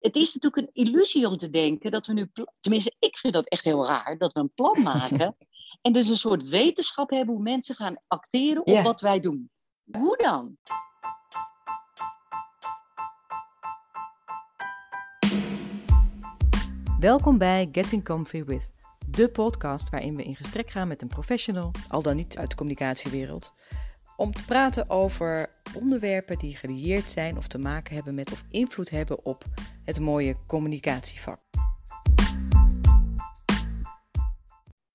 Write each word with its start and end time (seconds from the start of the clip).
het 0.00 0.16
is 0.16 0.34
natuurlijk 0.34 0.56
een 0.56 0.84
illusie 0.84 1.26
om 1.26 1.36
te 1.36 1.50
denken 1.50 1.90
dat 1.90 2.06
we 2.06 2.12
nu, 2.12 2.30
tenminste, 2.60 2.94
ik 2.98 3.16
vind 3.16 3.32
dat 3.32 3.48
echt 3.48 3.64
heel 3.64 3.86
raar, 3.86 4.18
dat 4.18 4.32
we 4.32 4.40
een 4.40 4.54
plan 4.54 4.82
maken 4.94 5.36
en 5.82 5.92
dus 5.92 6.08
een 6.08 6.16
soort 6.16 6.48
wetenschap 6.48 7.10
hebben 7.10 7.34
hoe 7.34 7.42
mensen 7.42 7.74
gaan 7.74 7.96
acteren 8.06 8.66
op 8.66 8.82
wat 8.82 9.00
wij 9.00 9.20
doen. 9.20 9.50
Hoe 9.92 10.16
dan? 10.16 10.56
Welkom 17.00 17.38
bij 17.38 17.68
Getting 17.72 18.04
Comfy 18.04 18.44
With, 18.44 18.72
de 19.08 19.30
podcast 19.30 19.90
waarin 19.90 20.16
we 20.16 20.22
in 20.22 20.36
gesprek 20.36 20.70
gaan 20.70 20.88
met 20.88 21.02
een 21.02 21.08
professional, 21.08 21.70
al 21.88 22.02
dan 22.02 22.16
niet 22.16 22.38
uit 22.38 22.50
de 22.50 22.56
communicatiewereld, 22.56 23.52
om 24.18 24.32
te 24.32 24.44
praten 24.44 24.90
over 24.90 25.60
onderwerpen 25.74 26.38
die 26.38 26.56
gelieerd 26.56 27.08
zijn 27.08 27.36
of 27.36 27.46
te 27.46 27.58
maken 27.58 27.94
hebben 27.94 28.14
met 28.14 28.32
of 28.32 28.44
invloed 28.50 28.90
hebben 28.90 29.24
op 29.24 29.44
het 29.84 30.00
mooie 30.00 30.36
communicatievak. 30.46 31.40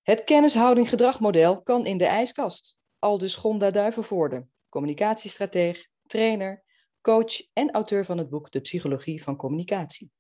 Het 0.02 0.24
kennishouding-gedragmodel 0.24 1.62
kan 1.62 1.86
in 1.86 1.98
de 1.98 2.06
ijskast. 2.06 2.78
Aldus 3.00 3.36
Gonda 3.36 3.72
Duivenvoorde, 3.72 4.48
communicatiestrateeg, 4.70 5.88
trainer, 6.08 6.64
coach 7.02 7.54
en 7.54 7.72
auteur 7.72 8.06
van 8.06 8.18
het 8.18 8.30
boek 8.30 8.52
De 8.52 8.62
Psychologie 8.62 9.24
van 9.24 9.36
Communicatie. 9.36 10.12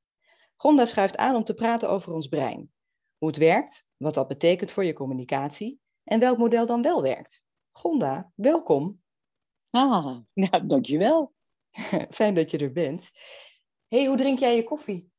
Gonda 0.55 0.85
schuift 0.85 1.17
aan 1.17 1.35
om 1.35 1.43
te 1.43 1.53
praten 1.53 1.89
over 1.89 2.13
ons 2.13 2.27
brein. 2.27 2.71
Hoe 3.17 3.27
het 3.27 3.37
werkt, 3.37 3.87
wat 3.97 4.13
dat 4.13 4.27
betekent 4.27 4.71
voor 4.71 4.83
je 4.83 4.93
communicatie 4.93 5.79
en 6.03 6.19
welk 6.19 6.37
model 6.37 6.65
dan 6.65 6.81
wel 6.81 7.01
werkt. 7.01 7.43
Gonda, 7.75 8.31
welkom. 8.35 9.01
Ah, 9.69 10.17
nou, 10.33 10.65
dankjewel. 10.67 11.33
Fijn 12.09 12.35
dat 12.35 12.51
je 12.51 12.57
er 12.57 12.71
bent. 12.71 13.09
hey, 13.87 14.05
hoe 14.05 14.17
drink 14.17 14.39
jij 14.39 14.55
je 14.55 14.63
koffie? 14.63 15.11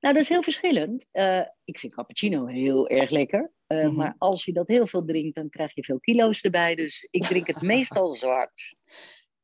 Nou, 0.00 0.14
dat 0.14 0.22
is 0.22 0.28
heel 0.28 0.42
verschillend. 0.42 1.06
Uh, 1.12 1.42
ik 1.64 1.78
vind 1.78 1.94
cappuccino 1.94 2.46
heel 2.46 2.88
erg 2.88 3.10
lekker. 3.10 3.52
Uh, 3.66 3.78
mm 3.78 3.86
-hmm. 3.86 3.96
Maar 3.96 4.14
als 4.18 4.44
je 4.44 4.52
dat 4.52 4.68
heel 4.68 4.86
veel 4.86 5.04
drinkt, 5.04 5.34
dan 5.34 5.48
krijg 5.48 5.74
je 5.74 5.84
veel 5.84 6.00
kilo's 6.00 6.42
erbij. 6.42 6.74
Dus 6.74 7.08
ik 7.10 7.24
drink 7.24 7.46
het 7.46 7.60
meestal 7.72 8.14
zwart. 8.14 8.76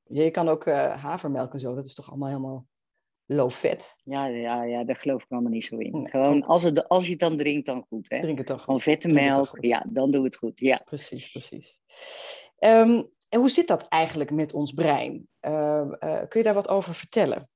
Je 0.03 0.31
kan 0.31 0.48
ook 0.48 0.67
uh, 0.67 1.03
havermelk 1.03 1.53
en 1.53 1.61
zo. 1.61 1.75
Dat 1.75 1.87
is 1.87 1.95
toch 1.95 2.09
allemaal 2.09 2.29
helemaal 2.29 2.67
low 3.33 3.51
fat? 3.51 4.01
Ja, 4.05 4.27
ja, 4.27 4.63
ja 4.63 4.85
daar 4.85 4.97
geloof 4.97 5.23
ik 5.23 5.31
allemaal 5.31 5.51
niet 5.51 5.65
zo 5.65 5.77
in. 5.77 5.93
Nee. 5.93 6.09
Gewoon, 6.09 6.43
als, 6.43 6.63
het, 6.63 6.89
als 6.89 7.05
je 7.05 7.11
het 7.11 7.21
dan 7.21 7.37
drinkt, 7.37 7.67
dan 7.67 7.85
goed. 7.89 8.11
Hè? 8.11 8.21
Drink 8.21 8.39
het 8.39 8.47
dan 8.47 8.57
goed. 8.57 8.65
Gewoon 8.65 8.81
vette 8.81 9.09
melk. 9.09 9.59
Ja, 9.61 9.85
dan 9.89 10.11
doe 10.11 10.25
het 10.25 10.37
goed. 10.37 10.61
Ja. 10.61 10.83
Precies, 10.85 11.31
precies. 11.31 11.79
Um, 12.59 13.11
en 13.29 13.39
hoe 13.39 13.51
zit 13.51 13.69
dat 13.69 13.89
eigenlijk 13.89 14.31
met 14.31 14.53
ons 14.53 14.73
brein? 14.73 15.29
Uh, 15.41 15.85
uh, 16.01 16.19
kun 16.29 16.41
je 16.41 16.43
daar 16.43 16.55
wat 16.55 16.69
over 16.69 16.95
vertellen? 16.95 17.49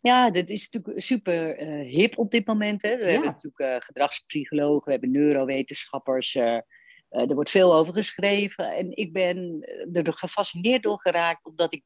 Ja, 0.00 0.30
dit 0.30 0.50
is 0.50 0.70
natuurlijk 0.70 1.04
super 1.04 1.62
uh, 1.62 1.90
hip 1.90 2.18
op 2.18 2.30
dit 2.30 2.46
moment. 2.46 2.82
Hè. 2.82 2.96
We 2.96 3.04
ja. 3.04 3.10
hebben 3.10 3.30
natuurlijk 3.30 3.84
gedragspsychologen, 3.84 4.84
we 4.84 4.90
hebben 4.90 5.10
neurowetenschappers. 5.10 6.34
er 6.34 6.64
wordt 7.08 7.50
veel 7.50 7.74
over 7.74 7.92
geschreven. 7.92 8.76
En 8.76 8.96
ik 8.96 9.12
ben 9.12 9.60
er 9.92 10.12
gefascineerd 10.12 10.82
door 10.82 11.00
geraakt, 11.00 11.46
omdat 11.46 11.72
ik 11.72 11.84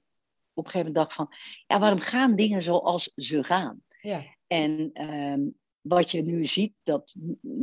op 0.55 0.65
een 0.65 0.71
gegeven 0.71 0.93
moment 0.93 0.95
dacht 0.95 1.15
van... 1.15 1.29
Ja, 1.67 1.79
waarom 1.79 2.01
gaan 2.01 2.37
dingen 2.37 2.63
zoals 2.63 3.13
ze 3.15 3.45
gaan? 3.45 3.83
Ja. 4.01 4.25
En 4.47 4.91
um, 5.11 5.55
wat 5.81 6.11
je 6.11 6.23
nu 6.23 6.45
ziet, 6.45 6.73
dat 6.83 7.17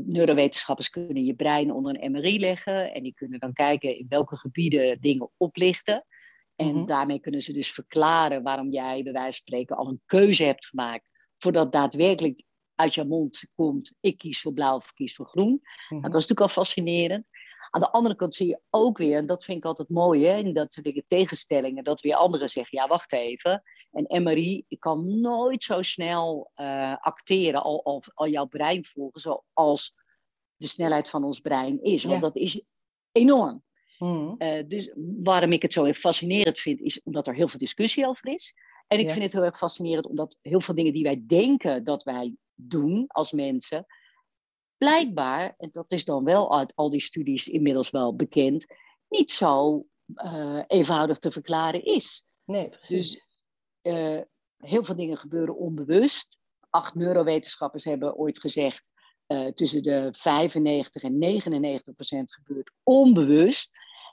neurowetenschappers 0.06 0.90
kunnen 0.90 1.26
je 1.26 1.36
brein 1.36 1.72
onder 1.72 2.04
een 2.04 2.12
MRI 2.12 2.40
leggen 2.40 2.94
en 2.94 3.04
die 3.04 3.14
kunnen 3.14 3.40
dan 3.40 3.54
kijken 3.54 3.98
in 3.98 4.06
welke 4.10 4.38
gebieden 4.38 5.02
dingen 5.02 5.30
oplichten. 5.38 6.06
En 6.56 6.68
mm 6.68 6.74
-hmm. 6.74 6.86
daarmee 6.86 7.20
kunnen 7.20 7.42
ze 7.42 7.54
dus 7.54 7.72
verklaren 7.72 8.44
waarom 8.44 8.72
jij 8.72 9.04
bij 9.04 9.14
wijze 9.14 9.38
van 9.38 9.48
spreken 9.48 9.76
al 9.76 9.88
een 9.88 10.02
keuze 10.06 10.44
hebt 10.44 10.66
gemaakt 10.66 11.10
voordat 11.38 11.72
daadwerkelijk 11.72 12.44
uit 12.76 12.96
je 12.96 13.06
mond 13.06 13.50
komt, 13.54 13.96
ik 14.00 14.18
kies 14.18 14.42
voor 14.42 14.54
blauw 14.54 14.76
of 14.76 14.90
ik 14.90 14.96
kies 14.96 15.16
voor 15.16 15.28
groen. 15.28 15.50
Mm 15.50 15.60
-hmm. 15.60 16.00
nou, 16.00 16.12
dat 16.12 16.22
is 16.22 16.28
natuurlijk 16.28 16.58
al 16.58 16.64
fascinerend. 16.64 17.26
Aan 17.70 17.82
de 17.82 17.92
andere 17.92 18.16
kant 18.16 18.34
zie 18.34 18.48
je 18.48 18.60
ook 18.70 18.98
weer, 18.98 19.18
en 19.18 19.26
dat 19.26 19.44
vind 19.44 19.58
ik 19.58 19.66
altijd 19.66 19.90
mooi, 19.90 20.26
hè, 20.26 20.38
in 20.38 20.54
dat 20.54 20.74
soort 20.74 21.04
tegenstellingen, 21.08 21.84
dat 21.84 22.02
weer 22.02 22.16
anderen 22.16 22.50
zeggen, 22.50 22.78
ja 22.78 22.88
wacht 22.88 23.14
even, 23.14 23.64
en 23.92 24.24
MRI 24.24 24.66
kan 24.80 25.20
nooit 25.20 25.64
zo 25.64 25.82
snel 25.82 26.52
uh, 26.56 26.96
acteren, 27.00 27.64
al, 27.64 27.84
al, 27.84 28.04
al 28.14 28.28
jouw 28.28 28.46
brein 28.46 28.86
volgen, 28.86 29.22
zoals 29.22 29.94
de 30.56 30.68
snelheid 30.68 31.10
van 31.10 31.24
ons 31.24 31.40
brein 31.40 31.82
is. 31.82 32.04
Want 32.04 32.22
ja. 32.22 32.28
dat 32.28 32.36
is 32.36 32.62
enorm. 33.12 33.64
Mm. 33.98 34.36
Uh, 34.38 34.64
dus 34.68 34.92
waarom 35.24 35.52
ik 35.52 35.62
het 35.62 35.74
zo 35.74 35.94
fascinerend 35.94 36.60
vind, 36.60 36.82
is 36.82 37.04
omdat 37.04 37.28
er 37.28 37.36
heel 37.36 37.48
veel 37.48 37.60
discussie 37.60 38.08
over 38.08 38.28
is. 38.28 38.56
En 38.88 39.00
ik 39.00 39.06
ja. 39.06 39.12
vind 39.12 39.24
het 39.24 39.34
heel 39.34 39.44
erg 39.44 39.58
fascinerend 39.58 40.08
omdat 40.08 40.38
heel 40.42 40.62
veel 40.62 40.76
dingen 40.76 40.94
die 40.94 41.04
wij 41.04 41.24
denken 41.28 41.84
dat 41.84 42.04
wij 42.04 42.36
doen 42.56 43.06
als 43.08 43.32
mensen, 43.32 43.86
blijkbaar, 44.80 45.56
en 45.58 45.70
dat 45.72 45.92
is 45.92 46.06
dan 46.06 46.24
wel 46.24 46.58
uit 46.58 46.76
al 46.76 46.90
die 46.90 47.02
studies 47.02 47.48
inmiddels 47.48 47.90
wel 47.90 48.16
bekend, 48.16 48.66
niet 49.10 49.32
zo 49.32 49.86
uh, 50.16 50.64
eenvoudig 50.68 51.18
te 51.18 51.32
verklaren 51.32 51.84
is. 51.84 52.26
Nee, 52.46 52.70
precies. 52.70 53.14
Dus 53.14 53.26
uh, 53.94 54.22
heel 54.58 54.84
veel 54.84 54.96
dingen 54.96 55.18
gebeuren 55.18 55.58
onbewust. 55.58 56.38
Acht 56.70 56.96
neurowetenschappers 56.96 57.84
hebben 57.84 58.16
ooit 58.16 58.40
gezegd, 58.40 58.90
uh, 59.28 59.48
tussen 59.48 59.84
de 59.84 60.10
95 60.12 61.04
en 61.04 61.18
99 61.18 61.94
procent 61.94 62.34
gebeurt 62.34 62.72
onbewust 62.84 63.72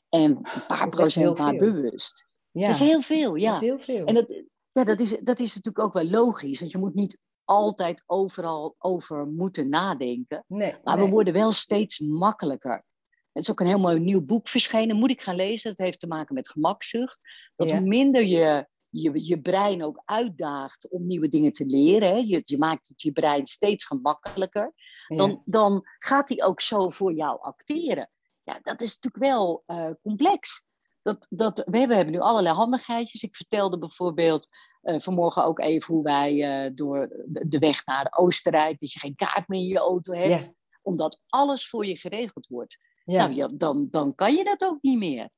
en 0.09 0.31
een 0.31 0.66
paar 0.66 0.88
procent 0.88 1.38
maar 1.38 1.56
bewust. 1.56 2.26
Ja. 2.50 2.66
Dat 2.66 2.75
is 2.75 2.81
heel 2.81 3.00
veel, 3.00 3.34
ja. 3.34 3.53
Dat 3.53 3.62
is 3.62 3.69
heel 3.69 3.78
veel. 3.78 4.05
En 4.05 4.15
dat, 4.15 4.43
ja, 4.71 4.84
dat, 4.84 5.00
is, 5.00 5.10
dat 5.10 5.38
is 5.38 5.55
natuurlijk 5.55 5.84
ook 5.84 5.93
wel 5.93 6.10
logisch, 6.10 6.60
want 6.60 6.72
je 6.72 6.78
moet 6.78 6.94
niet 6.94 7.19
altijd 7.47 8.03
overal 8.07 8.75
over 8.79 9.27
moeten 9.27 9.69
nadenken. 9.69 10.45
Nee, 10.47 10.75
maar 10.84 10.97
nee. 10.97 11.05
we 11.05 11.11
worden 11.11 11.33
wel 11.33 11.53
steeds 11.53 11.99
makkelijker. 11.99 12.84
Het 13.33 13.43
is 13.45 13.51
ook 13.51 13.61
een 13.61 13.67
heel 13.67 13.79
mooi 13.79 13.99
nieuw 13.99 14.25
boek 14.25 14.49
verschenen, 14.49 14.97
moet 14.97 15.11
ik 15.11 15.23
gaan 15.23 15.37
lezen. 15.37 15.71
Dat 15.71 15.87
heeft 15.87 16.01
te 16.01 16.06
maken 16.06 16.35
met 16.35 16.51
gemakzucht. 16.51 17.19
Dat 17.55 17.71
Ja. 17.71 17.79
hoe 17.79 17.87
minder 17.87 18.25
je, 18.25 18.67
je 18.89 19.27
je 19.27 19.41
brein 19.41 19.85
ook 19.85 20.03
uitdaagt 20.05 20.89
om 20.89 21.06
nieuwe 21.06 21.29
dingen 21.29 21.53
te 21.53 21.67
leren, 21.67 22.09
hè, 22.09 22.17
je, 22.17 22.41
je 22.45 22.59
maakt 22.59 22.89
het 22.89 23.03
je 23.03 23.12
brein 23.12 23.47
steeds 23.47 23.85
gemakkelijker, 23.85 24.73
Ja. 25.06 25.17
dan, 25.17 25.43
dan 25.45 25.83
gaat 25.99 26.29
hij 26.29 26.45
ook 26.45 26.61
zo 26.61 26.91
voor 26.91 27.12
jou 27.12 27.41
acteren. 27.41 28.11
Ja, 28.43 28.59
dat 28.62 28.81
is 28.81 28.99
natuurlijk 28.99 29.33
wel 29.33 29.62
eh, 29.67 29.91
complex. 30.03 30.65
Dat, 31.03 31.27
dat, 31.31 31.62
we 31.67 31.79
hebben 31.79 32.11
nu 32.11 32.19
allerlei 32.19 32.55
handigheidjes. 32.55 33.23
Ik 33.23 33.37
vertelde 33.37 33.79
bijvoorbeeld 33.79 34.49
eh, 34.87 35.01
vanmorgen 35.01 35.45
ook 35.45 35.61
even 35.61 35.95
hoe 35.95 36.03
wij 36.03 36.65
eh, 36.65 36.71
door 36.75 37.25
de, 37.27 37.59
weg 37.59 37.87
naar 37.87 38.13
Oostenrijk, 38.17 38.79
dat 38.79 38.93
je 38.93 38.99
geen 38.99 39.15
kaart 39.15 39.49
meer 39.49 39.61
in 39.61 39.67
je 39.67 39.79
auto 39.79 40.13
hebt, 40.13 40.53
omdat 40.83 41.23
alles 41.27 41.69
voor 41.69 41.87
je 41.87 41.97
geregeld 41.97 42.47
wordt. 42.47 42.79
Ja. 43.05 43.27
Nou, 43.27 43.57
dan, 43.57 43.89
dan 43.91 44.15
kan 44.15 44.35
je 44.35 44.45
dat 44.45 44.65
ook 44.65 44.79
niet 44.83 44.99
meer. 44.99 45.29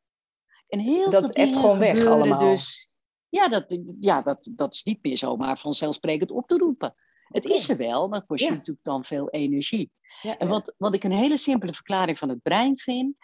En 0.68 0.78
heel 0.78 1.10
Dat 1.10 1.24
veel 1.24 1.34
dingen 1.34 1.58
gewoon 1.58 1.78
weg 1.78 2.06
allemaal. 2.06 2.38
Dus, 2.38 2.90
ja, 3.28 3.48
dat, 3.48 3.78
ja 4.00 4.22
dat, 4.22 4.50
dat 4.54 4.74
is 4.74 4.82
niet 4.82 5.02
meer 5.02 5.16
zomaar 5.16 5.58
vanzelfsprekend 5.58 6.30
op 6.30 6.48
te 6.48 6.56
roepen. 6.56 6.94
Het 7.28 7.44
is 7.44 7.68
er 7.68 7.76
wel, 7.76 8.08
maar 8.08 8.18
het 8.18 8.28
kost 8.28 8.40
je 8.44 8.50
Ja. 8.50 8.54
natuurlijk 8.54 8.84
dan 8.84 9.04
veel 9.04 9.30
energie. 9.30 9.90
Ja, 10.22 10.38
En 10.38 10.48
wat, 10.48 10.74
wat 10.78 10.94
ik 10.94 11.04
een 11.04 11.12
hele 11.12 11.36
simpele 11.36 11.74
verklaring 11.74 12.18
van 12.18 12.28
het 12.28 12.42
brein 12.42 12.78
vind. 12.78 13.16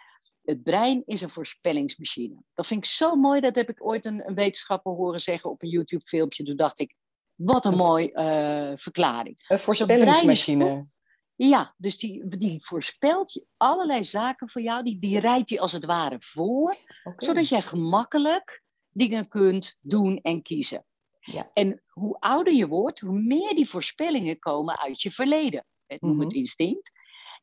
Het 0.45 0.63
brein 0.63 1.03
is 1.05 1.21
een 1.21 1.29
voorspellingsmachine. 1.29 2.35
Dat 2.53 2.67
vind 2.67 2.85
ik 2.85 2.89
zo 2.91 3.15
mooi. 3.15 3.41
Dat 3.41 3.55
heb 3.55 3.69
ik 3.69 3.85
ooit 3.85 4.05
een, 4.05 4.27
een 4.27 4.35
wetenschapper 4.35 4.91
horen 4.93 5.19
zeggen 5.19 5.49
op 5.49 5.63
een 5.63 5.69
YouTube-filmpje. 5.69 6.43
Toen 6.43 6.55
dacht 6.55 6.79
ik, 6.79 6.95
wat 7.35 7.65
een 7.65 7.75
mooi 7.75 8.07
eh, 8.09 8.71
verklaring. 8.75 9.43
Een 9.47 9.59
voorspellingsmachine. 9.59 10.69
goed. 10.69 10.83
Ja, 11.35 11.73
dus 11.77 11.97
die, 11.97 12.27
die 12.27 12.65
voorspelt 12.65 13.45
allerlei 13.57 14.03
zaken 14.03 14.49
voor 14.49 14.61
jou. 14.61 14.83
Die, 14.83 14.99
die 14.99 15.19
rijdt 15.19 15.49
hij 15.49 15.59
als 15.59 15.71
het 15.71 15.85
ware 15.85 16.17
voor. 16.19 16.75
Zodat 17.17 17.47
jij 17.49 17.61
gemakkelijk 17.61 18.63
dingen 18.89 19.27
kunt 19.27 19.77
doen 19.81 20.19
en 20.21 20.41
kiezen. 20.41 20.85
Ja. 21.19 21.49
En 21.53 21.81
hoe 21.87 22.19
ouder 22.19 22.53
je 22.53 22.67
wordt, 22.67 22.99
hoe 22.99 23.19
meer 23.19 23.55
die 23.55 23.69
voorspellingen 23.69 24.39
komen 24.39 24.79
uit 24.79 25.01
je 25.01 25.11
verleden. 25.11 25.65
Het 25.85 26.01
noem 26.01 26.19
het 26.19 26.29
Mhm. 26.29 26.37
instinct. 26.37 26.91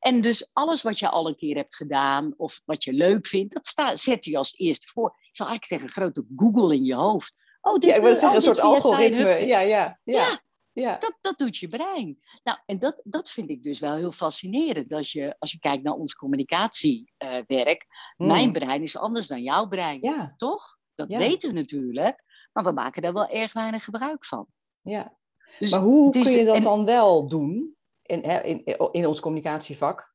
En 0.02 0.20
dus 0.20 0.50
alles 0.52 0.82
wat 0.82 0.98
je 0.98 1.08
al 1.08 1.28
een 1.28 1.36
keer 1.36 1.56
hebt 1.56 1.76
gedaan 1.76 2.34
of 2.36 2.60
wat 2.64 2.84
je 2.84 2.92
leuk 2.92 3.26
vindt, 3.26 3.54
dat 3.54 3.66
sta, 3.66 3.96
zet 3.96 4.24
je 4.24 4.36
als 4.36 4.58
eerste 4.58 4.86
voor. 4.88 5.08
Ik 5.08 5.36
zou 5.36 5.48
eigenlijk 5.48 5.64
zeggen, 5.64 5.86
een 5.86 6.12
grote 6.12 6.32
Google 6.36 6.74
in 6.74 6.84
je 6.84 6.94
hoofd. 6.94 7.34
Oh, 7.60 7.72
dit 7.74 7.90
Ja, 7.90 7.96
ik 7.96 8.02
wil 8.02 8.10
zeggen, 8.18 8.28
oh, 8.28 8.34
een 8.34 8.42
soort 8.42 8.58
fijn, 8.58 8.68
algoritme. 8.72 9.46
Ja, 9.46 9.58
ja, 9.60 9.60
ja. 9.60 9.98
Ja, 10.04 10.40
ja. 10.72 10.96
dat, 10.98 11.18
dat 11.20 11.38
doet 11.38 11.56
je 11.56 11.68
brein. 11.68 12.18
Nou, 12.42 12.58
en 12.66 12.78
dat, 12.78 13.00
dat 13.04 13.30
vind 13.30 13.50
ik 13.50 13.62
dus 13.62 13.78
wel 13.78 13.94
heel 13.96 14.12
fascinerend. 14.12 14.92
Als 14.92 15.12
je, 15.12 15.36
als 15.38 15.52
je 15.52 15.58
kijkt 15.58 15.82
naar 15.82 15.94
ons 15.94 16.14
communicatiewerk. 16.14 17.86
Hmm. 18.16 18.26
Mijn 18.26 18.52
brein 18.52 18.82
is 18.82 18.96
anders 18.96 19.26
dan 19.26 19.42
jouw 19.42 19.66
brein. 19.66 19.98
Ja, 20.00 20.34
Toch? 20.36 20.76
Dat 20.94 21.10
Ja. 21.10 21.18
weten 21.18 21.48
we 21.48 21.54
natuurlijk. 21.54 22.24
Maar 22.52 22.64
we 22.64 22.72
maken 22.72 23.02
daar 23.02 23.12
wel 23.12 23.28
erg 23.28 23.52
weinig 23.52 23.84
gebruik 23.84 24.26
van. 24.26 24.46
ja. 24.80 25.16
Dus 25.58 25.70
Maar 25.70 25.80
hoe 25.80 26.10
kun 26.10 26.22
je 26.32 26.44
dat 26.44 26.56
en- 26.56 26.62
dan 26.62 26.84
wel 26.84 27.28
doen 27.28 27.76
in, 28.02 28.22
in, 28.22 28.64
in 28.92 29.06
ons 29.06 29.20
communicatievak? 29.20 30.14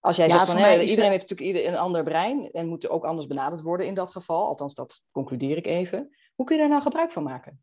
Als 0.00 0.16
jij 0.16 0.26
Ja, 0.26 0.32
zegt 0.32 0.46
van 0.46 0.56
iedereen 0.56 1.10
heeft 1.10 1.28
natuurlijk 1.30 1.40
ieder 1.40 1.66
een 1.66 1.78
ander 1.78 2.02
brein 2.02 2.50
en 2.50 2.68
moet 2.68 2.88
ook 2.88 3.04
anders 3.04 3.26
benaderd 3.26 3.62
worden 3.62 3.86
in 3.86 3.94
dat 3.94 4.10
geval. 4.10 4.46
Althans, 4.46 4.74
dat 4.74 5.02
concludeer 5.10 5.56
ik 5.56 5.66
even. 5.66 6.16
Hoe 6.34 6.46
kun 6.46 6.56
je 6.56 6.60
daar 6.62 6.70
nou 6.70 6.82
gebruik 6.82 7.12
van 7.12 7.22
maken? 7.22 7.62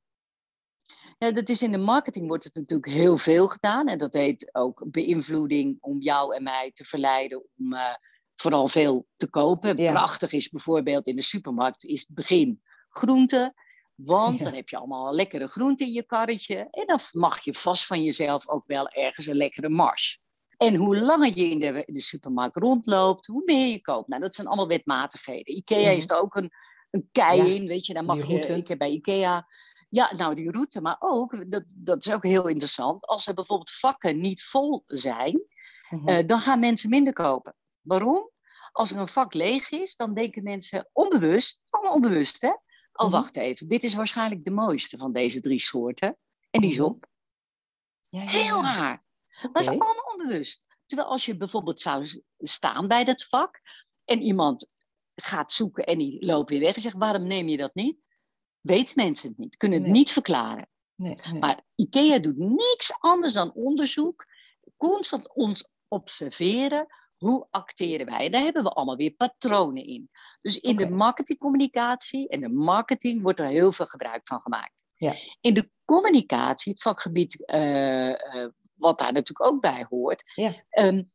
Ja, 1.18 1.32
dat 1.32 1.50
is 1.50 1.62
in 1.62 1.72
de 1.72 1.78
marketing 1.78 2.28
wordt 2.28 2.44
het 2.44 2.56
natuurlijk 2.56 2.92
heel 2.92 3.18
veel 3.18 3.48
gedaan. 3.48 3.88
En 3.88 3.98
dat 3.98 4.14
heet 4.14 4.50
ook 4.52 4.84
beïnvloeding 4.88 5.78
om 5.80 6.02
jou 6.02 6.36
en 6.36 6.44
mij 6.44 6.72
te 6.74 6.86
verleiden 6.86 7.46
om 7.58 7.74
uh, 7.74 7.96
vooral 8.36 8.68
veel 8.68 9.08
te 9.16 9.30
kopen. 9.30 9.76
Prachtig 9.76 10.32
is 10.32 10.50
bijvoorbeeld 10.50 11.08
in 11.08 11.16
de 11.16 11.22
supermarkt 11.22 11.84
is 11.84 12.00
het 12.00 12.16
begin 12.16 12.62
groente. 12.90 13.54
Want 14.04 14.44
dan 14.44 14.54
heb 14.54 14.70
je 14.70 14.78
allemaal 14.78 15.14
lekkere 15.14 15.48
groenten 15.48 15.86
in 15.86 15.94
je 15.94 16.04
karretje. 16.04 16.68
En 16.72 16.88
dan 16.88 17.00
mag 17.12 17.44
je 17.44 17.54
vast 17.54 17.86
van 17.86 18.04
jezelf 18.04 18.48
ook 18.48 18.64
wel 18.68 18.90
ergens 18.90 19.26
een 19.26 19.36
lekkere 19.36 19.70
mars. 19.70 20.22
En 20.58 20.76
hoe 20.76 21.00
langer 21.00 21.38
je 21.38 21.50
in 21.50 21.60
de, 21.60 21.86
in 21.86 21.94
de 21.94 22.02
supermarkt 22.02 22.56
rondloopt, 22.56 23.28
hoe 23.28 23.42
meer 23.46 23.68
je 23.68 23.82
koopt. 23.82 24.08
Nou, 24.08 24.22
dat 24.22 24.36
zijn 24.36 24.48
allemaal 24.48 24.68
wetmatigheden. 24.68 25.56
IKEA 25.56 25.88
mhm. 25.88 25.98
is 25.98 26.10
er 26.10 26.20
ook 26.20 26.36
een, 26.36 26.52
een 26.90 27.10
kei 27.12 27.56
in, 27.56 27.68
weet 27.68 27.86
je. 27.86 27.94
Dan 27.94 28.06
mag 28.06 28.28
je, 28.28 28.56
ik 28.56 28.68
heb 28.68 28.78
bij 28.78 28.92
IKEA 28.92 29.48
ja, 29.90 30.14
nou 30.16 30.36
die 30.36 30.52
route, 30.52 30.82
maar 30.82 30.96
ook, 31.00 31.52
dat, 31.52 31.64
dat 31.76 32.06
is 32.06 32.14
ook 32.14 32.24
heel 32.24 32.48
interessant, 32.48 33.06
als 33.06 33.28
er 33.28 33.34
bijvoorbeeld 33.34 33.72
vakken 33.72 34.20
niet 34.20 34.44
vol 34.44 34.84
zijn, 34.86 35.42
mhm. 35.90 36.08
eh, 36.08 36.28
dan 36.28 36.40
gaan 36.40 36.60
mensen 36.60 36.90
minder 36.90 37.14
kopen. 37.14 37.56
Waarom? 37.82 38.30
Als 38.72 38.92
er 38.92 38.98
een 38.98 39.08
vak 39.08 39.34
leeg 39.34 39.70
is, 39.70 39.96
dan 39.96 40.14
denken 40.14 40.44
mensen 40.44 40.90
onbewust, 40.94 41.66
allemaal 41.70 41.94
onbewust 41.94 42.42
hè, 42.42 42.52
oh 43.00 43.08
mhm. 43.08 43.16
wacht 43.16 43.36
even, 43.36 43.68
dit 43.68 43.84
is 43.84 43.96
waarschijnlijk 43.96 44.44
de 44.44 44.52
mooiste 44.52 44.98
van 44.98 45.14
deze 45.14 45.40
drie 45.40 45.60
soorten. 45.60 46.18
En 46.50 46.62
die 46.62 46.70
is 46.70 46.78
mhm. 46.78 46.86
op. 46.86 47.06
Ja, 48.10 48.22
ja, 48.22 48.30
Heel 48.30 48.62
raar. 48.62 49.04
Dat 49.42 49.62
is 49.62 49.68
allemaal 49.68 50.12
onbewust. 50.12 50.64
Terwijl 50.86 51.10
als 51.10 51.26
je 51.26 51.38
bijvoorbeeld 51.38 51.80
zou 51.80 52.24
staan 52.38 52.88
bij 52.88 53.04
dat 53.04 53.24
vak 53.24 53.62
en 54.06 54.22
iemand 54.22 54.70
gaat 55.16 55.52
zoeken 55.52 55.86
en 55.86 55.98
die 55.98 56.26
loopt 56.26 56.50
weer 56.50 56.60
weg 56.60 56.76
en 56.76 56.82
zegt 56.82 56.98
waarom 56.98 57.28
neem 57.28 57.48
je 57.48 57.58
dat 57.58 57.76
niet? 57.76 57.98
weten 58.62 58.94
mensen 58.96 59.30
het 59.30 59.38
niet, 59.38 59.58
kunnen 59.58 59.84
het 59.84 59.92
niet 59.92 60.12
verklaren. 60.12 60.70
Nee, 60.96 61.16
Maar 61.40 61.66
IKEA 61.76 62.20
doet 62.20 62.38
niks 62.38 62.96
anders 63.00 63.34
dan 63.34 63.54
onderzoek, 63.54 64.26
constant 64.78 65.34
ons 65.36 65.70
observeren. 65.88 66.88
Hoe 67.20 67.48
acteren 67.50 68.06
wij? 68.06 68.30
Daar 68.30 68.44
hebben 68.44 68.64
we 68.64 68.70
allemaal 68.70 68.96
weer 68.96 69.12
patronen 69.12 69.86
in. 69.86 70.10
Dus 70.42 70.60
in 70.60 70.76
de 70.76 70.90
marketingcommunicatie 70.90 72.28
en 72.30 72.40
de 72.40 72.50
marketing 72.50 73.22
wordt 73.22 73.40
er 73.40 73.48
heel 73.48 73.72
veel 73.72 73.86
gebruik 73.86 74.28
van 74.28 74.42
gemaakt. 74.42 74.86
Ja. 74.96 75.16
In 75.42 75.54
de 75.54 75.70
communicatie, 75.86 76.72
het 76.72 76.82
vakgebied 76.82 77.44
uh, 77.46 78.10
uh, 78.10 78.48
wat 78.74 79.00
daar 79.00 79.14
natuurlijk 79.14 79.52
ook 79.52 79.62
bij 79.62 79.86
hoort, 79.90 80.24
ja. 80.36 80.54
um, 80.72 81.12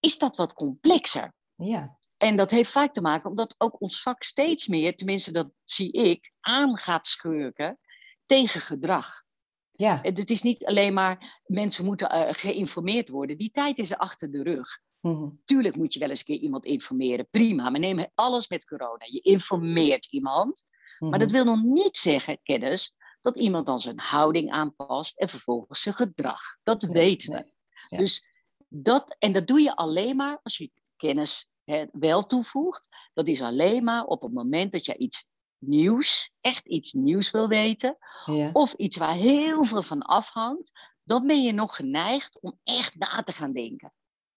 is 0.00 0.18
dat 0.18 0.36
wat 0.36 0.52
complexer. 0.52 1.34
Ja. 1.54 1.98
En 2.16 2.36
dat 2.36 2.50
heeft 2.50 2.70
vaak 2.70 2.92
te 2.92 3.00
maken 3.00 3.30
omdat 3.30 3.54
ook 3.58 3.80
ons 3.80 4.02
vak 4.02 4.22
steeds 4.22 4.66
meer, 4.66 4.96
tenminste 4.96 5.30
dat 5.30 5.50
zie 5.64 5.92
ik, 5.92 6.32
aan 6.40 6.78
gaat 6.78 7.06
schurken 7.06 7.78
tegen 8.26 8.60
gedrag. 8.60 9.22
Ja. 9.70 9.98
Het 10.02 10.30
is 10.30 10.42
niet 10.42 10.66
alleen 10.66 10.94
maar 10.94 11.42
mensen 11.46 11.84
moeten 11.84 12.14
uh, 12.16 12.28
geïnformeerd 12.30 13.08
worden. 13.08 13.38
Die 13.38 13.50
tijd 13.50 13.78
is 13.78 13.90
er 13.90 13.96
achter 13.96 14.30
de 14.30 14.42
rug. 14.42 14.78
Mm 15.04 15.40
Tuurlijk 15.44 15.76
moet 15.76 15.92
je 15.92 15.98
wel 15.98 16.08
eens 16.08 16.18
een 16.18 16.24
keer 16.24 16.38
iemand 16.38 16.64
informeren. 16.64 17.28
Prima, 17.30 17.70
maar 17.70 17.80
neem 17.80 18.06
alles 18.14 18.48
met 18.48 18.64
corona. 18.64 19.04
Je 19.06 19.20
informeert 19.20 20.06
iemand. 20.12 20.64
Maar 20.98 21.18
dat 21.18 21.30
mhm. 21.30 21.36
wil 21.36 21.44
nog 21.44 21.62
niet 21.62 21.96
zeggen, 21.96 22.38
kennis, 22.42 22.94
dat 23.20 23.36
iemand 23.36 23.66
dan 23.66 23.80
zijn 23.80 23.98
houding 23.98 24.50
aanpast 24.50 25.18
en 25.18 25.28
vervolgens 25.28 25.82
zijn 25.82 25.94
gedrag. 25.94 26.40
Dat 26.62 26.82
weten 26.82 27.32
we. 27.32 27.52
Dus 27.96 28.26
dat, 28.68 29.16
en 29.18 29.32
dat 29.32 29.46
doe 29.46 29.60
je 29.60 29.76
alleen 29.76 30.16
maar 30.16 30.40
als 30.42 30.56
je 30.56 30.70
kennis 30.96 31.48
wel 31.92 32.26
toevoegt, 32.26 32.88
dat 33.12 33.28
is 33.28 33.40
alleen 33.40 33.84
maar 33.84 34.04
op 34.04 34.22
het 34.22 34.32
moment 34.32 34.72
dat 34.72 34.84
je 34.84 34.96
iets 34.96 35.26
nieuws, 35.58 36.30
echt 36.40 36.66
iets 36.66 36.92
nieuws 36.92 37.30
wil 37.30 37.48
weten, 37.48 37.96
ja. 38.24 38.50
of 38.52 38.72
iets 38.72 38.96
waar 38.96 39.14
heel 39.14 39.64
veel 39.64 39.82
van 39.82 40.02
afhangt, 40.02 40.72
dan 41.02 41.26
ben 41.26 41.42
je 41.42 41.52
nog 41.52 41.76
geneigd 41.76 42.40
om 42.40 42.58
echt 42.62 42.94
na 42.94 43.22
te 43.22 43.32
gaan 43.32 43.52
denken. 43.52 43.92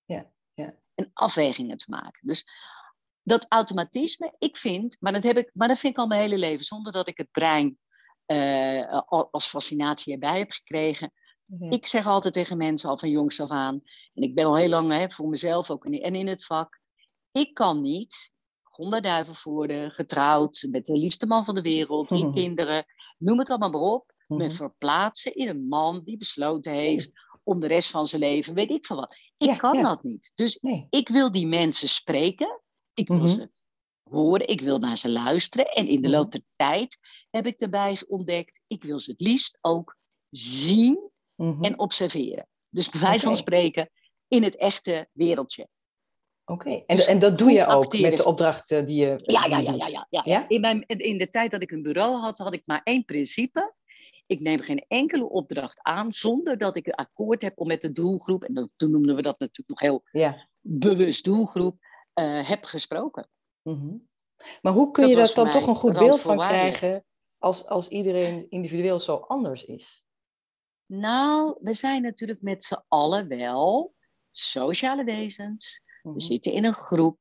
Ja. 0.05 0.31
En 0.97 1.09
afwegingen 1.13 1.77
te 1.77 1.89
maken. 1.89 2.27
Dus 2.27 2.45
dat 3.23 3.45
automatisme, 3.49 4.35
ik 4.37 4.57
vind, 4.57 4.97
maar 4.99 5.13
dat, 5.13 5.23
heb 5.23 5.37
ik, 5.37 5.49
maar 5.53 5.67
dat 5.67 5.79
vind 5.79 5.93
ik 5.93 5.99
al 5.99 6.07
mijn 6.07 6.21
hele 6.21 6.37
leven, 6.37 6.63
zonder 6.63 6.91
dat 6.91 7.07
ik 7.07 7.17
het 7.17 7.31
brein 7.31 7.77
uh, 8.27 9.01
als 9.31 9.47
fascinatie 9.47 10.13
erbij 10.13 10.37
heb 10.37 10.51
gekregen. 10.51 11.11
Ik 11.69 11.85
zeg 11.85 12.05
altijd 12.05 12.33
tegen 12.33 12.57
mensen 12.57 12.89
al 12.89 12.97
van 12.97 13.09
jongs 13.09 13.39
af 13.39 13.49
aan, 13.49 13.81
en 14.13 14.23
ik 14.23 14.35
ben 14.35 14.45
al 14.45 14.55
heel 14.55 14.69
lang 14.69 14.91
hè, 14.91 15.09
voor 15.09 15.29
mezelf 15.29 15.71
ook 15.71 15.85
en 15.85 16.15
in 16.15 16.27
het 16.27 16.45
vak, 16.45 16.79
ik 17.31 17.53
kan 17.53 17.81
niet 17.81 18.31
honderdduiven 18.63 19.91
getrouwd, 19.91 20.67
met 20.69 20.85
de 20.85 20.97
liefste 20.97 21.27
man 21.27 21.45
van 21.45 21.55
de 21.55 21.61
wereld, 21.61 22.07
drie 22.07 22.31
kinderen, 22.33 22.85
noem 23.17 23.39
het 23.39 23.49
allemaal 23.49 23.69
maar 23.69 23.81
op, 23.81 24.13
me 24.27 24.45
mhm. 24.45 24.55
verplaatsen 24.55 25.35
in 25.35 25.47
een 25.47 25.67
man 25.67 26.03
die 26.03 26.17
besloten 26.17 26.71
heeft 26.71 27.11
om 27.47 27.59
de 27.59 27.67
rest 27.67 27.89
van 27.89 28.07
zijn 28.07 28.21
leven, 28.21 28.53
weet 28.53 28.71
ik 28.71 28.85
van 28.85 28.97
wat. 28.97 29.15
Ik 29.37 29.57
kan 29.57 29.81
dat 29.83 30.03
niet. 30.03 30.31
Dus 30.35 30.63
ik 30.89 31.09
wil 31.09 31.31
die 31.31 31.47
mensen 31.47 31.89
spreken, 31.89 32.61
ik 32.93 33.07
wil 33.07 33.17
mhm. 33.17 33.27
ze 33.27 33.49
horen, 34.03 34.47
ik 34.47 34.61
wil 34.61 34.79
naar 34.79 34.97
ze 34.97 35.09
luisteren. 35.09 35.65
En 35.65 35.87
in 35.87 36.01
de 36.01 36.07
mhm. 36.07 36.17
loop 36.17 36.31
der 36.31 36.41
tijd 36.55 36.97
heb 37.29 37.45
ik 37.45 37.61
erbij 37.61 38.01
ontdekt, 38.07 38.61
ik 38.67 38.83
wil 38.83 38.99
ze 38.99 39.11
het 39.11 39.19
liefst 39.19 39.57
ook 39.61 39.97
zien 40.29 41.11
en 41.37 41.79
observeren. 41.79 42.47
Dus 42.69 42.89
bij 42.89 43.01
wijze 43.01 43.25
van 43.25 43.35
spreken 43.35 43.89
in 44.27 44.43
het 44.43 44.55
echte 44.55 45.09
wereldje. 45.11 45.67
Oké, 46.45 46.83
en, 46.85 46.95
dus 46.95 47.05
en 47.05 47.19
dat 47.19 47.37
doe 47.37 47.51
je 47.51 47.65
ook 47.65 47.99
met 47.99 48.17
de 48.17 48.25
opdrachten 48.25 48.85
die 48.85 48.95
je. 48.95 49.15
Ja, 49.17 49.45
ja, 49.45 49.57
ja, 49.57 49.73
ja, 49.73 50.07
ja, 50.09 50.21
ja. 50.23 50.45
In, 50.49 50.61
mijn, 50.61 50.85
in 50.85 51.17
de 51.17 51.29
tijd 51.29 51.51
dat 51.51 51.61
ik 51.61 51.71
een 51.71 51.81
bureau 51.81 52.15
had, 52.15 52.37
had 52.37 52.53
ik 52.53 52.61
maar 52.65 52.81
één 52.83 53.05
principe. 53.05 53.73
Ik 54.27 54.39
neem 54.39 54.61
geen 54.61 54.85
enkele 54.87 55.29
opdracht 55.29 55.79
aan 55.81 56.11
zonder 56.11 56.57
dat 56.57 56.77
ik 56.77 56.87
een 56.87 56.93
akkoord 56.93 57.41
heb 57.41 57.59
om 57.59 57.67
met 57.67 57.81
de 57.81 57.91
doelgroep, 57.91 58.43
en 58.43 58.71
toen 58.75 58.91
noemden 58.91 59.15
we 59.15 59.21
dat 59.21 59.39
natuurlijk 59.39 59.69
nog 59.69 59.79
heel 59.79 60.03
ja. 60.11 60.47
bewust 60.59 61.23
doelgroep, 61.23 61.77
uh, 62.15 62.47
heb 62.47 62.63
gesproken. 62.63 63.29
Mm 63.63 64.07
Maar 64.61 64.73
hoe 64.73 64.91
kun 64.91 65.07
je 65.07 65.15
daar 65.15 65.33
dan 65.33 65.49
toch 65.49 65.67
een 65.67 65.75
goed 65.75 65.97
beeld 65.97 66.21
van 66.21 66.37
krijgen 66.37 67.05
als, 67.37 67.67
als 67.67 67.87
iedereen 67.87 68.49
individueel 68.49 68.99
zo 68.99 69.15
anders 69.15 69.65
is? 69.65 70.05
Nou, 70.85 71.57
we 71.61 71.73
zijn 71.73 72.01
natuurlijk 72.01 72.41
met 72.41 72.63
z'n 72.63 72.83
allen 72.87 73.27
wel 73.27 73.93
sociale 74.31 75.03
wezens 75.03 75.81
we 76.07 76.09
mhm. 76.09 76.19
zitten 76.19 76.51
in 76.51 76.65
een 76.65 76.73
groep. 76.73 77.19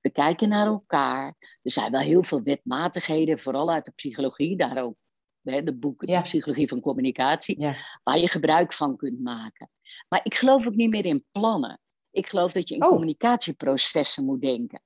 We 0.00 0.10
kijken 0.10 0.48
naar 0.48 0.66
elkaar. 0.66 1.26
Er 1.62 1.70
zijn 1.70 1.90
wel 1.90 2.00
heel 2.00 2.22
veel 2.22 2.42
wetmatigheden, 2.42 3.38
vooral 3.38 3.70
uit 3.70 3.84
de 3.84 3.90
psychologie, 3.90 4.56
daar 4.56 4.82
ook 4.82 4.96
hè, 5.52 5.62
de 5.62 5.74
boeken 5.74 6.06
de 6.06 6.22
Psychologie 6.22 6.68
van 6.68 6.80
Communicatie, 6.80 7.76
waar 8.02 8.18
je 8.18 8.28
gebruik 8.28 8.72
van 8.72 8.96
kunt 8.96 9.20
maken. 9.20 9.70
Maar 10.08 10.20
ik 10.22 10.34
geloof 10.34 10.66
ook 10.66 10.74
niet 10.74 10.90
meer 10.90 11.04
in 11.04 11.24
plannen. 11.30 11.80
Ik 12.10 12.28
geloof 12.28 12.52
dat 12.52 12.68
je 12.68 12.74
in 12.74 12.84
oh. 12.84 12.88
communicatieprocessen 12.88 14.24
moet 14.24 14.40
denken. 14.40 14.82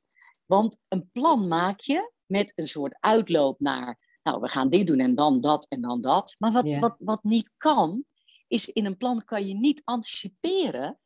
Want 0.47 0.79
een 0.89 1.11
plan 1.13 1.49
maak 1.49 1.81
je 1.81 2.13
met 2.27 2.53
een 2.57 2.67
soort 2.67 2.97
uitloop 3.01 3.61
naar, 3.61 3.99
nou, 4.23 4.41
we 4.41 4.49
gaan 4.49 4.69
dit 4.69 4.87
doen 4.87 5.01
en 5.01 5.15
dan 5.15 5.41
dat 5.41 5.67
en 5.69 5.81
dan 5.81 6.01
dat. 6.01 6.35
Maar 6.39 6.53
wat, 6.53 6.79
wat, 6.79 6.97
wat 6.99 7.23
niet 7.23 7.51
kan, 7.57 8.05
is 8.49 8.69
in 8.69 8.87
een 8.87 8.97
plan 8.97 9.25
kan 9.25 9.47
je 9.47 9.55
niet 9.55 9.83
anticiperen 9.85 10.99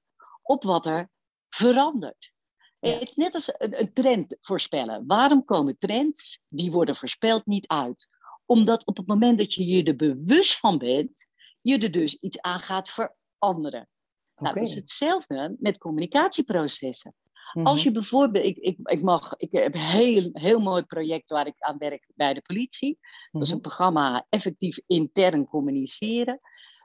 op 0.43 0.63
wat 0.63 0.87
er 0.87 1.11
verandert. 1.49 2.35
Het 2.79 3.09
is 3.09 3.17
net 3.17 3.35
als 3.35 3.53
een, 3.57 3.93
trend 3.93 4.37
voorspellen. 4.41 5.07
Waarom 5.07 5.45
komen 5.45 5.79
trends 5.79 6.41
die 6.49 6.71
worden 6.71 6.97
voorspeld 6.97 7.47
niet 7.47 7.67
uit? 7.67 8.09
Omdat 8.47 8.87
op 8.87 8.97
het 8.97 9.07
moment 9.07 9.39
dat 9.39 9.55
je 9.55 9.67
je 9.67 9.83
er 9.83 9.97
bewust 9.97 10.59
van 10.59 10.79
bent, 10.79 11.27
je 11.61 11.79
er 11.79 11.91
dus 11.91 12.15
iets 12.15 12.41
aan 12.41 12.61
gaat 12.61 12.91
veranderen. 12.91 13.89
Nou, 14.37 14.55
dat 14.55 14.67
is 14.67 14.75
hetzelfde 14.75 15.57
met 15.59 15.79
communicatieprocessen. 15.79 17.15
Als 17.53 17.79
mhm. 17.79 17.89
je 17.89 17.95
bijvoorbeeld, 17.95 18.45
ik, 18.45 18.57
ik, 18.57 18.77
ik, 18.83 19.03
mag, 19.03 19.37
ik 19.37 19.53
heb 19.53 19.75
een 19.75 19.81
heel, 19.81 20.29
heel 20.33 20.61
mooi 20.61 20.83
project 20.83 21.31
waar 21.31 21.47
ik 21.47 21.55
aan 21.59 21.79
werk 21.79 22.11
bij 22.15 22.35
de 22.35 22.43
politie. 22.43 22.99
Dat 23.31 23.43
is 23.43 23.49
een 23.49 23.55
mhm. 23.57 23.67
programma 23.67 24.27
effectief 24.29 24.79
intern 24.87 25.47
communiceren. 25.47 26.41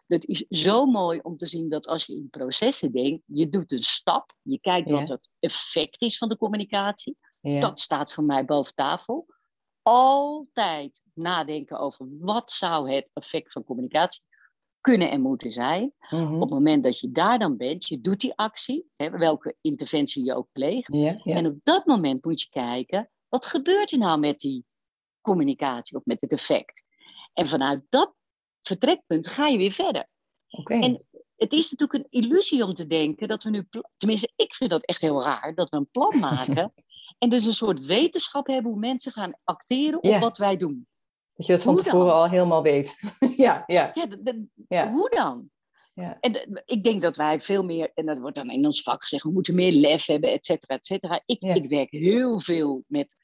Het 0.07 0.25
is 0.25 0.45
zo 0.49 0.85
mooi 0.85 1.19
om 1.19 1.37
te 1.37 1.45
zien 1.45 1.69
dat 1.69 1.87
als 1.87 2.05
je 2.05 2.15
in 2.15 2.29
processen 2.29 2.91
denkt, 2.91 3.23
je 3.25 3.49
doet 3.49 3.71
een 3.71 3.83
stap, 3.83 4.33
je 4.41 4.59
kijkt 4.59 4.89
wat 4.89 5.07
het 5.07 5.29
effect 5.39 6.01
is 6.01 6.17
van 6.17 6.29
de 6.29 6.37
communicatie. 6.37 7.17
Dat 7.41 7.79
staat 7.79 8.13
voor 8.13 8.23
mij 8.23 8.45
boven 8.45 8.75
tafel. 8.75 9.25
Altijd 9.93 11.01
nadenken 11.13 11.79
over 11.79 12.07
wat 12.19 12.51
zou 12.51 12.93
het 12.93 13.11
effect 13.13 13.51
van 13.51 13.63
communicatie 13.63 14.23
kunnen 14.81 15.11
en 15.11 15.21
moeten 15.21 15.51
zijn. 15.51 15.93
Mhm. 16.09 16.33
Op 16.33 16.41
het 16.41 16.49
moment 16.49 16.83
dat 16.83 16.99
je 16.99 17.11
daar 17.11 17.39
dan 17.39 17.57
bent, 17.57 17.87
je 17.87 18.01
doet 18.01 18.19
die 18.19 18.35
actie, 18.35 18.85
hè, 18.95 19.09
welke 19.09 19.55
interventie 19.61 20.25
je 20.25 20.35
ook 20.35 20.47
pleegt. 20.51 20.93
En 21.23 21.45
op 21.45 21.59
dat 21.63 21.85
moment 21.85 22.25
moet 22.25 22.41
je 22.41 22.49
kijken, 22.49 23.09
wat 23.29 23.45
gebeurt 23.45 23.91
er 23.91 23.97
nou 23.97 24.19
met 24.19 24.39
die 24.39 24.65
communicatie 25.21 25.97
of 25.97 26.05
met 26.05 26.21
het 26.21 26.31
effect? 26.31 26.83
En 27.33 27.47
vanuit 27.47 27.81
dat 27.89 28.13
vertrekpunt 28.61 29.27
ga 29.27 29.47
je 29.47 29.57
weer 29.57 29.71
verder. 29.71 30.07
Okay. 30.49 30.81
En 30.81 31.05
het 31.35 31.53
is 31.53 31.71
natuurlijk 31.71 32.03
een 32.03 32.21
illusie 32.21 32.63
om 32.63 32.73
te 32.73 32.87
denken 32.87 33.27
dat 33.27 33.43
we 33.43 33.49
nu, 33.49 33.67
tenminste, 33.97 34.31
ik 34.35 34.53
vind 34.53 34.69
dat 34.69 34.85
echt 34.85 35.01
heel 35.01 35.23
raar, 35.23 35.55
dat 35.55 35.69
we 35.69 35.77
een 35.77 35.89
plan 35.91 36.19
maken 36.29 36.73
en 37.21 37.29
dus 37.29 37.45
een 37.45 37.53
soort 37.53 37.85
wetenschap 37.85 38.47
hebben 38.47 38.71
hoe 38.71 38.79
mensen 38.79 39.11
gaan 39.11 39.33
acteren 39.43 40.03
op 40.03 40.19
wat 40.19 40.37
wij 40.37 40.57
doen. 40.57 40.87
Dat 41.33 41.45
je 41.45 41.53
dat 41.53 41.63
van 41.63 41.77
tevoren 41.77 42.07
dan? 42.07 42.15
al 42.15 42.29
helemaal 42.29 42.63
weet. 42.63 42.99
ja, 43.37 43.63
ja, 43.67 43.93
Ja, 44.67 44.91
hoe 44.91 45.09
dan? 45.09 45.49
Ja. 45.93 46.17
En 46.19 46.63
ik 46.65 46.83
denk 46.83 47.01
dat 47.01 47.15
wij 47.15 47.41
veel 47.41 47.63
meer, 47.63 47.91
en 47.93 48.05
dat 48.05 48.19
wordt 48.19 48.35
dan 48.35 48.49
in 48.49 48.65
ons 48.65 48.81
vak 48.81 49.03
gezegd, 49.03 49.23
we 49.23 49.31
moeten 49.31 49.55
meer 49.55 49.71
lef 49.71 50.05
hebben, 50.05 50.31
et 50.31 50.45
cetera, 50.45 50.75
et 50.75 50.85
cetera. 50.85 51.21
Ik, 51.25 51.41
ik 51.41 51.69
werk 51.69 51.91
heel 51.91 52.41
veel 52.41 52.83
met 52.87 53.15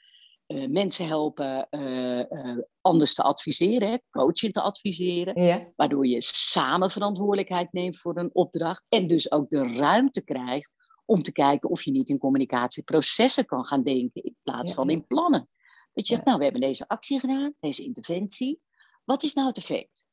eh, 0.45 0.67
mensen 0.67 1.07
helpen 1.07 1.67
eh, 1.69 2.19
eh, 2.19 2.57
anders 2.81 3.13
te 3.13 3.23
adviseren, 3.23 3.89
hè, 3.89 3.97
coaching 4.09 4.53
te 4.53 4.61
adviseren. 4.61 5.43
ja. 5.43 5.71
Waardoor 5.75 6.07
je 6.07 6.21
samen 6.21 6.91
verantwoordelijkheid 6.91 7.71
neemt 7.71 7.97
voor 7.97 8.17
een 8.17 8.29
opdracht. 8.33 8.85
En 8.89 9.07
dus 9.07 9.31
ook 9.31 9.49
de 9.49 9.73
ruimte 9.75 10.23
krijgt 10.23 10.71
om 11.07 11.21
te 11.21 11.31
kijken 11.31 11.69
of 11.69 11.83
je 11.83 11.91
niet 11.91 12.09
in 12.09 12.17
communicatieprocessen 12.17 13.45
kan 13.45 13.65
gaan 13.65 13.83
denken 13.83 14.23
in 14.23 14.35
plaats 14.43 14.69
Ja, 14.69 14.75
van 14.75 14.89
in 14.89 15.05
plannen. 15.07 15.49
Dat 15.93 16.07
je 16.07 16.13
zegt, 16.13 16.25
nou 16.25 16.37
we 16.37 16.43
hebben 16.43 16.61
deze 16.61 16.87
actie 16.87 17.19
gedaan, 17.19 17.53
deze 17.59 17.83
interventie. 17.83 18.61
Wat 19.03 19.23
is 19.23 19.33
nou 19.33 19.47
het 19.47 19.57
effect? 19.57 20.05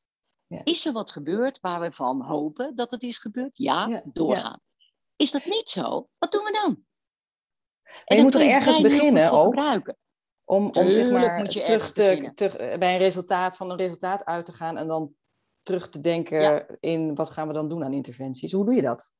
Is 0.64 0.86
er 0.86 0.92
wat 0.92 1.10
gebeurd 1.10 1.60
waar 1.60 1.80
we 1.80 1.92
van 1.92 2.22
hopen 2.22 2.74
dat 2.74 2.90
het 2.90 3.02
is 3.02 3.18
gebeurd? 3.18 3.56
Ja, 3.56 4.02
doorgaan. 4.04 4.60
Is 5.16 5.30
dat 5.30 5.44
niet 5.44 5.68
zo? 5.68 6.08
Wat 6.18 6.32
doen 6.32 6.44
we 6.44 6.52
dan? 6.62 6.84
je 8.04 8.14
dat 8.14 8.24
moet 8.24 8.32
je 8.32 8.50
ergens 8.50 8.80
beginnen 8.80 9.30
ook? 9.30 9.44
gebruiken. 9.44 9.96
Om, 10.44 10.70
om 10.72 10.90
zeg 10.90 11.10
maar 11.10 11.52
je 11.52 11.60
terug 11.60 11.92
te, 11.92 12.32
eh, 12.48 12.78
bij 12.78 12.92
een 12.92 12.98
resultaat, 12.98 13.56
van 13.56 13.70
een 13.70 13.76
resultaat 13.76 14.24
uit 14.24 14.46
te 14.46 14.52
gaan 14.52 14.76
en 14.76 14.86
dan 14.86 15.14
terug 15.62 15.88
te 15.88 16.00
denken 16.00 16.40
Ja. 16.40 16.66
in 16.80 17.14
wat 17.14 17.30
gaan 17.30 17.46
we 17.48 17.54
dan 17.54 17.68
doen 17.68 17.84
aan 17.84 17.92
interventies. 17.92 18.52
Hoe 18.52 18.64
doe 18.64 18.74
je 18.74 18.82
dat? 18.82 19.12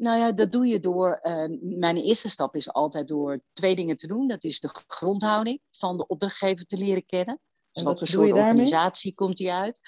Nou 0.00 0.18
ja, 0.18 0.32
dat 0.32 0.52
doe 0.52 0.66
je 0.66 0.80
door. 0.80 1.12
eh, 1.22 1.44
mijn 1.60 1.96
eerste 1.96 2.28
stap 2.28 2.56
is 2.56 2.72
altijd 2.72 3.08
door 3.08 3.40
twee 3.52 3.74
dingen 3.76 3.96
te 3.96 4.06
doen. 4.06 4.28
Dat 4.28 4.44
is 4.44 4.60
de 4.60 4.68
grondhouding 4.86 5.60
van 5.70 5.96
de 5.96 6.06
opdrachtgever 6.06 6.66
te 6.66 6.76
leren 6.76 7.06
kennen. 7.06 7.40
Dus 7.72 7.82
En 7.82 7.88
wat 7.88 7.98
voor 7.98 8.06
soort 8.06 8.32
organisatie 8.32 9.14
komt 9.14 9.36
die 9.36 9.52
uit? 9.52 9.80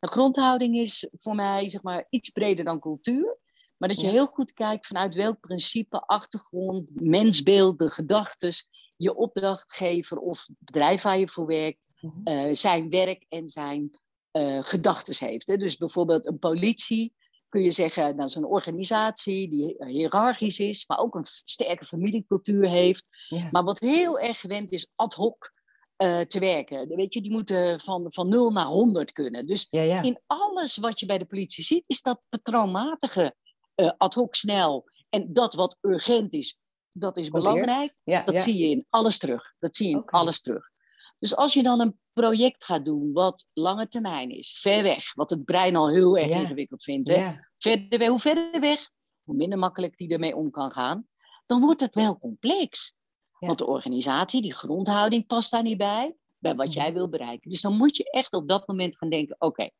Een 0.00 0.08
grondhouding 0.08 0.76
is 0.76 1.08
voor 1.12 1.34
mij 1.34 1.68
zeg 1.68 1.82
maar, 1.82 2.06
iets 2.10 2.30
breder 2.30 2.64
dan 2.64 2.80
cultuur. 2.80 3.38
Maar 3.76 3.88
dat 3.88 4.00
je 4.00 4.06
Ja. 4.06 4.12
heel 4.12 4.26
goed 4.26 4.52
kijkt 4.52 4.86
vanuit 4.86 5.14
welk 5.14 5.40
principe, 5.40 6.00
achtergrond, 6.06 6.88
mensbeeld, 7.00 7.78
de 7.78 7.90
gedachten, 7.90 8.52
je 8.96 9.14
opdrachtgever 9.16 10.18
of 10.18 10.44
het 10.46 10.56
bedrijf 10.58 11.02
waar 11.02 11.18
je 11.18 11.28
voor 11.28 11.46
werkt, 11.46 11.88
Mhm. 12.00 12.20
eh, 12.24 12.54
zijn 12.54 12.90
werk 12.90 13.24
en 13.28 13.48
zijn 13.48 13.90
eh 14.30 14.58
gedachten 14.62 15.26
heeft. 15.28 15.46
Hè? 15.46 15.56
Dus 15.56 15.76
bijvoorbeeld 15.76 16.26
een 16.26 16.38
politie, 16.38 17.14
kun 17.48 17.62
je 17.62 17.70
zeggen, 17.70 18.16
dat 18.16 18.28
is 18.28 18.34
een 18.34 18.44
organisatie 18.44 19.48
die 19.48 19.76
hiërarchisch 19.78 20.58
is, 20.58 20.86
maar 20.86 20.98
ook 20.98 21.14
een 21.14 21.26
sterke 21.44 21.84
familiecultuur 21.84 22.68
heeft. 22.68 23.06
Ja. 23.28 23.48
Maar 23.50 23.64
wat 23.64 23.78
heel 23.78 24.18
erg 24.18 24.40
gewend 24.40 24.72
is 24.72 24.90
ad 24.94 25.14
hoc 25.14 25.52
eh, 25.96 26.20
te 26.20 26.38
werken. 26.38 26.88
Weet 26.88 27.14
je, 27.14 27.22
die 27.22 27.30
moeten 27.30 27.80
van, 27.80 28.06
van 28.08 28.28
0 28.28 28.50
naar 28.50 28.66
100 28.66 29.12
kunnen. 29.12 29.46
Dus 29.46 29.66
Ja, 29.70 29.82
ja. 29.82 30.02
in 30.02 30.20
alles 30.26 30.76
wat 30.76 31.00
je 31.00 31.06
bij 31.06 31.18
de 31.18 31.24
politie 31.24 31.64
ziet, 31.64 31.84
is 31.86 32.02
dat 32.02 32.20
patroonmatige 32.28 33.34
eh, 33.74 33.92
ad 33.96 34.14
hoc 34.14 34.34
snel. 34.34 34.90
En 35.08 35.32
dat 35.32 35.54
wat 35.54 35.76
urgent 35.80 36.32
is, 36.32 36.60
dat 36.92 37.16
is 37.16 37.28
Komt 37.28 37.42
belangrijk. 37.42 37.92
Dat 38.04 38.40
zie 38.40 38.56
je 38.56 38.68
in 38.68 38.86
alles 38.88 39.18
terug. 39.18 39.54
Dat 39.58 39.76
zie 39.76 39.88
je 39.88 39.94
in 39.94 40.04
alles 40.04 40.40
terug. 40.40 40.70
Dus 41.18 41.36
als 41.36 41.52
je 41.52 41.62
dan 41.62 41.80
een 41.80 41.98
project 42.20 42.64
gaat 42.64 42.84
doen 42.84 43.12
wat 43.12 43.46
lange 43.52 43.88
termijn 43.88 44.30
is, 44.30 44.58
ver 44.60 44.82
weg, 44.82 45.14
wat 45.14 45.30
het 45.30 45.44
brein 45.44 45.76
al 45.76 45.88
heel 45.88 46.16
erg 46.18 46.28
Ja. 46.28 46.40
ingewikkeld 46.40 46.82
vindt, 46.82 47.08
hè? 47.08 47.14
Ja, 47.14 47.48
Verder, 47.58 47.98
weg- 47.98 48.08
hoe 48.08 48.20
verder 48.20 48.60
weg, 48.60 48.90
hoe 49.22 49.34
minder 49.36 49.58
makkelijk 49.58 49.96
die 49.96 50.08
ermee 50.08 50.36
om 50.36 50.50
kan 50.50 50.72
gaan, 50.72 51.08
dan 51.46 51.60
wordt 51.60 51.80
het 51.80 51.94
wel 51.94 52.18
complex. 52.18 52.94
Ja. 53.38 53.46
Want 53.46 53.58
de 53.58 53.66
organisatie, 53.66 54.42
die 54.42 54.54
grondhouding 54.54 55.26
past 55.26 55.50
daar 55.50 55.62
niet 55.62 55.78
bij, 55.78 56.14
bij 56.38 56.54
wat 56.54 56.66
Mhm. 56.68 56.76
jij 56.76 56.92
wil 56.92 57.08
bereiken. 57.08 57.50
Dus 57.50 57.60
dan 57.60 57.76
moet 57.76 57.96
je 57.96 58.10
echt 58.10 58.32
op 58.32 58.48
dat 58.48 58.66
moment 58.68 58.96
gaan 58.96 59.08
denken, 59.10 59.36
oké, 59.38 59.70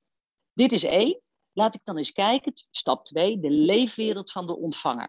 dit 0.53 0.73
is 0.73 0.83
één, 0.85 1.21
laat 1.53 1.75
ik 1.75 1.81
dan 1.85 1.97
eens 1.97 2.13
kijken, 2.13 2.53
stap 2.71 3.05
twee, 3.05 3.41
de 3.41 3.51
leefwereld 3.51 4.33
van 4.33 4.47
de 4.47 4.57
ontvanger. 4.57 5.09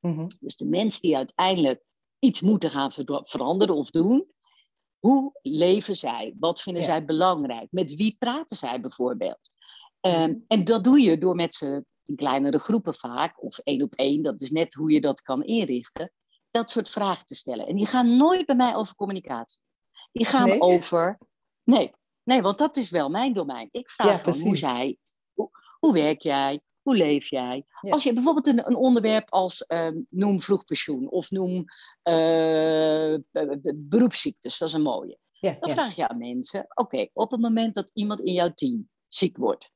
Mhm. 0.00 0.26
Dus 0.40 0.56
de 0.56 0.66
mensen 0.66 1.00
die 1.00 1.16
uiteindelijk 1.16 1.84
iets 2.18 2.40
moeten 2.40 2.70
gaan 2.70 2.92
ver- 2.92 3.20
veranderen 3.26 3.74
of 3.76 3.90
doen. 3.90 4.26
Hoe 5.06 5.38
leven 5.42 5.96
zij? 5.96 6.34
Wat 6.38 6.62
vinden 6.62 6.82
Ja. 6.82 6.88
zij 6.88 7.04
belangrijk? 7.04 7.66
Met 7.70 7.94
wie 7.94 8.16
praten 8.18 8.56
zij 8.56 8.80
bijvoorbeeld? 8.80 9.50
Mhm. 10.00 10.14
Ehm, 10.14 10.34
en 10.46 10.64
dat 10.64 10.84
doe 10.84 11.00
je 11.00 11.18
door 11.18 11.34
met 11.34 11.54
ze 11.54 11.84
in 12.04 12.16
kleinere 12.16 12.58
groepen 12.58 12.94
vaak, 12.94 13.42
of 13.42 13.58
één 13.58 13.82
op 13.82 13.94
één, 13.94 14.22
dat 14.22 14.40
is 14.40 14.50
net 14.50 14.74
hoe 14.74 14.90
je 14.90 15.00
dat 15.00 15.22
kan 15.22 15.44
inrichten, 15.44 16.12
dat 16.50 16.70
soort 16.70 16.90
vragen 16.90 17.26
te 17.26 17.34
stellen. 17.34 17.66
En 17.66 17.76
die 17.76 17.86
gaan 17.86 18.16
nooit 18.16 18.46
bij 18.46 18.54
mij 18.56 18.74
over 18.74 18.94
communicatie. 18.94 19.60
Die 20.12 20.24
gaan 20.26 20.48
Nee? 20.48 20.60
over. 20.60 21.18
Nee, 21.64 21.92
nee, 22.22 22.42
want 22.42 22.58
dat 22.58 22.76
is 22.76 22.90
wel 22.90 23.08
mijn 23.08 23.32
domein. 23.32 23.68
Ik 23.70 23.90
vraag 23.90 24.24
Ja, 24.24 24.32
van 24.32 24.42
hoe 24.42 24.56
zij, 24.56 24.98
hoe, 25.32 25.50
hoe 25.78 25.92
werk 25.92 26.20
jij? 26.22 26.60
Hoe 26.86 26.96
leef 26.96 27.26
jij? 27.30 27.64
Ja. 27.80 27.90
Als 27.90 28.02
je 28.02 28.12
bijvoorbeeld 28.12 28.46
een, 28.46 28.66
een 28.66 28.76
onderwerp 28.76 29.30
als 29.30 29.66
ehm, 29.66 29.96
noem 30.08 30.42
vroegpensioen 30.42 31.10
of 31.10 31.30
noem 31.30 31.64
be- 33.32 33.72
beroepsziektes, 33.74 34.58
dat 34.58 34.68
is 34.68 34.74
een 34.74 34.82
mooie. 34.82 35.18
Ja, 35.32 35.56
Dan 35.60 35.70
vraag 35.70 35.96
je 35.96 36.08
aan 36.08 36.18
mensen: 36.18 36.66
oké, 36.74 37.08
op 37.12 37.30
het 37.30 37.40
moment 37.40 37.74
dat 37.74 37.90
iemand 37.94 38.20
in 38.20 38.32
jouw 38.32 38.52
team 38.54 38.88
ziek 39.08 39.36
wordt, 39.36 39.70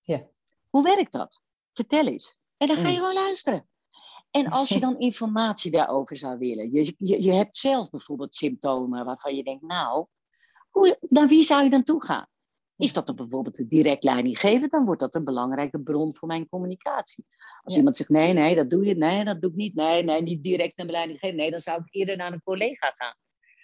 Ja. 0.00 0.26
hoe 0.68 0.82
werkt 0.82 1.12
dat? 1.12 1.40
Vertel 1.72 2.06
eens. 2.06 2.38
En 2.56 2.66
dan 2.66 2.76
ga 2.76 2.82
je 2.82 2.88
Mm. 2.88 2.94
gewoon 2.94 3.14
luisteren. 3.24 3.68
En 4.30 4.50
als 4.50 4.68
je 4.68 4.80
dan 4.80 4.98
informatie 5.10 5.70
daarover 5.70 6.16
zou 6.16 6.38
willen, 6.38 6.72
je, 6.72 6.94
je, 6.98 7.22
je 7.22 7.32
hebt 7.32 7.56
zelf 7.56 7.90
bijvoorbeeld 7.90 8.34
symptomen 8.34 9.04
waarvan 9.04 9.36
je 9.36 9.42
denkt, 9.42 9.62
nou, 9.62 10.06
hoe, 10.70 10.98
naar 11.08 11.28
wie 11.28 11.42
zou 11.42 11.62
je 11.64 11.70
dan 11.70 11.82
toe 11.82 12.04
gaan? 12.04 12.26
Is 12.76 12.92
dat 12.92 13.06
dan 13.06 13.16
bijvoorbeeld 13.16 13.70
direct 13.70 14.04
leidinggever, 14.04 14.68
dan 14.68 14.84
wordt 14.84 15.00
dat 15.00 15.14
een 15.14 15.24
belangrijke 15.24 15.80
bron 15.80 16.16
voor 16.16 16.28
mijn 16.28 16.48
communicatie. 16.48 17.24
Als 17.62 17.72
Ja. 17.72 17.78
iemand 17.78 17.96
zegt, 17.96 18.10
nee, 18.10 18.32
nee, 18.32 18.54
dat 18.54 18.70
doe 18.70 18.84
je, 18.84 18.94
nee, 18.96 19.24
dat 19.24 19.40
doe 19.40 19.50
ik 19.50 19.56
niet, 19.56 19.74
nee, 19.74 20.02
nee, 20.02 20.22
niet 20.22 20.42
direct 20.42 20.76
naar 20.76 20.86
mijn 20.86 20.98
leidinggever, 20.98 21.36
nee, 21.36 21.50
dan 21.50 21.60
zou 21.60 21.80
ik 21.84 21.94
eerder 21.94 22.16
naar 22.16 22.32
een 22.32 22.42
collega 22.42 22.92
gaan. 22.96 23.16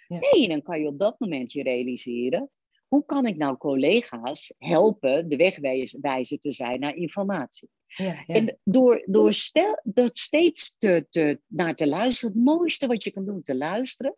Ja. 0.07 0.19
Nee, 0.19 0.47
dan 0.47 0.61
kan 0.61 0.81
je 0.81 0.87
op 0.87 0.99
dat 0.99 1.19
moment 1.19 1.51
je 1.51 1.63
realiseren, 1.63 2.49
hoe 2.87 3.05
kan 3.05 3.25
ik 3.25 3.37
nou 3.37 3.57
collega's 3.57 4.53
helpen 4.57 5.29
de 5.29 5.35
wegwijzer 5.35 6.39
te 6.39 6.51
zijn 6.51 6.79
naar 6.79 6.95
informatie? 6.95 7.69
Ja, 7.87 8.23
ja. 8.25 8.35
En 8.35 8.59
door, 8.63 9.03
door 9.05 9.33
stel, 9.33 9.79
dat 9.83 10.17
steeds 10.17 10.77
te, 10.77 11.05
te, 11.09 11.39
naar 11.47 11.75
te 11.75 11.87
luisteren, 11.87 12.33
het 12.35 12.43
mooiste 12.43 12.87
wat 12.87 13.03
je 13.03 13.11
kan 13.11 13.25
doen 13.25 13.41
te 13.41 13.55
luisteren, 13.55 14.15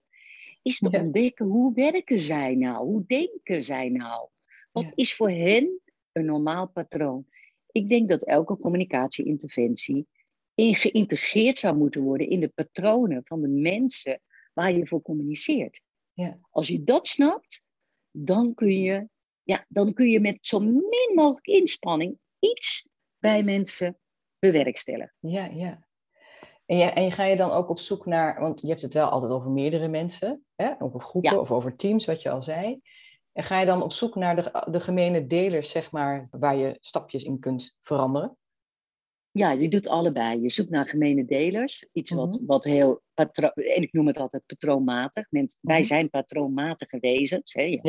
is 0.62 0.80
te 0.80 0.88
Ja. 0.92 1.02
ontdekken 1.02 1.46
hoe 1.46 1.74
werken 1.74 2.20
zij 2.20 2.56
nou? 2.56 2.86
Hoe 2.86 3.04
denken 3.08 3.64
zij 3.64 3.90
nou? 3.90 4.28
Wat 4.74 4.84
Ja. 4.84 4.92
is 4.96 5.16
voor 5.16 5.30
hen 5.30 5.80
een 6.12 6.26
normaal 6.26 6.68
patroon? 6.68 7.26
Ik 7.72 7.90
denk 7.90 8.10
dat 8.10 8.24
elke 8.24 8.58
communicatieinterventie 8.58 10.08
in 10.54 10.76
geïntegreerd 10.76 11.58
zou 11.58 11.76
moeten 11.76 12.02
worden 12.02 12.30
in 12.30 12.40
de 12.40 12.48
patronen 12.56 13.22
van 13.26 13.42
de 13.42 13.48
mensen 13.48 14.22
waar 14.54 14.74
je 14.74 14.88
voor 14.88 15.02
communiceert. 15.02 15.82
Ja. 16.14 16.40
Als 16.50 16.68
je 16.68 16.84
dat 16.84 17.08
snapt, 17.08 17.64
dan 18.12 18.54
kun 18.54 18.80
je, 18.82 19.08
ja, 19.44 19.66
dan 19.68 19.94
kun 19.94 20.08
je 20.08 20.20
met 20.20 20.38
zo 20.46 20.60
min 20.60 21.12
mogelijk 21.16 21.46
inspanning 21.48 22.18
iets 22.40 22.88
bij 23.20 23.44
mensen 23.44 23.98
bewerkstelligen. 24.40 25.14
Ja, 25.20 25.46
ja. 25.46 25.88
En, 26.66 26.78
je, 26.78 26.84
en 26.86 27.12
ga 27.12 27.24
je 27.24 27.36
dan 27.36 27.52
ook 27.52 27.70
op 27.70 27.80
zoek 27.80 28.06
naar, 28.06 28.40
want 28.40 28.62
je 28.62 28.68
hebt 28.68 28.82
het 28.82 28.94
wel 28.94 29.10
altijd 29.10 29.32
over 29.32 29.52
meerdere 29.52 29.88
mensen, 29.88 30.46
hè? 30.56 30.82
over 30.82 31.00
groepen 31.00 31.32
Ja. 31.32 31.40
of 31.40 31.52
over 31.52 31.76
teams, 31.76 32.06
wat 32.06 32.22
je 32.22 32.30
al 32.30 32.42
zei. 32.42 32.82
En 33.34 33.44
ga 33.44 33.60
je 33.60 33.66
dan 33.66 33.82
op 33.82 33.92
zoek 33.94 34.16
naar 34.16 34.36
de, 34.36 34.68
de 34.72 34.80
gemene 34.80 35.28
delers, 35.28 35.70
zeg 35.72 35.92
maar, 35.92 36.28
waar 36.32 36.56
je 36.56 36.78
stapjes 36.80 37.24
in 37.24 37.40
kunt 37.40 37.76
veranderen? 37.80 38.38
Ja, 39.32 39.52
je 39.52 39.70
doet 39.70 39.88
allebei. 39.88 40.42
Je 40.42 40.50
zoekt 40.50 40.70
naar 40.70 40.88
gemene 40.88 41.26
delers. 41.26 41.86
Iets 41.94 42.12
wat, 42.12 42.36
Mhm. 42.36 42.46
wat 42.46 42.64
heel 42.64 43.02
en 43.14 43.82
ik 43.82 43.94
noem 43.94 44.08
het 44.08 44.18
altijd 44.18 44.44
patroonmatig. 44.46 45.26
Mensen, 45.30 45.60
Wij 45.62 45.78
Mhm. 45.78 45.86
zijn 45.88 46.10
patroonmatige 46.10 46.98
wezens. 47.00 47.54
Hè? 47.54 47.62
Je 47.62 47.80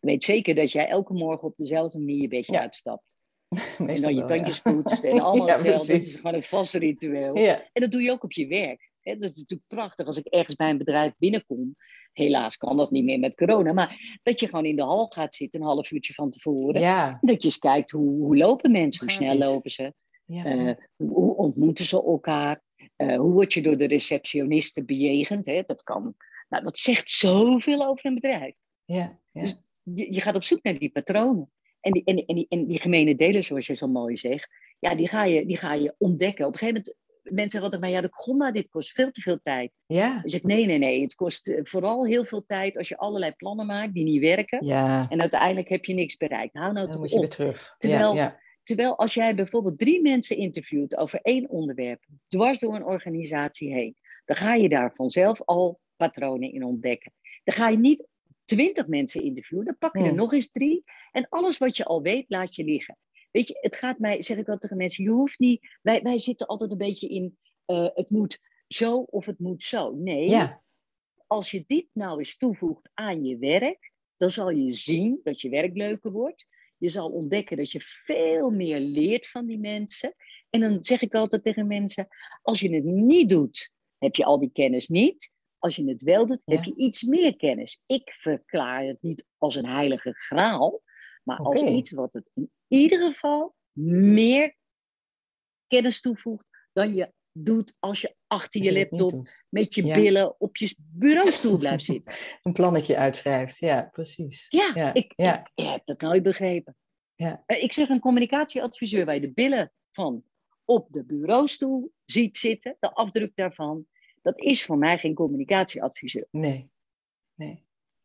weet 0.00 0.24
zeker 0.24 0.54
dat 0.54 0.72
jij 0.72 0.88
elke 0.88 1.12
morgen 1.12 1.48
op 1.48 1.56
dezelfde 1.56 1.98
manier 1.98 2.20
je 2.20 2.28
bedje 2.28 2.52
Ja. 2.52 2.60
uitstapt. 2.60 3.14
en 3.78 3.84
meestal 3.84 4.10
dan 4.10 4.14
je 4.20 4.26
wel, 4.26 4.36
ja. 4.36 4.42
tandjes 4.42 4.60
poetst 4.60 5.04
en 5.04 5.20
allemaal 5.24 5.46
Ja, 5.46 5.52
hetzelfde. 5.52 5.92
Het 5.92 6.04
is 6.04 6.14
gewoon 6.16 6.34
een 6.34 6.42
vast 6.42 6.74
ritueel. 6.74 7.34
En 7.36 7.62
dat 7.72 7.90
doe 7.90 8.02
je 8.02 8.10
ook 8.10 8.24
op 8.24 8.32
je 8.32 8.46
werk. 8.46 8.90
Hè? 9.00 9.16
Dat 9.16 9.30
is 9.30 9.36
natuurlijk 9.36 9.68
prachtig 9.68 10.06
als 10.06 10.16
ik 10.16 10.26
ergens 10.26 10.54
bij 10.56 10.70
een 10.70 10.78
bedrijf 10.78 11.12
binnenkom. 11.18 11.76
Helaas 12.14 12.56
kan 12.56 12.76
dat 12.76 12.90
niet 12.90 13.04
meer 13.04 13.18
met 13.18 13.34
corona. 13.36 13.72
Maar 13.72 14.18
dat 14.22 14.40
je 14.40 14.46
gewoon 14.46 14.64
in 14.64 14.76
de 14.76 14.82
hal 14.82 15.06
gaat 15.06 15.34
zitten 15.34 15.60
een 15.60 15.66
half 15.66 15.90
uurtje 15.90 16.12
van 16.14 16.30
tevoren. 16.30 16.80
ja, 16.80 17.18
Dat 17.20 17.36
je 17.42 17.44
eens 17.48 17.58
kijkt 17.58 17.90
hoe, 17.90 18.20
hoe 18.22 18.36
lopen 18.36 18.72
mensen, 18.72 19.04
hoe 19.04 19.12
snel 19.14 19.36
lopen 19.38 19.70
ze. 19.70 19.92
ja. 20.24 20.44
Eh, 20.44 20.74
hoe, 20.96 21.36
ontmoeten 21.36 21.84
ze 21.84 22.02
elkaar? 22.02 22.62
Eh, 22.96 23.16
hoe 23.16 23.32
word 23.32 23.52
je 23.52 23.62
door 23.62 23.76
de 23.76 23.86
receptionisten 23.86 24.86
bejegend? 24.86 25.46
Hè? 25.46 25.62
Dat 25.66 25.82
kan. 25.82 26.14
Nou, 26.48 26.64
dat 26.64 26.78
zegt 26.78 27.10
zoveel 27.10 27.86
over 27.86 28.06
een 28.06 28.14
bedrijf. 28.14 28.54
ja, 28.84 29.18
ja. 29.32 29.40
dus- 29.40 29.62
Je, 29.82 30.12
je 30.12 30.20
gaat 30.20 30.34
op 30.34 30.44
zoek 30.44 30.62
naar 30.62 30.78
die 30.78 30.90
patronen. 30.90 31.50
En 31.80 31.92
die, 31.92 32.04
en, 32.04 32.16
die- 32.16 32.26
en, 32.26 32.34
die, 32.34 32.46
en 32.48 32.66
die 32.66 32.80
gemene 32.80 33.14
delen, 33.14 33.44
zoals 33.44 33.66
je 33.66 33.74
zo 33.74 33.86
mooi 33.86 34.16
zegt, 34.16 34.48
ja, 34.78 34.94
die 34.94 35.08
ga 35.08 35.24
je, 35.24 35.46
die 35.46 35.56
ga 35.56 35.72
je 35.74 35.94
ontdekken. 35.98 36.46
Op 36.46 36.52
een 36.52 36.58
gegeven 36.58 36.80
moment 36.86 37.02
mensen 37.24 37.50
zeggen 37.50 37.62
altijd, 37.62 37.80
maar 37.80 37.90
ja, 37.90 38.00
de 38.00 38.08
Gronda, 38.16 38.52
dit 38.52 38.68
kost 38.68 38.92
veel 38.92 39.10
te 39.10 39.20
veel 39.20 39.38
tijd. 39.42 39.72
Ja. 39.86 40.20
Ik 40.24 40.30
zeg, 40.30 40.42
nee, 40.42 40.66
nee, 40.66 40.78
nee. 40.78 41.00
Het 41.02 41.14
kost 41.14 41.48
eh, 41.48 41.60
vooral 41.62 42.06
heel 42.06 42.24
veel 42.24 42.44
tijd 42.46 42.76
als 42.76 42.88
je 42.88 42.96
allerlei 42.96 43.32
plannen 43.32 43.66
maakt 43.66 43.94
die 43.94 44.04
niet 44.04 44.20
werken. 44.20 44.66
Ja, 44.66 45.06
En 45.08 45.20
uiteindelijk 45.20 45.68
heb 45.68 45.84
je 45.84 45.94
niks 45.94 46.16
bereikt. 46.16 46.54
Hou 46.54 46.72
nou 46.72 46.90
toch 46.90 47.00
moet 47.00 47.08
je 47.10 47.14
op. 47.14 47.20
weer 47.20 47.30
terug. 47.30 47.74
Terwijl- 47.78 48.14
ja, 48.14 48.22
ja. 48.22 48.42
Terwijl 48.62 48.98
als 48.98 49.14
jij 49.14 49.34
bijvoorbeeld 49.34 49.78
drie 49.78 50.02
mensen 50.02 50.36
interviewt 50.36 50.96
over 50.96 51.18
één 51.22 51.48
onderwerp, 51.48 52.04
dwars 52.28 52.58
door 52.58 52.74
een 52.74 52.84
organisatie 52.84 53.72
heen, 53.74 53.96
dan 54.24 54.36
ga 54.36 54.54
je 54.54 54.68
daar 54.68 54.92
vanzelf 54.94 55.42
al 55.42 55.80
patronen 55.96 56.52
in 56.52 56.64
ontdekken. 56.64 57.12
Dan 57.44 57.54
ga 57.54 57.68
je 57.68 57.78
niet 57.78 58.06
twintig 58.44 58.86
mensen 58.86 59.22
interviewen, 59.22 59.64
dan 59.64 59.78
pak 59.78 59.94
je 59.96 60.02
er 60.02 60.08
Hmm. 60.08 60.16
nog 60.16 60.32
eens 60.32 60.50
drie. 60.50 60.84
En 61.12 61.26
alles 61.28 61.58
wat 61.58 61.76
je 61.76 61.84
al 61.84 62.02
weet, 62.02 62.24
laat 62.28 62.54
je 62.54 62.64
liggen. 62.64 62.96
Weet 63.34 63.48
je, 63.48 63.58
het 63.60 63.76
gaat 63.76 63.98
mij, 63.98 64.22
zeg 64.22 64.36
ik 64.36 64.44
altijd 64.44 64.60
tegen 64.60 64.76
mensen, 64.76 65.04
je 65.04 65.10
hoeft 65.10 65.38
niet, 65.38 65.78
wij, 65.82 66.02
wij 66.02 66.18
zitten 66.18 66.46
altijd 66.46 66.70
een 66.70 66.78
beetje 66.78 67.08
in, 67.08 67.38
eh, 67.64 67.88
het 67.94 68.10
moet 68.10 68.38
zo 68.66 68.98
of 68.98 69.26
het 69.26 69.38
moet 69.38 69.62
zo. 69.62 69.94
Nee, 69.94 70.28
ja. 70.28 70.62
als 71.26 71.50
je 71.50 71.64
dit 71.66 71.86
nou 71.92 72.18
eens 72.18 72.36
toevoegt 72.36 72.90
aan 72.94 73.24
je 73.24 73.38
werk, 73.38 73.92
dan 74.16 74.30
zal 74.30 74.50
je 74.50 74.70
zien 74.70 75.20
dat 75.22 75.40
je 75.40 75.48
werk 75.48 75.76
leuker 75.76 76.12
wordt. 76.12 76.46
Je 76.76 76.88
zal 76.88 77.10
ontdekken 77.10 77.56
dat 77.56 77.70
je 77.70 77.80
veel 77.80 78.50
meer 78.50 78.80
leert 78.80 79.28
van 79.28 79.46
die 79.46 79.58
mensen. 79.58 80.14
En 80.50 80.60
dan 80.60 80.84
zeg 80.84 81.02
ik 81.02 81.14
altijd 81.14 81.42
tegen 81.42 81.66
mensen: 81.66 82.08
als 82.42 82.60
je 82.60 82.74
het 82.74 82.84
niet 82.84 83.28
doet, 83.28 83.72
heb 83.98 84.14
je 84.14 84.24
al 84.24 84.38
die 84.38 84.52
kennis 84.52 84.88
niet. 84.88 85.30
Als 85.58 85.76
je 85.76 85.88
het 85.88 86.02
wel 86.02 86.26
doet, 86.26 86.42
heb 86.44 86.64
je 86.64 86.76
iets 86.76 87.02
meer 87.02 87.36
kennis. 87.36 87.80
Ik 87.86 88.14
verklaar 88.18 88.84
het 88.84 89.02
niet 89.02 89.26
als 89.38 89.54
een 89.54 89.68
heilige 89.68 90.12
graal, 90.12 90.82
maar 91.24 91.38
als 91.38 91.62
iets 91.62 91.90
wat 91.90 92.12
het 92.12 92.30
in 92.34 92.50
ieder 92.68 93.02
geval 93.12 93.54
meer 94.12 94.56
kennis 95.66 96.00
toevoegt 96.00 96.46
dan 96.72 96.94
je 96.94 97.12
doet 97.32 97.76
als 97.80 98.00
je 98.00 98.14
achter 98.26 98.62
je 98.62 98.72
laptop 98.72 99.28
met 99.48 99.74
je 99.74 99.84
Ja. 99.84 99.94
billen 99.94 100.40
op 100.40 100.56
je 100.56 100.74
bureaustoel 100.78 101.58
blijft 101.58 101.84
zitten. 101.92 102.14
Een 102.42 102.52
plannetje 102.52 102.96
uitschrijft, 102.96 103.58
ja, 103.58 103.82
precies. 103.92 104.46
Ja, 104.48 104.70
Ja, 104.74 104.94
ik, 104.94 105.12
ja. 105.16 105.50
ik 105.54 105.64
heb 105.64 105.84
dat 105.84 106.00
nooit 106.00 106.22
begrepen. 106.22 106.76
Ja. 107.14 107.42
Eh, 107.46 107.62
Ik 107.62 107.72
zeg 107.72 107.88
een 107.88 108.00
communicatieadviseur 108.00 109.04
waar 109.04 109.14
je 109.14 109.20
de 109.20 109.32
billen 109.32 109.72
van 109.90 110.24
op 110.64 110.86
de 110.90 111.04
bureaustoel 111.04 111.92
ziet 112.04 112.36
zitten, 112.36 112.76
de 112.80 112.92
afdruk 112.94 113.32
daarvan, 113.36 113.86
dat 114.22 114.38
is 114.40 114.64
voor 114.64 114.78
mij 114.78 114.98
geen 114.98 115.14
communicatieadviseur. 115.14 116.26
Nee. 116.30 116.70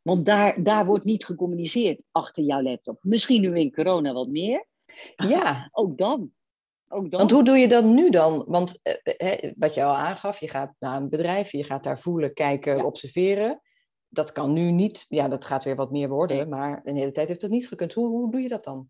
Want 0.09 0.25
daar, 0.25 0.63
daar 0.63 0.85
wordt 0.85 1.05
niet 1.05 1.25
gecommuniceerd 1.25 2.03
achter 2.11 2.43
jouw 2.43 2.61
laptop. 2.61 2.99
Misschien 3.01 3.41
nu 3.41 3.59
in 3.59 3.71
corona 3.73 4.13
wat 4.13 4.27
meer. 4.27 4.65
Ja, 5.15 5.69
Ook 5.71 5.97
dan. 5.97 6.31
Ook 6.87 7.11
dan. 7.11 7.19
want 7.19 7.31
hoe 7.31 7.43
doe 7.43 7.57
je 7.57 7.67
dat 7.67 7.85
nu 7.85 8.09
dan? 8.09 8.45
Want 8.47 8.79
eh, 8.81 9.33
eh, 9.43 9.53
wat 9.57 9.73
je 9.73 9.83
al 9.85 9.95
aangaf, 9.95 10.39
je 10.39 10.47
gaat 10.47 10.73
naar 10.79 10.97
een 11.01 11.09
bedrijf, 11.09 11.51
je 11.51 11.63
gaat 11.63 11.83
daar 11.83 11.99
voelen, 11.99 12.33
kijken, 12.33 12.77
Ja. 12.77 12.83
observeren. 12.83 13.61
Dat 14.07 14.31
kan 14.31 14.53
nu 14.53 14.71
niet, 14.71 15.05
ja, 15.07 15.27
dat 15.27 15.45
gaat 15.45 15.63
weer 15.63 15.75
wat 15.75 15.91
meer 15.91 16.09
worden, 16.09 16.37
Nee. 16.37 16.45
maar 16.45 16.81
een 16.83 16.95
hele 16.95 17.11
tijd 17.11 17.27
heeft 17.27 17.41
dat 17.41 17.49
niet 17.49 17.67
gekund. 17.67 17.93
Hoe, 17.93 18.07
hoe 18.07 18.31
doe 18.31 18.41
je 18.41 18.47
dat 18.47 18.63
dan? 18.63 18.89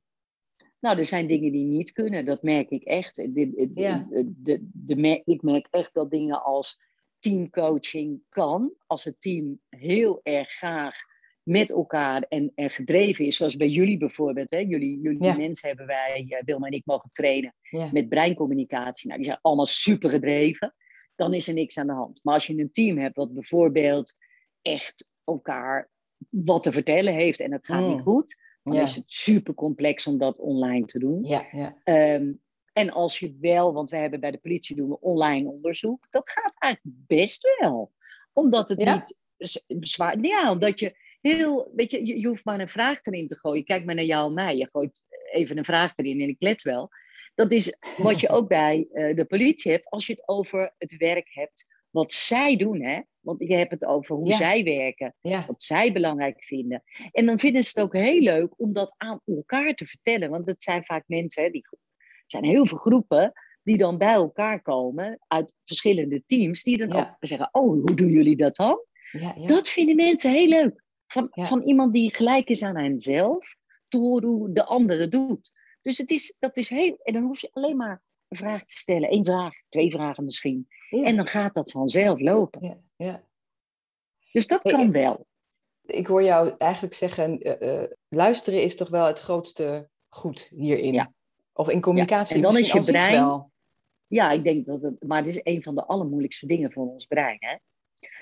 Nou, 0.79 0.97
er 0.97 1.05
zijn 1.05 1.27
dingen 1.27 1.51
die 1.51 1.65
niet 1.65 1.91
kunnen, 1.91 2.25
dat 2.25 2.43
merk 2.43 2.69
ik 2.69 2.83
echt. 2.83 3.15
De, 3.15 3.31
de, 3.31 3.71
Ja. 3.73 4.05
de, 4.09 4.67
de, 4.73 5.21
ik 5.25 5.41
merk 5.41 5.67
echt 5.69 5.93
dat 5.93 6.11
dingen 6.11 6.43
als 6.43 6.79
teamcoaching 7.19 8.21
kan. 8.29 8.73
Als 8.88 9.03
het 9.03 9.21
team 9.21 9.59
heel 9.69 10.19
erg 10.23 10.49
graag 10.49 10.95
met 11.43 11.69
elkaar 11.71 12.21
en, 12.21 12.51
en 12.55 12.69
gedreven 12.69 13.25
is, 13.25 13.35
zoals 13.35 13.55
bij 13.55 13.67
jullie 13.67 13.97
bijvoorbeeld. 13.97 14.49
Hè? 14.51 14.57
Jullie, 14.59 14.99
jullie 15.01 15.23
Ja. 15.23 15.35
mensen 15.35 15.67
hebben 15.67 15.85
wij, 15.85 16.25
eh, 16.29 16.43
Wilma 16.43 16.67
en 16.67 16.73
ik, 16.73 16.85
mogen 16.85 17.09
trainen 17.11 17.55
Ja, 17.61 17.89
met 17.91 18.09
breincommunicatie. 18.09 19.07
Nou, 19.07 19.19
die 19.19 19.29
zijn 19.29 19.39
allemaal 19.41 19.65
super 19.65 20.09
gedreven. 20.09 20.75
Dan 21.15 21.33
is 21.33 21.47
er 21.47 21.53
niks 21.53 21.77
aan 21.77 21.88
de 21.88 21.93
hand. 21.93 22.19
Maar 22.23 22.33
als 22.33 22.47
je 22.47 22.57
een 22.57 22.71
team 22.71 22.97
hebt 22.97 23.15
wat 23.15 23.33
bijvoorbeeld 23.33 24.13
echt 24.61 25.09
elkaar 25.23 25.89
wat 26.29 26.63
te 26.63 26.71
vertellen 26.71 27.13
heeft 27.13 27.39
en 27.39 27.51
het 27.51 27.65
gaat 27.65 27.81
Mm. 27.81 27.89
niet 27.89 28.01
goed, 28.01 28.35
dan 28.63 28.75
ja, 28.75 28.81
is 28.81 28.95
het 28.95 29.11
super 29.11 29.53
complex 29.53 30.07
om 30.07 30.17
dat 30.17 30.38
online 30.38 30.85
te 30.85 30.99
doen. 30.99 31.23
ja, 31.23 31.47
ja. 31.51 31.75
Ehm, 31.83 32.31
en 32.79 32.89
als 32.89 33.19
je 33.19 33.38
wel, 33.41 33.74
want 33.74 33.89
we 33.89 33.98
hebben 33.98 34.19
bij 34.19 34.31
de 34.31 34.38
politie 34.38 34.75
doen 34.75 34.89
we 34.89 35.00
online 35.00 35.50
onderzoek, 35.50 36.07
dat 36.09 36.29
gaat 36.29 36.53
eigenlijk 36.57 36.95
best 37.08 37.56
wel. 37.60 37.91
Omdat 38.34 38.69
het 38.69 38.80
Ja? 38.82 38.95
niet 38.95 39.17
zwaar. 39.89 40.19
Ja, 40.21 40.51
omdat 40.51 40.80
je 40.80 40.95
heel, 41.21 41.71
weet 41.75 41.91
je, 41.91 42.06
je, 42.06 42.19
je 42.19 42.27
hoeft 42.27 42.45
maar 42.45 42.60
een 42.60 42.69
vraag 42.69 42.99
erin 43.06 43.27
te 43.27 43.38
gooien. 43.39 43.63
Kijk 43.63 43.86
maar 43.86 43.95
naar 43.95 44.03
jou 44.03 44.27
en 44.27 44.34
mij. 44.34 44.58
Je 44.58 44.69
gooit 44.71 45.06
even 45.32 45.58
een 45.58 45.65
vraag 45.65 45.93
erin 45.95 46.21
en 46.21 46.27
ik 46.27 46.36
let 46.39 46.62
wel. 46.62 46.89
Dat 47.36 47.51
is 47.51 47.75
wat 47.97 48.19
je 48.19 48.30
ook 48.30 48.47
bij 48.47 48.88
eh, 48.91 49.15
de 49.15 49.25
politie 49.25 49.71
hebt 49.71 49.89
als 49.89 50.08
je 50.08 50.13
het 50.13 50.27
over 50.27 50.73
het 50.77 50.97
werk 50.97 51.27
hebt 51.34 51.65
wat 51.89 52.13
zij 52.13 52.56
doen, 52.56 52.82
hè? 52.84 52.99
Want 53.19 53.39
je 53.39 53.56
hebt 53.56 53.71
het 53.71 53.86
over 53.86 54.15
hoe 54.15 54.27
Ja. 54.27 54.36
zij 54.36 54.63
werken 54.63 55.15
ja. 55.21 55.45
wat 55.47 55.63
zij 55.63 55.91
belangrijk 55.91 56.43
vinden. 56.43 56.84
En 57.12 57.25
dan 57.25 57.39
vinden 57.39 57.63
ze 57.63 57.69
het 57.73 57.84
ook 57.84 57.93
heel 57.93 58.21
leuk 58.21 58.53
om 58.60 58.73
dat 58.73 58.93
aan 58.97 59.21
elkaar 59.25 59.73
te 59.73 59.86
vertellen. 59.86 60.30
Want 60.30 60.47
het 60.47 60.63
zijn 60.63 60.86
vaak 60.86 61.03
mensen, 61.08 61.43
hè, 61.43 61.49
die, 61.49 61.65
zijn 62.31 62.43
heel 62.45 62.65
veel 62.65 62.77
groepen 62.77 63.33
die 63.63 63.77
dan 63.77 63.97
bij 63.97 64.13
elkaar 64.13 64.61
komen 64.61 65.19
uit 65.27 65.55
verschillende 65.65 66.23
teams, 66.25 66.63
die 66.63 66.77
dan 66.77 66.87
Ja. 66.89 66.99
ook 66.99 67.15
zeggen, 67.19 67.49
oh, 67.51 67.67
hoe 67.69 67.93
doen 67.93 68.09
jullie 68.11 68.35
dat 68.35 68.55
dan? 68.55 68.83
ja, 69.11 69.33
ja. 69.35 69.45
Dat 69.45 69.67
vinden 69.67 69.95
mensen 69.95 70.31
heel 70.31 70.47
leuk. 70.47 70.83
Van, 71.07 71.27
van 71.31 71.61
iemand 71.61 71.93
die 71.93 72.15
gelijk 72.15 72.49
is 72.49 72.63
aan 72.63 72.77
henzelf, 72.77 73.55
te 73.87 73.97
horen 73.97 74.29
hoe 74.29 74.51
de 74.53 74.65
andere 74.65 75.07
doet. 75.07 75.51
Dus 75.81 75.97
het 75.97 76.11
is, 76.11 76.33
dat 76.39 76.57
is 76.57 76.69
heel, 76.69 76.97
en 77.03 77.13
dan 77.13 77.23
hoef 77.23 77.39
je 77.39 77.49
alleen 77.53 77.77
maar 77.77 78.03
een 78.27 78.37
vraag 78.37 78.65
te 78.65 78.77
stellen. 78.77 79.13
Eén 79.13 79.25
vraag, 79.25 79.53
twee 79.69 79.91
vragen 79.91 80.23
misschien. 80.23 80.67
En 80.89 81.15
dan 81.15 81.27
gaat 81.27 81.53
dat 81.53 81.71
vanzelf 81.71 82.19
lopen. 82.19 82.61
ja, 82.61 82.75
ja. 82.95 83.27
Dus 84.31 84.47
dat 84.47 84.63
Hey, 84.63 84.71
kan 84.71 84.91
wel. 84.91 85.27
Ik 85.85 86.07
hoor 86.07 86.23
jou 86.23 86.55
eigenlijk 86.57 86.93
zeggen, 86.93 87.39
eh, 87.41 87.81
eh, 87.83 87.89
luisteren 88.07 88.63
is 88.63 88.75
toch 88.75 88.89
wel 88.89 89.05
het 89.05 89.19
grootste 89.19 89.89
goed 90.09 90.47
hierin. 90.55 90.93
Ja. 90.93 91.13
Of 91.53 91.69
in 91.69 91.81
communicatie 91.81 92.35
en 92.35 92.41
dan 92.41 92.57
is 92.57 92.71
je 92.71 92.79
brein- 92.79 93.13
wel. 93.25 93.51
Ja, 94.07 94.31
ik 94.31 94.43
denk 94.43 94.65
dat 94.65 94.83
het, 94.83 95.03
maar 95.03 95.17
het 95.17 95.27
is 95.27 95.39
een 95.43 95.63
van 95.63 95.75
de 95.75 95.85
allermoeilijkste 95.85 96.45
dingen 96.45 96.71
voor 96.71 96.91
ons 96.91 97.05
brein. 97.05 97.38
Hè? 97.39 97.55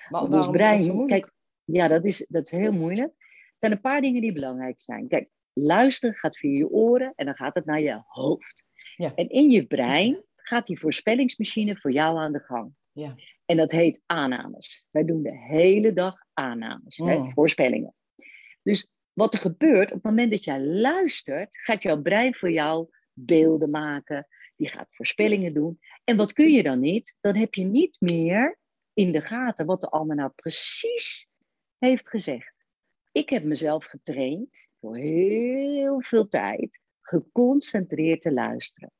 Waarom 0.10 0.34
ons 0.34 0.48
brein, 0.48 1.06
kijk, 1.08 1.32
ja, 1.64 1.88
dat 1.88 2.06
is, 2.06 2.26
dat 2.30 2.46
is 2.46 2.52
heel 2.52 2.72
moeilijk. 2.72 3.14
Er 3.18 3.54
zijn 3.56 3.72
een 3.72 3.82
paar 3.82 4.02
dingen 4.02 4.22
die 4.22 4.34
belangrijk 4.34 4.80
zijn. 4.80 5.08
Kijk, 5.08 5.30
luisteren 5.54 6.16
gaat 6.16 6.38
via 6.38 6.58
je 6.58 6.70
oren 6.70 7.14
en 7.16 7.26
dan 7.26 7.36
gaat 7.36 7.56
het 7.56 7.66
naar 7.66 7.82
je 7.82 8.02
hoofd. 8.08 8.64
Ja. 8.96 9.16
En 9.16 9.30
in 9.30 9.50
je 9.50 9.66
brein 9.66 10.24
gaat 10.36 10.66
die 10.66 10.80
voorspellingsmachine 10.80 11.78
voor 11.78 11.92
jou 11.92 12.18
aan 12.18 12.32
de 12.32 12.40
gang. 12.40 12.72
Ja. 12.92 13.16
En 13.46 13.58
dat 13.58 13.72
heet 13.72 14.02
aannames. 14.06 14.86
Wij 14.92 15.06
doen 15.06 15.24
de 15.24 15.38
hele 15.38 15.94
dag 15.94 16.16
aannames, 16.34 16.98
hè, 16.98 17.18
Mm. 17.18 17.30
voorspellingen. 17.32 17.94
Dus 18.64 18.88
wat 19.14 19.34
er 19.34 19.40
gebeurt, 19.40 19.88
op 19.88 19.94
het 19.96 20.04
moment 20.04 20.32
dat 20.32 20.44
jij 20.44 20.60
luistert, 20.62 21.58
gaat 21.60 21.84
jouw 21.84 22.02
brein 22.02 22.34
voor 22.36 22.52
jou 22.52 22.88
beelden 23.20 23.70
maken. 23.70 24.28
Die 24.56 24.70
gaat 24.70 24.88
voorspellingen 24.90 25.54
doen. 25.54 25.80
En 26.04 26.18
wat 26.18 26.34
kun 26.34 26.52
je 26.52 26.64
dan 26.64 26.80
niet? 26.80 27.16
Dan 27.20 27.36
heb 27.36 27.54
je 27.54 27.64
niet 27.64 27.96
meer 28.00 28.60
in 28.94 29.12
de 29.12 29.22
gaten 29.22 29.66
wat 29.66 29.82
de 29.82 29.90
ander 29.90 30.16
nou 30.16 30.32
precies 30.36 31.28
heeft 31.78 32.10
gezegd. 32.10 32.54
Ik 33.12 33.30
heb 33.30 33.44
mezelf 33.44 33.86
getraind 33.86 34.68
voor 34.80 34.98
heel 34.98 36.02
veel 36.02 36.28
tijd 36.28 36.80
geconcentreerd 37.02 38.22
te 38.22 38.34
luisteren. 38.34 38.92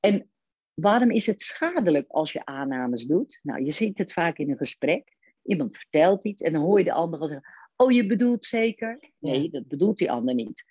En 0.00 0.30
waarom 0.74 1.10
is 1.10 1.26
het 1.26 1.40
schadelijk 1.40 2.10
als 2.10 2.32
je 2.32 2.44
aannames 2.44 3.04
doet? 3.04 3.38
Nou, 3.42 3.64
je 3.64 3.70
ziet 3.70 3.98
het 3.98 4.12
vaak 4.12 4.38
in 4.38 4.50
een 4.50 4.56
gesprek. 4.56 5.16
Iemand 5.42 5.76
vertelt 5.76 6.24
iets 6.24 6.42
en 6.42 6.52
dan 6.52 6.62
hoor 6.62 6.78
je 6.78 6.84
de 6.84 6.92
ander 6.92 7.20
al 7.20 7.28
zeggen: 7.28 7.52
Oh, 7.76 7.92
je 7.92 8.06
bedoelt 8.06 8.44
zeker? 8.44 8.98
Nee, 9.18 9.50
dat 9.50 9.68
bedoelt 9.68 9.96
die 9.96 10.10
ander 10.10 10.34
niet. 10.34 10.64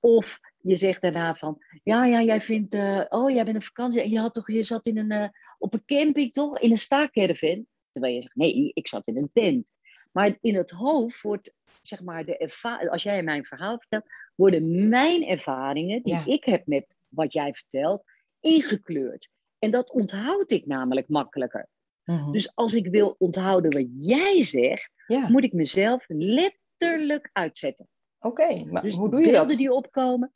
Of 0.00 0.40
je 0.62 0.76
zegt 0.76 1.02
daarna 1.02 1.34
van: 1.34 1.58
Ja, 1.82 2.04
ja, 2.04 2.22
jij 2.22 2.40
vindt, 2.40 2.74
eh, 2.74 3.00
oh, 3.08 3.30
jij 3.30 3.44
bent 3.44 3.56
op 3.56 3.62
vakantie 3.62 4.02
en 4.02 4.10
je, 4.10 4.18
had 4.18 4.34
toch, 4.34 4.50
je 4.50 4.62
zat 4.62 4.86
in 4.86 4.98
een, 4.98 5.10
eh, 5.10 5.28
op 5.58 5.74
een 5.74 5.84
camping 5.86 6.32
toch? 6.32 6.58
In 6.58 6.70
een 6.70 6.76
staakcaravan? 6.76 7.66
Terwijl 7.90 8.14
je 8.14 8.22
zegt: 8.22 8.34
Nee, 8.36 8.70
ik 8.74 8.88
zat 8.88 9.06
in 9.06 9.16
een 9.16 9.30
tent. 9.32 9.70
Maar 10.12 10.36
in 10.40 10.54
het 10.56 10.70
hoofd 10.70 11.20
wordt, 11.22 11.52
zeg 11.80 12.02
maar, 12.02 12.24
de 12.24 12.88
als 12.90 13.02
jij 13.02 13.22
mijn 13.22 13.44
verhaal 13.44 13.78
vertelt, 13.78 14.04
worden 14.34 14.88
mijn 14.88 15.26
ervaringen, 15.26 16.02
die 16.02 16.12
Ja. 16.12 16.24
ik 16.26 16.44
heb 16.44 16.66
met 16.66 16.96
wat 17.08 17.32
jij 17.32 17.54
vertelt, 17.54 18.02
ingekleurd. 18.40 19.28
En 19.58 19.70
dat 19.70 19.92
onthoud 19.92 20.50
ik 20.50 20.66
namelijk 20.66 21.08
makkelijker. 21.08 21.68
Mhm. 22.04 22.32
Dus 22.32 22.54
als 22.54 22.74
ik 22.74 22.86
wil 22.86 23.14
onthouden 23.18 23.72
wat 23.72 23.86
jij 24.06 24.42
zegt, 24.42 24.90
ja, 25.06 25.28
moet 25.28 25.44
ik 25.44 25.52
mezelf 25.52 26.04
letterlijk 26.08 27.30
uitzetten. 27.32 27.88
oké. 28.20 28.64
Maar 28.64 28.82
Dus 28.82 28.96
hoe 28.96 29.10
doe 29.10 29.20
je 29.20 29.26
beelden 29.30 29.48
dat? 29.48 29.56
die 29.56 29.72
opkomen, 29.72 30.32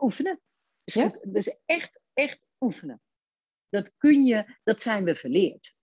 oefenen. 0.00 0.40
Is 0.84 0.94
Ja? 0.94 1.02
Dat 1.08 1.18
is 1.32 1.58
echt, 1.66 2.00
echt 2.14 2.46
oefenen. 2.60 3.00
Dat 3.68 3.96
kun 3.96 4.24
je, 4.24 4.56
dat 4.64 4.80
zijn 4.80 5.04
we 5.04 5.14
verleerd. 5.14 5.74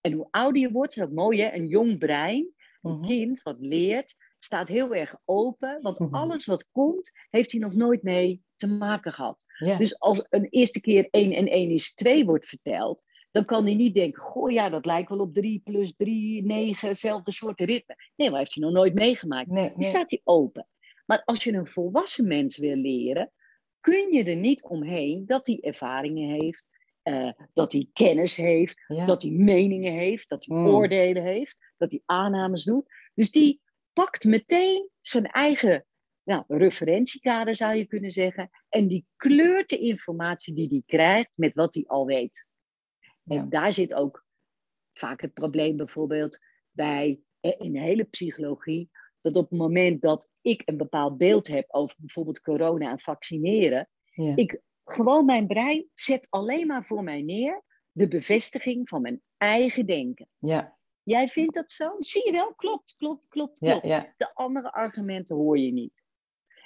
En 0.00 0.12
hoe 0.12 0.28
ouder 0.30 0.60
je 0.62 0.70
wordt, 0.70 0.90
is 0.92 0.98
dat 0.98 1.12
mooi 1.12 1.40
hè, 1.40 1.54
een 1.56 1.66
jong 1.66 1.98
brein, 1.98 2.54
een 2.82 2.98
Mhm. 2.98 3.06
kind 3.06 3.42
wat 3.42 3.56
leert, 3.60 4.14
staat 4.38 4.68
heel 4.68 4.94
erg 4.94 5.14
open. 5.24 5.82
Want 5.82 5.98
Mhm. 5.98 6.14
alles 6.14 6.46
wat 6.46 6.66
komt, 6.70 7.10
heeft 7.30 7.52
hij 7.52 7.60
nog 7.60 7.74
nooit 7.74 8.02
mee 8.02 8.42
te 8.56 8.66
maken 8.66 9.12
gehad. 9.12 9.44
Dus 9.78 9.98
als 9.98 10.26
een 10.28 10.46
eerste 10.50 10.80
keer 10.80 11.08
1 11.10 11.32
en 11.32 11.52
1 11.54 11.70
is 11.70 11.94
2 11.94 12.24
wordt 12.24 12.48
verteld, 12.48 13.02
dan 13.30 13.44
kan 13.44 13.64
hij 13.64 13.74
niet 13.74 13.94
denken, 13.94 14.22
goh 14.22 14.50
ja, 14.50 14.68
dat 14.68 14.86
lijkt 14.86 15.08
wel 15.08 15.18
op 15.18 15.34
3 15.34 15.60
plus 15.64 15.94
3, 15.96 16.42
9, 16.44 16.88
hetzelfde 16.88 17.32
soort 17.32 17.60
ritme. 17.60 17.96
Nee, 18.16 18.30
maar 18.30 18.38
heeft 18.38 18.54
hij 18.54 18.64
nog 18.64 18.72
nooit 18.72 18.94
meegemaakt. 18.94 19.48
Nee, 19.50 19.70
Dan 19.72 19.82
staat 19.82 20.10
hij 20.10 20.20
open. 20.24 20.66
Maar 21.06 21.22
als 21.24 21.44
je 21.44 21.52
een 21.52 21.66
volwassen 21.66 22.26
mens 22.26 22.58
wil 22.58 22.76
leren, 22.76 23.32
kun 23.80 24.12
je 24.12 24.24
er 24.24 24.36
niet 24.36 24.62
omheen 24.62 25.26
dat 25.26 25.46
hij 25.46 25.60
ervaringen 25.60 26.28
heeft, 26.28 26.64
uh, 27.04 27.32
dat 27.52 27.72
hij 27.72 27.88
kennis 27.92 28.36
heeft, 28.36 28.84
dat 29.06 29.22
hij 29.22 29.30
meningen 29.30 29.92
heeft, 29.92 30.28
dat 30.28 30.44
hij 30.46 30.56
mm. 30.56 30.66
oordelen 30.66 31.22
heeft, 31.22 31.56
dat 31.76 31.90
hij 31.90 32.02
aannames 32.04 32.64
doet. 32.64 32.88
Dus 33.14 33.30
die 33.30 33.60
pakt 33.92 34.24
meteen 34.24 34.90
zijn 35.00 35.26
eigen 35.26 35.86
nou, 36.22 36.44
referentiekader, 36.46 37.56
zou 37.56 37.74
je 37.74 37.86
kunnen 37.86 38.10
zeggen, 38.10 38.50
en 38.68 38.86
die 38.86 39.06
kleurt 39.16 39.68
de 39.68 39.78
informatie 39.78 40.54
die 40.54 40.68
hij 40.68 40.82
krijgt 40.86 41.30
met 41.34 41.54
wat 41.54 41.74
hij 41.74 41.84
al 41.86 42.06
weet. 42.06 42.46
En 43.26 43.48
daar 43.48 43.72
zit 43.72 43.94
ook 43.94 44.24
vaak 44.92 45.20
het 45.20 45.32
probleem 45.32 45.76
bijvoorbeeld 45.76 46.38
bij 46.70 47.20
eh, 47.40 47.52
in 47.58 47.72
de 47.72 47.80
hele 47.80 48.04
psychologie, 48.04 48.90
dat 49.32 49.42
op 49.44 49.50
het 49.50 49.58
moment 49.58 50.02
dat 50.02 50.28
ik 50.40 50.62
een 50.64 50.76
bepaald 50.76 51.18
beeld 51.18 51.46
heb 51.46 51.64
over 51.68 51.96
bijvoorbeeld 51.98 52.40
corona 52.40 52.90
en 52.90 53.00
vaccineren, 53.00 53.88
ik 54.34 54.60
gewoon 54.84 55.24
mijn 55.24 55.46
brein 55.46 55.86
zet 55.94 56.26
alleen 56.30 56.66
maar 56.66 56.84
voor 56.84 57.02
mij 57.02 57.22
neer 57.22 57.62
de 57.92 58.08
bevestiging 58.08 58.88
van 58.88 59.02
mijn 59.02 59.22
eigen 59.36 59.86
denken. 59.86 60.28
Ja. 60.38 60.76
Jij 61.02 61.28
vindt 61.28 61.54
dat 61.54 61.70
zo? 61.70 61.94
Zie 61.98 62.26
je 62.26 62.32
wel? 62.32 62.54
Klopt, 62.54 62.94
klopt, 62.96 63.28
klopt, 63.28 63.58
klopt. 63.58 63.86
Ja, 63.86 64.12
De 64.16 64.34
andere 64.34 64.72
argumenten 64.72 65.36
hoor 65.36 65.58
je 65.58 65.72
niet. 65.72 66.02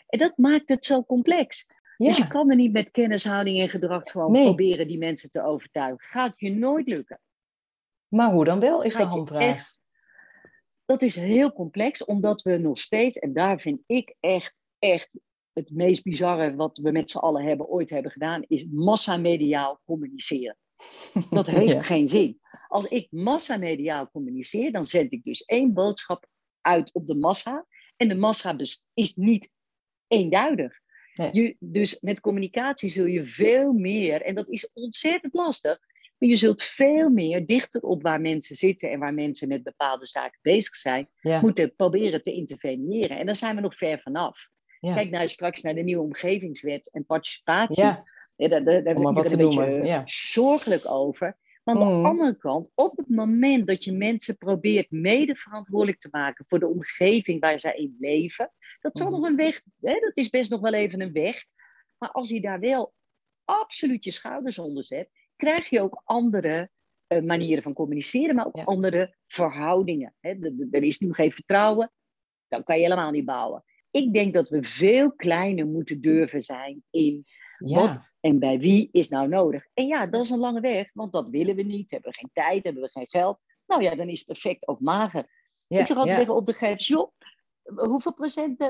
En 0.07 0.19
dat 0.19 0.37
maakt 0.37 0.69
het 0.69 0.85
zo 0.85 1.05
complex. 1.05 1.67
Dus 1.97 2.17
je 2.17 2.27
kan 2.27 2.51
er 2.51 2.57
niet 2.57 2.73
met 2.73 2.91
kennishouding 2.91 3.61
en 3.61 3.69
gedrag 3.69 4.11
gewoon 4.11 4.33
proberen 4.33 4.89
die 4.89 4.99
mensen 4.99 5.31
te 5.31 5.43
overtuigen. 5.43 6.07
Gaat 6.07 6.41
je 6.41 6.51
nooit 6.51 6.89
lukken. 6.89 7.21
Maar 8.09 8.33
hoe 8.33 8.45
dan 8.45 8.61
wel, 8.61 8.83
is 8.83 8.95
de 8.95 9.03
hamvraag. 9.03 9.73
Dat 10.91 11.03
is 11.03 11.17
heel 11.17 11.53
complex, 11.53 12.05
omdat 12.05 12.43
we 12.43 12.57
nog 12.57 12.79
steeds, 12.79 13.19
en 13.19 13.33
daar 13.33 13.61
vind 13.61 13.81
ik 13.87 14.15
echt, 14.21 14.61
echt 14.79 15.19
het 15.53 15.71
meest 15.71 16.03
bizarre 16.03 16.55
wat 16.55 16.79
we 16.79 16.93
met 16.93 17.11
z'n 17.11 17.19
allen 17.19 17.45
hebben, 17.45 17.69
ooit 17.69 17.91
hebben 17.91 18.11
gedaan, 18.11 18.45
is 18.47 18.67
massamediaal 18.71 19.81
communiceren. 19.85 20.57
Dat 21.31 21.47
heeft 21.47 21.83
geen 21.83 22.09
zin. 22.09 22.41
Als 22.69 22.85
ik 22.85 23.07
massamediaal 23.11 24.11
communiceer, 24.11 24.73
dan 24.73 24.87
zend 24.87 25.13
ik 25.13 25.25
dus 25.25 25.45
één 25.45 25.73
boodschap 25.73 26.27
uit 26.61 26.93
op 26.93 27.07
de 27.07 27.15
massa. 27.15 27.67
En 27.97 28.09
de 28.09 28.17
massa 28.17 28.57
is 28.95 29.15
niet 29.15 29.53
eenduidig. 30.07 30.79
Je, 31.33 31.57
dus 31.59 32.01
met 32.01 32.21
communicatie 32.21 32.89
zul 32.89 33.07
je 33.07 33.27
veel 33.27 33.73
meer, 33.73 34.23
en 34.23 34.35
dat 34.35 34.49
is 34.49 34.71
ontzettend 34.73 35.35
lastig, 35.35 35.79
maar 36.21 36.29
je 36.29 36.37
zult 36.37 36.63
veel 36.63 37.09
meer 37.09 37.47
dichter 37.47 37.81
op 37.81 38.03
waar 38.03 38.21
mensen 38.21 38.57
zitten 38.57 38.91
en 38.91 38.99
waar 38.99 39.15
mensen 39.15 39.49
met 39.49 39.63
bepaalde 39.63 40.07
zaken 40.07 40.39
bezig 40.43 40.77
zijn, 40.77 41.09
moeten 41.21 41.75
proberen 41.75 42.23
te 42.23 42.33
interveneren. 42.33 43.19
En 43.19 43.27
daar 43.27 43.37
zijn 43.37 43.55
we 43.55 43.61
nog 43.61 43.77
ver 43.77 44.01
vanaf. 44.01 44.49
Kijk 44.81 45.11
nou 45.11 45.29
straks 45.29 45.63
naar 45.63 45.75
de 45.75 45.83
nieuwe 45.83 46.03
omgevingswet 46.03 46.91
en 46.91 47.07
participatie. 47.07 47.83
Ja. 47.83 48.05
Ja, 48.37 48.49
daar, 48.49 48.65
daar, 48.65 48.85
daar 48.85 48.95
ben 48.95 49.17
ik 49.17 49.31
een 49.31 49.37
beetje 49.37 50.03
zorgelijk 50.05 50.91
over. 50.91 51.37
Maar 51.65 51.75
aan 51.75 51.89
de 51.89 51.95
mm. 51.95 52.05
andere 52.05 52.37
kant, 52.37 52.71
op 52.75 52.97
het 52.97 53.09
moment 53.09 53.67
dat 53.67 53.85
je 53.85 53.93
mensen 53.93 54.37
probeert 54.37 54.91
mede 54.91 55.37
verantwoordelijk 55.37 56.01
te 56.01 56.09
maken 56.11 56.45
voor 56.49 56.59
de 56.59 56.69
omgeving 56.69 57.41
waar 57.41 57.61
zij 57.61 57.75
in 57.75 57.97
leven, 57.99 58.53
dat 58.81 58.99
zal 58.99 59.07
mm. 59.07 59.13
nog 59.13 59.29
een 59.29 59.37
weg, 59.37 59.63
hè, 59.81 59.95
dat 60.01 60.17
is 60.17 60.29
best 60.31 60.51
nog 60.51 60.61
wel 60.61 60.73
even 60.73 61.01
een 61.01 61.13
weg. 61.13 61.45
Maar 61.99 62.11
als 62.11 62.29
je 62.29 62.41
daar 62.41 62.61
wel 62.61 62.93
absoluut 63.45 64.05
je 64.05 64.11
schouders 64.11 64.59
onder 64.59 64.85
zet, 64.85 65.11
krijg 65.41 65.71
je 65.71 65.81
ook 65.81 66.03
andere 66.05 66.71
uh, 67.09 67.23
manieren 67.23 67.63
van 67.63 67.73
communiceren, 67.73 68.35
maar 68.35 68.47
ook 68.47 68.65
andere 68.65 69.17
verhoudingen. 69.27 70.15
Hè. 70.21 70.31
Er 70.71 70.83
is 70.83 70.99
nu 70.99 71.13
geen 71.13 71.33
vertrouwen, 71.33 71.93
dan 72.49 72.65
kan 72.65 72.77
je 72.77 72.83
helemaal 72.83 73.11
niet 73.11 73.25
bouwen. 73.25 73.65
Ik 73.91 74.15
denk 74.15 74.35
dat 74.35 74.49
we 74.49 74.63
veel 74.63 75.13
kleiner 75.13 75.67
moeten 75.67 76.01
durven 76.01 76.41
zijn 76.41 76.83
in 76.91 77.27
wat 77.59 78.13
en 78.21 78.39
bij 78.39 78.59
wie 78.59 78.89
is 78.93 79.09
nou 79.09 79.29
nodig. 79.29 79.67
En 79.75 79.87
ja, 79.87 80.07
dat 80.07 80.25
is 80.25 80.31
een 80.31 80.39
lange 80.39 80.61
weg, 80.61 80.91
want 80.93 81.13
dat 81.13 81.29
willen 81.29 81.57
we 81.57 81.63
niet. 81.63 81.91
Hebben 81.91 82.11
we 82.11 82.17
geen 82.17 82.31
tijd, 82.33 82.65
hebben 82.65 82.83
we 82.83 82.89
geen 82.89 83.09
geld. 83.09 83.39
Nou 83.67 83.83
ja, 83.83 83.95
dan 83.95 84.09
is 84.09 84.21
het 84.21 84.29
effect 84.29 84.69
ook 84.69 84.81
mager. 84.81 85.25
ik 85.69 85.87
zeg 85.87 85.97
altijd 85.97 86.19
even 86.19 86.35
op 86.35 86.47
de 86.47 86.53
gegevens, 86.53 86.87
joh, 86.87 87.13
hoeveel 87.77 88.15
procent 88.15 88.61
uh, 88.61 88.69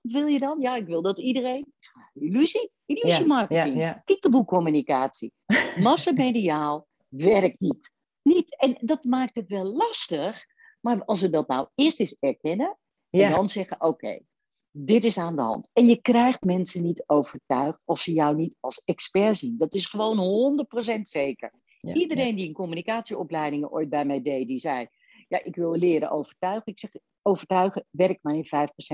wil 0.00 0.26
je 0.26 0.38
dan? 0.38 0.60
Ja, 0.60 0.76
ik 0.76 0.86
wil 0.86 1.02
dat 1.02 1.18
iedereen. 1.18 1.72
Illusie, 2.14 2.70
illusiemarketing, 2.86 3.76
ja, 3.76 3.80
ja, 3.80 4.02
kikkerboekcommunicatie, 4.04 5.32
massamediaal, 5.82 6.86
werkt 7.08 7.60
niet. 7.60 7.90
niet. 8.22 8.56
En 8.58 8.76
dat 8.80 9.04
maakt 9.04 9.34
het 9.34 9.48
wel 9.48 9.64
lastig, 9.64 10.44
maar 10.80 11.04
als 11.04 11.20
we 11.20 11.30
dat 11.30 11.48
nou 11.48 11.68
eerst 11.74 12.00
eens 12.00 12.16
erkennen 12.20 12.78
en 13.10 13.30
dan 13.30 13.48
zeggen: 13.48 13.80
oké, 13.80 14.18
dit 14.70 15.04
is 15.04 15.18
aan 15.18 15.36
de 15.36 15.42
hand. 15.42 15.70
En 15.72 15.88
je 15.88 16.00
krijgt 16.00 16.44
mensen 16.44 16.82
niet 16.82 17.04
overtuigd 17.06 17.82
als 17.86 18.02
ze 18.02 18.12
jou 18.12 18.36
niet 18.36 18.56
als 18.60 18.82
expert 18.84 19.36
zien. 19.36 19.58
Dat 19.58 19.74
is 19.74 19.86
gewoon 19.86 20.66
100% 20.96 21.00
zeker. 21.00 21.52
Iedereen 21.80 22.36
die 22.36 22.48
een 22.48 22.54
communicatieopleidingen 22.54 23.70
ooit 23.70 23.88
bij 23.88 24.04
mij 24.04 24.22
deed, 24.22 24.48
die 24.48 24.58
zei: 24.58 24.86
Ja, 25.28 25.44
ik 25.44 25.56
wil 25.56 25.76
leren 25.76 26.10
overtuigen. 26.10 26.72
Ik 26.72 26.78
zeg: 26.78 26.90
Overtuigen 27.28 27.84
werkt 27.90 28.22
maar 28.22 28.34
in 28.34 28.46
5% 28.46 28.48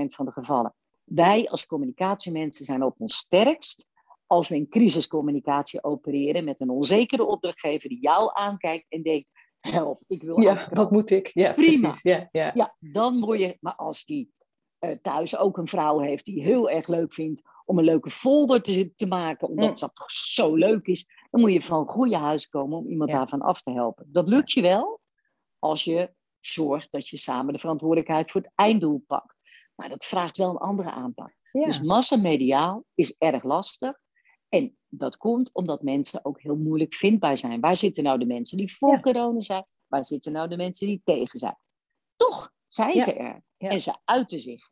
van 0.07 0.25
de 0.25 0.31
gevallen. 0.31 0.73
Wij 1.03 1.49
als 1.49 1.65
communicatiemensen 1.65 2.65
zijn 2.65 2.83
op 2.83 2.95
ons 2.97 3.15
sterkst 3.15 3.87
als 4.25 4.47
we 4.47 4.55
in 4.55 4.69
crisiscommunicatie 4.69 5.83
opereren 5.83 6.43
met 6.43 6.59
een 6.59 6.69
onzekere 6.69 7.25
opdrachtgever 7.25 7.89
die 7.89 8.01
jou 8.01 8.29
aankijkt 8.33 8.85
en 8.89 9.01
denkt: 9.01 9.27
Help, 9.59 10.03
ik 10.07 10.23
wil. 10.23 10.41
Ja, 10.41 10.69
wat 10.73 10.91
moet 10.91 11.09
ik? 11.09 11.27
Ja, 11.27 11.53
Prima. 11.53 11.87
Precies. 11.87 12.01
Ja, 12.01 12.29
ja. 12.31 12.51
ja, 12.53 12.75
dan 12.79 13.19
word 13.19 13.39
je. 13.39 13.57
Maar 13.59 13.75
als 13.75 14.05
die 14.05 14.33
uh, 14.79 14.91
thuis 14.91 15.37
ook 15.37 15.57
een 15.57 15.67
vrouw 15.67 15.99
heeft 15.99 16.25
die 16.25 16.41
heel 16.41 16.69
erg 16.69 16.87
leuk 16.87 17.13
vindt 17.13 17.41
om 17.65 17.77
een 17.77 17.85
leuke 17.85 18.09
folder 18.09 18.61
te, 18.61 18.95
te 18.95 19.07
maken, 19.07 19.47
omdat 19.47 19.69
mm. 19.69 19.75
dat 19.75 19.95
toch 19.95 20.11
zo 20.11 20.55
leuk 20.55 20.87
is, 20.87 21.05
dan 21.29 21.41
moet 21.41 21.53
je 21.53 21.61
van 21.61 21.79
een 21.79 21.85
goede 21.85 22.17
huis 22.17 22.49
komen 22.49 22.77
om 22.77 22.87
iemand 22.87 23.11
daarvan 23.11 23.41
af 23.41 23.61
te 23.61 23.71
helpen. 23.71 24.07
Dat 24.11 24.27
lukt 24.27 24.51
je 24.51 24.61
wel 24.61 25.01
als 25.59 25.83
je 25.83 26.13
zorgt 26.45 26.91
dat 26.91 27.07
je 27.07 27.17
samen 27.17 27.53
de 27.53 27.59
verantwoordelijkheid 27.59 28.31
voor 28.31 28.41
het 28.41 28.51
einddoel 28.55 29.03
pakt. 29.07 29.35
Maar 29.75 29.89
dat 29.89 30.05
vraagt 30.05 30.37
wel 30.37 30.49
een 30.49 30.57
andere 30.57 30.91
aanpak. 30.91 31.33
Dus 31.51 31.81
massamediaal 31.81 32.85
is 32.93 33.15
erg 33.17 33.43
lastig. 33.43 33.99
En 34.49 34.77
dat 34.87 35.17
komt 35.17 35.49
omdat 35.53 35.81
mensen 35.81 36.25
ook 36.25 36.41
heel 36.41 36.55
moeilijk 36.55 36.93
vindbaar 36.93 37.37
zijn. 37.37 37.59
Waar 37.59 37.77
zitten 37.77 38.03
nou 38.03 38.19
de 38.19 38.25
mensen 38.25 38.57
die 38.57 38.75
voor 38.75 38.99
corona 38.99 39.39
zijn? 39.39 39.65
Waar 39.87 40.03
zitten 40.05 40.31
nou 40.31 40.47
de 40.47 40.57
mensen 40.57 40.87
die 40.87 41.01
tegen 41.03 41.39
zijn? 41.39 41.57
Toch 42.15 42.51
zijn 42.67 42.99
ze 42.99 43.13
er. 43.13 43.41
En 43.57 43.81
ze 43.81 43.97
uiten 44.03 44.39
zich. 44.39 44.69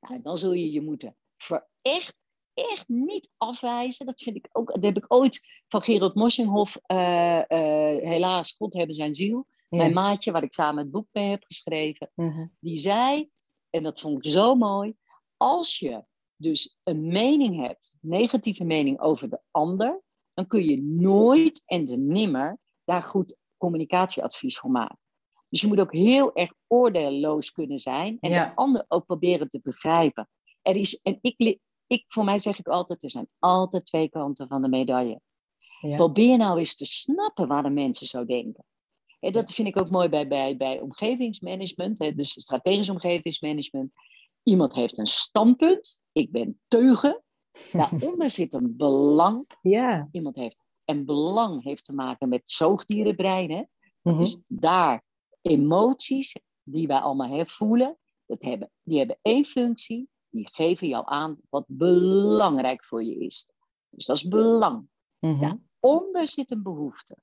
Nou, 0.00 0.22
dan 0.22 0.36
zul 0.36 0.52
je 0.52 0.72
je 0.72 0.80
moeten 0.80 1.16
voor 1.36 1.68
echt, 1.82 2.20
echt 2.54 2.88
niet 2.88 3.30
afwijzen. 3.36 4.06
Dat 4.06 4.22
vind 4.22 4.36
ik 4.36 4.48
ook. 4.52 4.74
Dat 4.74 4.84
heb 4.84 4.96
ik 4.96 5.04
ooit 5.12 5.40
van 5.68 5.82
Gerard 5.82 6.14
Moschinghoff, 6.14 6.78
uh, 6.86 7.42
helaas, 8.00 8.52
God 8.52 8.72
hebben 8.72 8.94
zijn 8.94 9.14
ziel. 9.14 9.46
Mijn 9.68 9.92
maatje, 9.92 10.32
waar 10.32 10.42
ik 10.42 10.52
samen 10.52 10.82
het 10.82 10.92
boek 10.92 11.06
mee 11.12 11.30
heb 11.30 11.44
geschreven. 11.46 12.10
Mhm. 12.14 12.46
Die 12.60 12.78
zei, 12.78 13.28
en 13.70 13.82
dat 13.82 14.00
vond 14.00 14.26
ik 14.26 14.32
zo 14.32 14.54
mooi. 14.54 14.94
Als 15.36 15.78
je 15.78 16.04
dus 16.36 16.78
een 16.82 17.06
mening 17.06 17.66
hebt, 17.66 17.96
negatieve 18.00 18.64
mening 18.64 19.00
over 19.00 19.30
de 19.30 19.40
ander, 19.50 20.02
dan 20.34 20.46
kun 20.46 20.64
je 20.64 20.82
nooit 20.82 21.62
en 21.64 21.84
de 21.84 21.96
nimmer 21.96 22.58
daar 22.84 23.02
goed 23.02 23.36
communicatieadvies 23.56 24.58
voor 24.58 24.70
maken. 24.70 24.98
Dus 25.48 25.60
je 25.60 25.66
moet 25.66 25.80
ook 25.80 25.92
heel 25.92 26.34
erg 26.34 26.52
oordeelloos 26.66 27.52
kunnen 27.52 27.78
zijn 27.78 28.18
en 28.18 28.30
de 28.30 28.54
ander 28.54 28.84
ook 28.88 29.06
proberen 29.06 29.48
te 29.48 29.60
begrijpen. 29.62 30.28
Er 30.62 30.76
is, 30.76 31.00
en 31.02 31.18
ik, 31.20 31.58
ik, 31.86 32.04
voor 32.06 32.24
mij 32.24 32.38
zeg 32.38 32.58
ik 32.58 32.68
altijd, 32.68 33.02
er 33.02 33.10
zijn 33.10 33.28
altijd 33.38 33.86
twee 33.86 34.08
kanten 34.08 34.48
van 34.48 34.62
de 34.62 34.68
medaille. 34.68 35.20
Ja. 35.80 35.96
Probeer 35.96 36.36
nou 36.36 36.58
eens 36.58 36.76
te 36.76 36.84
snappen 36.84 37.48
waar 37.48 37.62
de 37.62 37.70
mensen 37.70 38.06
zo 38.06 38.24
denken. 38.24 38.64
Dat 39.20 39.52
vind 39.52 39.68
ik 39.68 39.78
ook 39.78 39.90
mooi 39.90 40.08
bij, 40.08 40.28
bij, 40.28 40.56
bij 40.56 40.80
omgevingsmanagement, 40.80 41.98
dus 42.16 42.30
strategisch 42.30 42.90
omgevingsmanagement. 42.90 43.92
Iemand 44.42 44.74
heeft 44.74 44.98
een 44.98 45.06
standpunt, 45.06 46.02
ik 46.12 46.32
ben 46.32 46.60
teugen. 46.68 47.22
Daaronder 47.72 48.30
zit 48.40 48.52
een 48.52 48.76
belang. 48.76 49.46
Ja. 49.62 50.08
Iemand 50.12 50.36
heeft 50.36 50.64
een 50.84 51.04
belang 51.04 51.62
heeft 51.62 51.84
te 51.84 51.92
maken 51.92 52.28
met 52.28 52.50
zoogdierenbrein. 52.50 53.68
Dus 54.02 54.36
daar 54.46 55.04
emoties 55.42 56.34
die 56.62 56.86
wij 56.86 56.98
allemaal 56.98 57.46
voelen, 57.46 57.98
dat 58.26 58.42
hebben, 58.42 58.70
die 58.82 58.98
hebben 58.98 59.18
één 59.22 59.44
functie. 59.44 60.08
Die 60.30 60.48
geven 60.52 60.88
jou 60.88 61.04
aan 61.06 61.38
wat 61.50 61.64
belangrijk 61.66 62.84
voor 62.84 63.04
je 63.04 63.18
is. 63.18 63.48
Dus 63.90 64.06
dat 64.06 64.16
is 64.16 64.28
belang. 64.28 64.88
Mm 65.18 65.40
Daaronder 65.80 66.28
zit 66.28 66.50
een 66.50 66.62
behoefte. 66.62 67.16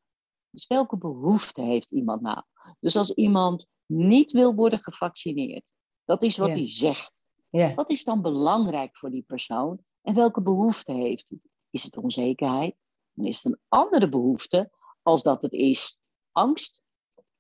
Dus 0.56 0.68
welke 0.68 0.98
behoefte 0.98 1.62
heeft 1.62 1.92
iemand 1.92 2.22
nou? 2.22 2.42
Dus 2.80 2.96
als 2.96 3.14
iemand 3.14 3.68
niet 3.86 4.32
wil 4.32 4.56
worden 4.56 4.80
gevaccineerd, 4.80 5.72
dat 6.06 6.24
is 6.24 6.38
wat 6.38 6.56
hij 6.56 6.70
zegt. 6.70 7.28
Wat 7.76 7.90
is 7.90 8.04
dan 8.04 8.22
belangrijk 8.22 8.98
voor 8.98 9.12
die 9.12 9.24
persoon? 9.24 9.80
En 10.02 10.16
welke 10.16 10.42
behoefte 10.42 10.94
heeft 10.94 11.30
hij? 11.30 11.40
Is 11.70 11.84
het 11.84 11.98
onzekerheid? 11.98 12.76
Dan 13.14 13.26
is 13.26 13.44
het 13.44 13.54
een 13.54 13.60
andere 13.68 14.10
behoefte 14.10 14.72
als 15.02 15.24
dat 15.24 15.42
het 15.42 15.54
is 15.54 15.98
angst. 16.32 16.82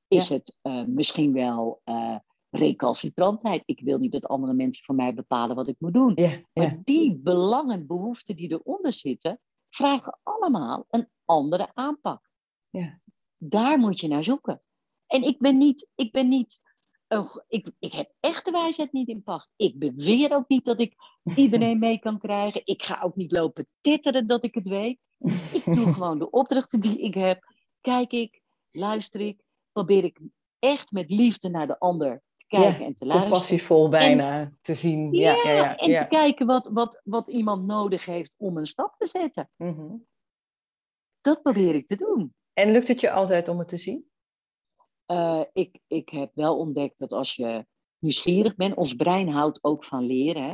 Is 0.07 0.29
het 0.29 0.57
uh, 0.61 0.85
misschien 0.85 1.33
wel 1.33 1.81
uh, 1.85 2.17
recalcitrantheid? 2.49 3.63
Ik 3.65 3.79
wil 3.79 3.97
niet 3.97 4.11
dat 4.11 4.27
andere 4.27 4.53
mensen 4.53 4.83
voor 4.85 4.95
mij 4.95 5.13
bepalen 5.13 5.55
wat 5.55 5.67
ik 5.67 5.75
moet 5.79 5.93
doen. 5.93 6.11
Ja, 6.15 6.41
maar 6.53 6.81
die 6.83 7.17
belangen, 7.17 7.87
behoeften 7.87 8.35
die 8.35 8.51
eronder 8.51 8.93
zitten, 8.93 9.39
vragen 9.69 10.19
allemaal 10.23 10.85
een 10.89 11.09
andere 11.25 11.71
aanpak. 11.73 12.29
Ja. 12.69 12.99
Daar 13.37 13.79
moet 13.79 13.99
je 13.99 14.07
naar 14.07 14.23
zoeken. 14.23 14.61
En 15.07 15.23
ik 15.23 15.39
ben 15.39 15.57
niet, 15.57 15.87
ik 15.95 16.11
ben 16.11 16.29
niet 16.29 16.61
een, 17.07 17.43
ik, 17.47 17.71
ik 17.79 17.93
heb 17.93 18.11
echt 18.19 18.45
de 18.45 18.51
wijsheid 18.51 18.91
niet 18.91 19.07
in 19.07 19.23
pacht. 19.23 19.49
Ik 19.55 19.79
beweer 19.79 20.31
ook 20.33 20.47
niet 20.47 20.65
dat 20.65 20.79
ik 20.79 20.95
iedereen 21.35 21.79
mee 21.79 21.99
kan 21.99 22.19
krijgen. 22.19 22.61
Ik 22.63 22.83
ga 22.83 23.01
ook 23.01 23.15
niet 23.15 23.31
lopen 23.31 23.67
titteren 23.81 24.27
dat 24.27 24.43
ik 24.43 24.55
het 24.55 24.67
weet. 24.67 24.99
Ik 25.53 25.63
doe 25.65 25.93
gewoon 25.93 26.19
de 26.19 26.29
opdrachten 26.29 26.79
die 26.79 26.99
ik 26.99 27.13
heb. 27.13 27.53
Kijk 27.81 28.11
ik, 28.11 28.41
luister 28.71 29.21
ik, 29.21 29.43
probeer 29.71 30.03
ik 30.03 30.19
echt 30.59 30.91
met 30.91 31.09
liefde 31.09 31.49
naar 31.49 31.67
de 31.67 31.79
ander 31.79 32.21
te 32.35 32.45
kijken 32.47 32.85
en 32.85 32.95
te 32.95 33.05
luisteren. 33.05 33.37
Passievol 33.37 33.89
bijna 33.89 34.51
te 34.61 34.73
zien. 34.73 35.13
Ja, 35.13 35.35
ja, 35.43 35.51
ja, 35.51 35.75
en 35.75 35.97
te 35.97 36.07
kijken 36.09 36.45
wat, 36.45 36.69
wat, 36.73 37.01
wat 37.03 37.27
iemand 37.27 37.65
nodig 37.65 38.05
heeft 38.05 38.33
om 38.37 38.57
een 38.57 38.65
stap 38.65 38.95
te 38.95 39.07
zetten. 39.07 39.49
Mhm. 39.55 39.95
Dat 41.21 41.41
probeer 41.41 41.75
ik 41.75 41.87
te 41.87 41.95
doen. 41.95 42.33
En 42.55 42.71
lukt 42.71 42.87
het 42.87 42.99
je 42.99 43.11
altijd 43.11 43.47
om 43.47 43.59
het 43.59 43.67
te 43.67 43.77
zien? 43.77 44.05
Uh, 45.11 45.41
ik, 45.53 45.79
ik 45.87 46.09
heb 46.09 46.31
wel 46.35 46.57
ontdekt 46.57 46.97
dat 46.97 47.11
als 47.11 47.35
je 47.35 47.65
nieuwsgierig 47.99 48.55
bent, 48.55 48.75
ons 48.75 48.93
brein 48.93 49.29
houdt 49.29 49.63
ook 49.63 49.83
van 49.83 50.03
leren. 50.05 50.43
Hè? 50.43 50.53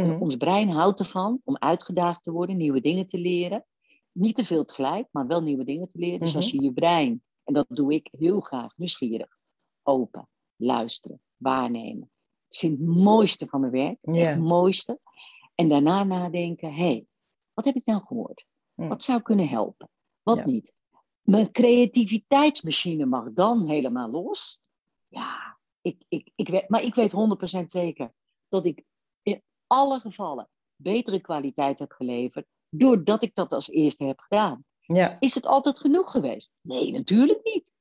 Mhm. 0.00 0.22
Ons 0.22 0.36
brein 0.36 0.68
houdt 0.70 1.00
ervan 1.00 1.40
om 1.44 1.56
uitgedaagd 1.58 2.22
te 2.22 2.32
worden, 2.32 2.56
nieuwe 2.56 2.80
dingen 2.80 3.06
te 3.06 3.18
leren. 3.18 3.66
Niet 4.12 4.34
te 4.34 4.44
veel 4.44 4.64
tegelijk, 4.64 5.08
maar 5.10 5.26
wel 5.26 5.42
nieuwe 5.42 5.64
dingen 5.64 5.88
te 5.88 5.98
leren. 5.98 6.20
Dus 6.20 6.36
als 6.36 6.46
Mhm. 6.52 6.56
je 6.56 6.62
je 6.68 6.72
brein, 6.72 7.22
en 7.44 7.54
dat 7.54 7.66
doe 7.68 7.94
ik 7.94 8.08
heel 8.10 8.40
graag, 8.40 8.76
nieuwsgierig, 8.76 9.38
open, 9.82 10.28
luisteren, 10.56 11.20
waarnemen. 11.36 12.10
Het 12.46 12.56
vind 12.56 12.72
ik 12.80 12.86
het 12.86 12.96
mooiste 12.96 13.46
van 13.46 13.60
mijn 13.60 13.72
werk, 13.72 13.98
het 14.00 14.38
mooiste. 14.38 15.00
En 15.54 15.68
daarna 15.68 16.04
nadenken, 16.04 16.74
hé, 16.74 16.84
hey, 16.84 17.06
wat 17.54 17.64
heb 17.64 17.74
ik 17.74 17.84
nou 17.84 18.02
gehoord? 18.04 18.46
Hm. 18.74 18.88
Wat 18.88 19.02
zou 19.02 19.22
kunnen 19.22 19.48
helpen? 19.48 19.90
Wat 20.22 20.36
Ja. 20.38 20.44
niet? 20.46 20.72
Mijn 21.24 21.52
creativiteitsmachine 21.52 23.06
mag 23.06 23.32
dan 23.32 23.66
helemaal 23.66 24.10
los. 24.10 24.60
Ja, 25.08 25.58
ik, 25.80 26.04
ik, 26.08 26.30
ik 26.34 26.48
weet, 26.48 26.68
maar 26.68 26.82
ik 26.82 26.94
weet 26.94 27.12
100% 27.60 27.64
zeker 27.66 28.12
dat 28.48 28.66
ik 28.66 28.84
in 29.22 29.42
alle 29.66 30.00
gevallen 30.00 30.48
betere 30.76 31.20
kwaliteit 31.20 31.78
heb 31.78 31.92
geleverd, 31.92 32.46
doordat 32.68 33.22
ik 33.22 33.34
dat 33.34 33.52
als 33.52 33.70
eerste 33.70 34.04
heb 34.04 34.20
gedaan. 34.20 34.64
Ja. 34.80 35.16
Is 35.20 35.34
het 35.34 35.46
altijd 35.46 35.80
genoeg 35.80 36.10
geweest? 36.10 36.50
Nee, 36.60 36.92
natuurlijk 36.92 37.40
niet. 37.44 37.72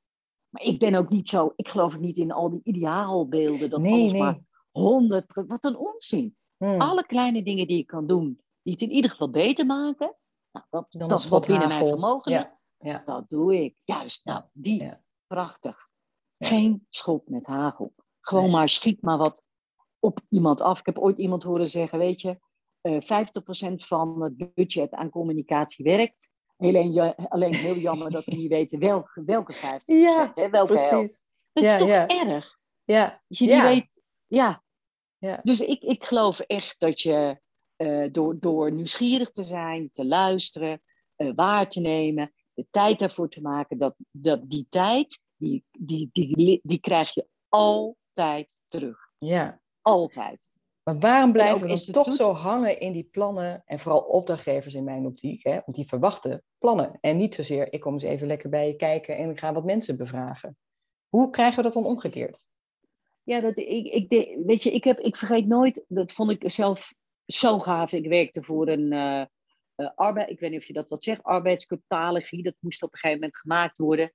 Maar 0.49 0.61
ik 0.61 0.79
ben 0.79 0.95
ook 0.95 1.09
niet 1.09 1.29
zo, 1.29 1.53
ik 1.55 1.67
geloof 1.67 1.99
niet 1.99 2.17
in 2.17 2.31
al 2.31 2.49
die 2.49 2.61
ideaalbeelden, 2.63 3.69
dat 3.69 3.81
Nee, 3.81 3.93
alles 3.93 4.11
nee. 4.11 4.21
maar 4.21 4.39
100, 4.71 5.25
wat 5.47 5.65
een 5.65 5.77
onzin. 5.77 6.35
Hm. 6.57 6.81
Alle 6.81 7.05
kleine 7.05 7.43
dingen 7.43 7.67
die 7.67 7.77
ik 7.77 7.87
kan 7.87 8.07
doen, 8.07 8.41
die 8.61 8.73
het 8.73 8.81
in 8.81 8.91
ieder 8.91 9.11
geval 9.11 9.29
beter 9.29 9.65
maken, 9.65 10.15
nou, 10.51 10.65
dat, 10.69 10.85
Dan 10.89 11.07
dat 11.07 11.23
een 11.23 11.29
wat 11.29 11.47
binnen 11.47 11.67
mijn 11.67 11.87
vermogen 11.87 12.31
Ja. 12.31 12.61
Ja. 12.83 13.01
dat 13.03 13.29
doe 13.29 13.63
ik. 13.63 13.75
Juist, 13.83 14.25
nou, 14.25 14.43
die, 14.51 14.83
Ja. 14.83 15.01
prachtig. 15.27 15.89
Geen 16.37 16.87
schot 16.89 17.29
met 17.29 17.45
hagel. 17.45 17.93
Gewoon 18.21 18.43
Nee. 18.43 18.53
maar 18.53 18.69
schiet 18.69 19.01
maar 19.01 19.17
wat 19.17 19.43
op 19.99 20.19
iemand 20.29 20.61
af. 20.61 20.79
Ik 20.79 20.85
heb 20.85 20.97
ooit 20.97 21.17
iemand 21.17 21.43
horen 21.43 21.69
zeggen, 21.69 21.99
weet 21.99 22.21
je, 22.21 22.39
eh 22.81 23.01
50% 23.01 23.85
van 23.85 24.21
het 24.21 24.53
budget 24.53 24.91
aan 24.91 25.09
communicatie 25.09 25.85
werkt. 25.85 26.29
Alleen, 26.57 27.15
alleen 27.15 27.55
heel 27.55 27.75
jammer 27.75 28.11
dat 28.11 28.25
we 28.25 28.35
niet 28.35 28.49
weten 28.57 28.79
welke, 28.79 29.23
welke 29.23 29.53
50%. 29.53 29.57
Ja, 29.85 30.31
hè, 30.35 30.49
welke 30.49 30.79
helft. 30.79 30.89
Precies. 30.89 31.29
Dat 31.53 31.63
is 31.63 31.77
toch 31.77 31.87
ja. 31.87 32.07
erg? 32.07 32.57
Ja. 32.83 33.21
Dat 33.27 33.37
je 33.37 33.45
niet 33.45 33.61
weet, 33.61 34.01
ja. 34.27 34.63
Ja. 35.17 35.39
Dus 35.43 35.61
ik, 35.61 35.81
ik 35.81 36.05
geloof 36.05 36.39
echt 36.39 36.79
dat 36.79 37.01
je 37.01 37.41
eh, 37.75 38.11
door, 38.11 38.39
door 38.39 38.71
nieuwsgierig 38.71 39.29
te 39.29 39.43
zijn, 39.43 39.89
te 39.93 40.05
luisteren, 40.05 40.81
eh, 41.15 41.31
waar 41.35 41.69
te 41.69 41.79
nemen, 41.79 42.33
de 42.53 42.65
tijd 42.69 42.99
daarvoor 42.99 43.29
te 43.29 43.41
maken, 43.41 43.77
dat, 43.77 43.95
dat 44.11 44.49
die 44.49 44.65
tijd, 44.69 45.19
die, 45.35 45.63
die, 45.71 46.09
die, 46.11 46.59
die 46.63 46.79
krijg 46.79 47.13
je 47.13 47.27
altijd 47.49 48.57
terug. 48.67 48.97
ja. 49.17 49.61
Altijd. 49.81 50.51
Maar 50.83 50.99
waarom 50.99 51.31
blijven 51.31 51.67
we 51.67 51.91
toch 51.91 52.13
zo 52.13 52.33
hangen 52.33 52.79
in 52.79 52.91
die 52.91 53.03
plannen? 53.11 53.61
En 53.65 53.79
vooral 53.79 54.01
opdrachtgevers 54.01 54.73
in 54.73 54.83
mijn 54.83 55.05
optiek, 55.05 55.43
hè? 55.43 55.51
want 55.51 55.75
die 55.75 55.87
verwachten 55.87 56.43
plannen. 56.57 56.97
En 57.01 57.17
niet 57.17 57.35
zozeer, 57.35 57.73
ik 57.73 57.79
kom 57.79 57.93
eens 57.93 58.03
even 58.03 58.27
lekker 58.27 58.49
bij 58.49 58.67
je 58.67 58.75
kijken 58.75 59.17
en 59.17 59.29
ik 59.29 59.39
ga 59.39 59.53
wat 59.53 59.63
mensen 59.63 59.97
bevragen. 59.97 60.57
Hoe 61.09 61.29
krijgen 61.29 61.55
we 61.55 61.61
dat 61.61 61.73
dan 61.73 61.85
omgekeerd? 61.85 62.45
Ja, 63.23 63.39
dat, 63.39 63.57
ik, 63.57 63.85
ik, 63.85 64.37
weet 64.45 64.63
je, 64.63 64.71
ik, 64.71 64.83
heb, 64.83 64.99
ik 64.99 65.17
vergeet 65.17 65.47
nooit, 65.47 65.85
dat 65.87 66.11
vond 66.11 66.31
ik 66.31 66.51
zelf 66.51 66.93
zo 67.25 67.59
gaaf. 67.59 67.91
Ik 67.91 68.07
werkte 68.07 68.43
voor 68.43 68.67
een 68.67 68.91
eh, 68.91 69.25
eh, 69.75 69.89
arbeid, 69.95 70.29
ik 70.29 70.39
weet 70.39 70.51
niet 70.51 70.59
of 70.59 70.67
je 70.67 70.73
dat 70.73 70.89
wat 70.89 71.03
zegt, 71.03 71.23
arbeidscatalogie. 71.23 72.43
Dat 72.43 72.55
moest 72.59 72.83
op 72.83 72.93
een 72.93 72.99
gegeven 72.99 73.19
moment 73.19 73.37
gemaakt 73.37 73.77
worden. 73.77 74.11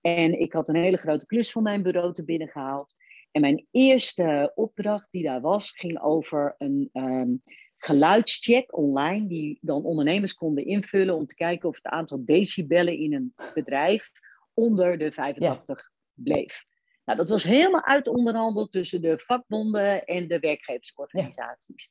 En 0.00 0.40
ik 0.40 0.52
had 0.52 0.68
een 0.68 0.76
hele 0.76 0.96
grote 0.96 1.26
klus 1.26 1.52
van 1.52 1.62
mijn 1.62 1.82
bureau 1.82 2.12
te 2.12 2.24
binnen 2.24 2.48
gehaald. 2.48 2.94
En 3.30 3.40
mijn 3.40 3.66
eerste 3.70 4.52
opdracht 4.54 5.06
die 5.10 5.22
daar 5.22 5.40
was, 5.40 5.70
ging 5.70 6.00
over 6.00 6.54
een 6.58 6.88
ehm, 6.92 7.34
geluidscheck 7.76 8.76
online, 8.76 9.26
die 9.26 9.58
dan 9.60 9.84
ondernemers 9.84 10.34
konden 10.34 10.64
invullen 10.64 11.14
om 11.14 11.26
te 11.26 11.34
kijken 11.34 11.68
of 11.68 11.74
het 11.74 11.84
aantal 11.84 12.24
decibellen 12.24 12.98
in 12.98 13.14
een 13.14 13.34
bedrijf 13.54 14.10
onder 14.54 14.98
de 14.98 15.12
85 15.12 15.90
bleef. 16.14 16.64
Nou, 17.04 17.18
dat 17.18 17.28
was 17.28 17.42
helemaal 17.42 17.84
uitonderhandeld 17.84 18.72
tussen 18.72 19.02
de 19.02 19.18
vakbonden 19.18 20.04
en 20.04 20.28
de 20.28 20.38
werkgeversorganisaties. 20.38 21.90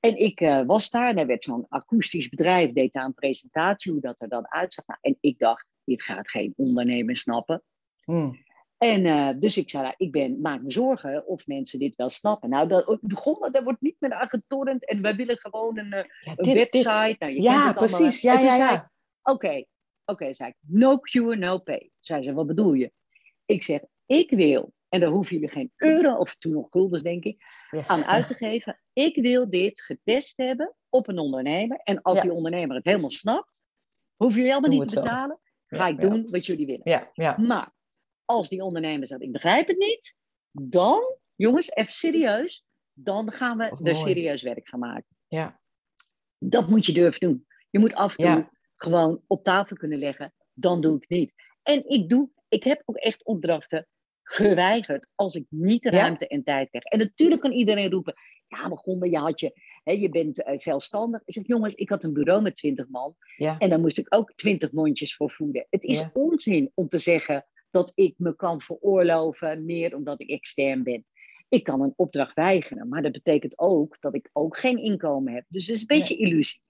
En 0.00 0.18
ik 0.18 0.40
eh, 0.40 0.62
was 0.66 0.90
daar 0.90 1.08
en 1.08 1.18
er 1.18 1.26
werd 1.26 1.42
zo'n 1.42 1.66
akoestisch 1.68 2.28
bedrijf, 2.28 2.72
deed 2.72 2.92
daar 2.92 3.04
een 3.04 3.14
presentatie 3.14 3.92
hoe 3.92 4.00
dat 4.00 4.20
er 4.20 4.28
dan 4.28 4.50
uitzag. 4.50 4.86
Nou, 4.86 4.98
en 5.02 5.16
ik 5.20 5.38
dacht, 5.38 5.66
dit 5.84 6.02
gaat 6.02 6.30
geen 6.30 6.52
ondernemer 6.56 7.16
snappen. 7.16 7.62
Hm. 8.04 8.32
En 8.78 9.06
eh, 9.06 9.28
dus 9.38 9.56
ik 9.56 9.70
zei, 9.70 9.82
nou, 9.82 9.94
ik 9.96 10.12
ben, 10.12 10.40
maak 10.40 10.62
me 10.62 10.70
zorgen 10.70 11.26
of 11.26 11.46
mensen 11.46 11.78
dit 11.78 11.96
wel 11.96 12.10
snappen. 12.10 12.48
Nou, 12.50 12.68
dat, 12.68 12.98
de 13.00 13.16
grond, 13.16 13.52
daar 13.52 13.64
wordt 13.64 13.80
niet 13.80 13.96
meer 13.98 14.12
aan 14.12 14.28
getornd 14.28 14.88
en 14.88 15.02
wij 15.02 15.16
willen 15.16 15.38
gewoon 15.38 15.78
een, 15.78 15.92
eh, 15.92 16.04
Ja, 16.20 16.32
een 16.36 16.44
dit, 16.44 16.54
dit. 16.54 16.70
website. 16.70 17.16
Nou, 17.18 17.32
je 17.32 17.42
kent 17.42 17.42
Ja, 17.42 17.72
precies. 17.72 18.20
Ja, 18.20 18.32
ja, 18.32 18.40
zei 18.40 18.56
ja. 18.58 18.74
ik, 18.74 18.88
Oké, 19.22 19.64
oké, 20.04 20.34
zei 20.34 20.48
ik, 20.48 20.56
no 20.60 20.98
cure, 20.98 21.36
no 21.36 21.58
pay. 21.58 21.90
Zei 21.98 22.22
ze, 22.22 22.32
wat 22.32 22.46
bedoel 22.46 22.72
je? 22.72 22.92
Ik 23.44 23.62
zeg, 23.62 23.80
ik 24.06 24.30
wil, 24.30 24.72
en 24.88 25.00
daar 25.00 25.10
hoeven 25.10 25.34
jullie 25.34 25.50
geen 25.50 25.72
euro, 25.76 26.14
of 26.14 26.36
toen 26.36 26.52
nog 26.52 26.66
guldens 26.70 27.02
denk 27.02 27.24
ik, 27.24 27.42
Ja. 27.74 27.86
aan 27.86 28.04
uit 28.04 28.26
te 28.26 28.34
geven. 28.34 28.80
Ik 28.92 29.16
wil 29.16 29.50
dit 29.50 29.80
getest 29.80 30.36
hebben 30.36 30.74
op 30.88 31.08
een 31.08 31.18
ondernemer. 31.18 31.80
En 31.84 32.02
als 32.02 32.16
Ja. 32.16 32.22
die 32.22 32.32
ondernemer 32.32 32.76
het 32.76 32.84
helemaal 32.84 33.10
snapt, 33.10 33.62
hoeven 34.16 34.38
jullie 34.42 34.54
helemaal 34.54 34.78
niet 34.78 34.88
te 34.88 34.94
zo. 34.94 35.00
betalen. 35.02 35.38
Ga 35.66 35.88
ik 35.88 36.00
doen 36.00 36.30
wat 36.30 36.46
jullie 36.46 36.66
willen. 36.66 36.80
Ja, 36.84 37.10
ja. 37.12 37.36
Maar 37.38 37.72
als 38.24 38.48
die 38.48 38.62
ondernemer 38.64 39.06
zegt, 39.06 39.22
ik 39.22 39.32
begrijp 39.32 39.66
het 39.68 39.78
niet, 39.78 40.14
dan, 40.50 41.16
jongens, 41.34 41.70
even 41.70 41.92
serieus, 41.92 42.64
dan 42.92 43.32
gaan 43.32 43.56
we 43.58 43.80
er 43.82 43.96
serieus 43.96 44.42
werk 44.42 44.68
van 44.68 44.78
maken. 44.78 45.16
ja. 45.28 45.62
Dat 46.38 46.68
moet 46.68 46.86
je 46.86 46.92
durven 46.92 47.20
doen. 47.20 47.46
Je 47.70 47.78
moet 47.78 47.94
af 47.94 48.18
en 48.18 48.34
toe 48.34 48.48
gewoon 48.76 49.22
op 49.26 49.42
tafel 49.44 49.76
kunnen 49.76 49.98
leggen, 49.98 50.34
dan 50.52 50.80
doe 50.80 50.94
ik 50.96 51.00
het 51.00 51.18
niet. 51.18 51.32
En 51.62 51.88
ik 51.88 52.08
doe, 52.08 52.30
ik 52.48 52.64
heb 52.64 52.82
ook 52.84 52.96
echt 52.96 53.24
opdrachten 53.24 53.86
geweigerd 54.24 55.06
als 55.14 55.34
ik 55.34 55.46
niet 55.48 55.82
de 55.82 55.90
Ja. 55.92 55.98
ruimte 56.00 56.28
en 56.28 56.42
tijd 56.42 56.68
krijg. 56.68 56.84
En 56.84 56.98
natuurlijk 56.98 57.40
kan 57.40 57.52
iedereen 57.52 57.90
roepen, 57.90 58.14
ja, 58.48 58.68
Gonda, 58.68 59.06
je, 59.06 59.18
had 59.18 59.40
je, 59.40 59.52
hè, 59.84 59.92
je 59.92 60.08
bent 60.08 60.42
eh, 60.42 60.58
zelfstandig. 60.58 61.22
Ik 61.24 61.32
zeg, 61.34 61.46
jongens, 61.46 61.74
ik 61.74 61.88
had 61.88 62.04
een 62.04 62.12
bureau 62.12 62.42
met 62.42 62.56
20 62.56 62.88
man. 62.88 63.16
Ja. 63.36 63.58
En 63.58 63.68
daar 63.68 63.80
moest 63.80 63.98
ik 63.98 64.14
ook 64.14 64.32
20 64.34 64.72
mondjes 64.72 65.16
voor 65.16 65.30
voeden. 65.30 65.66
Het 65.70 65.84
is 65.84 65.98
Ja. 65.98 66.10
onzin 66.14 66.70
om 66.74 66.88
te 66.88 66.98
zeggen 66.98 67.46
dat 67.70 67.92
ik 67.94 68.14
me 68.16 68.36
kan 68.36 68.60
veroorloven 68.60 69.64
meer 69.64 69.94
omdat 69.94 70.20
ik 70.20 70.28
extern 70.28 70.82
ben. 70.82 71.04
Ik 71.48 71.64
kan 71.64 71.80
een 71.82 71.92
opdracht 71.96 72.34
weigeren, 72.34 72.88
maar 72.88 73.02
dat 73.02 73.12
betekent 73.12 73.58
ook 73.58 73.96
dat 74.00 74.14
ik 74.14 74.30
ook 74.32 74.56
geen 74.56 74.78
inkomen 74.78 75.32
heb. 75.32 75.44
Dus 75.48 75.66
het 75.66 75.74
is 75.74 75.80
een 75.80 75.86
beetje 75.86 76.16
illusie. 76.16 76.60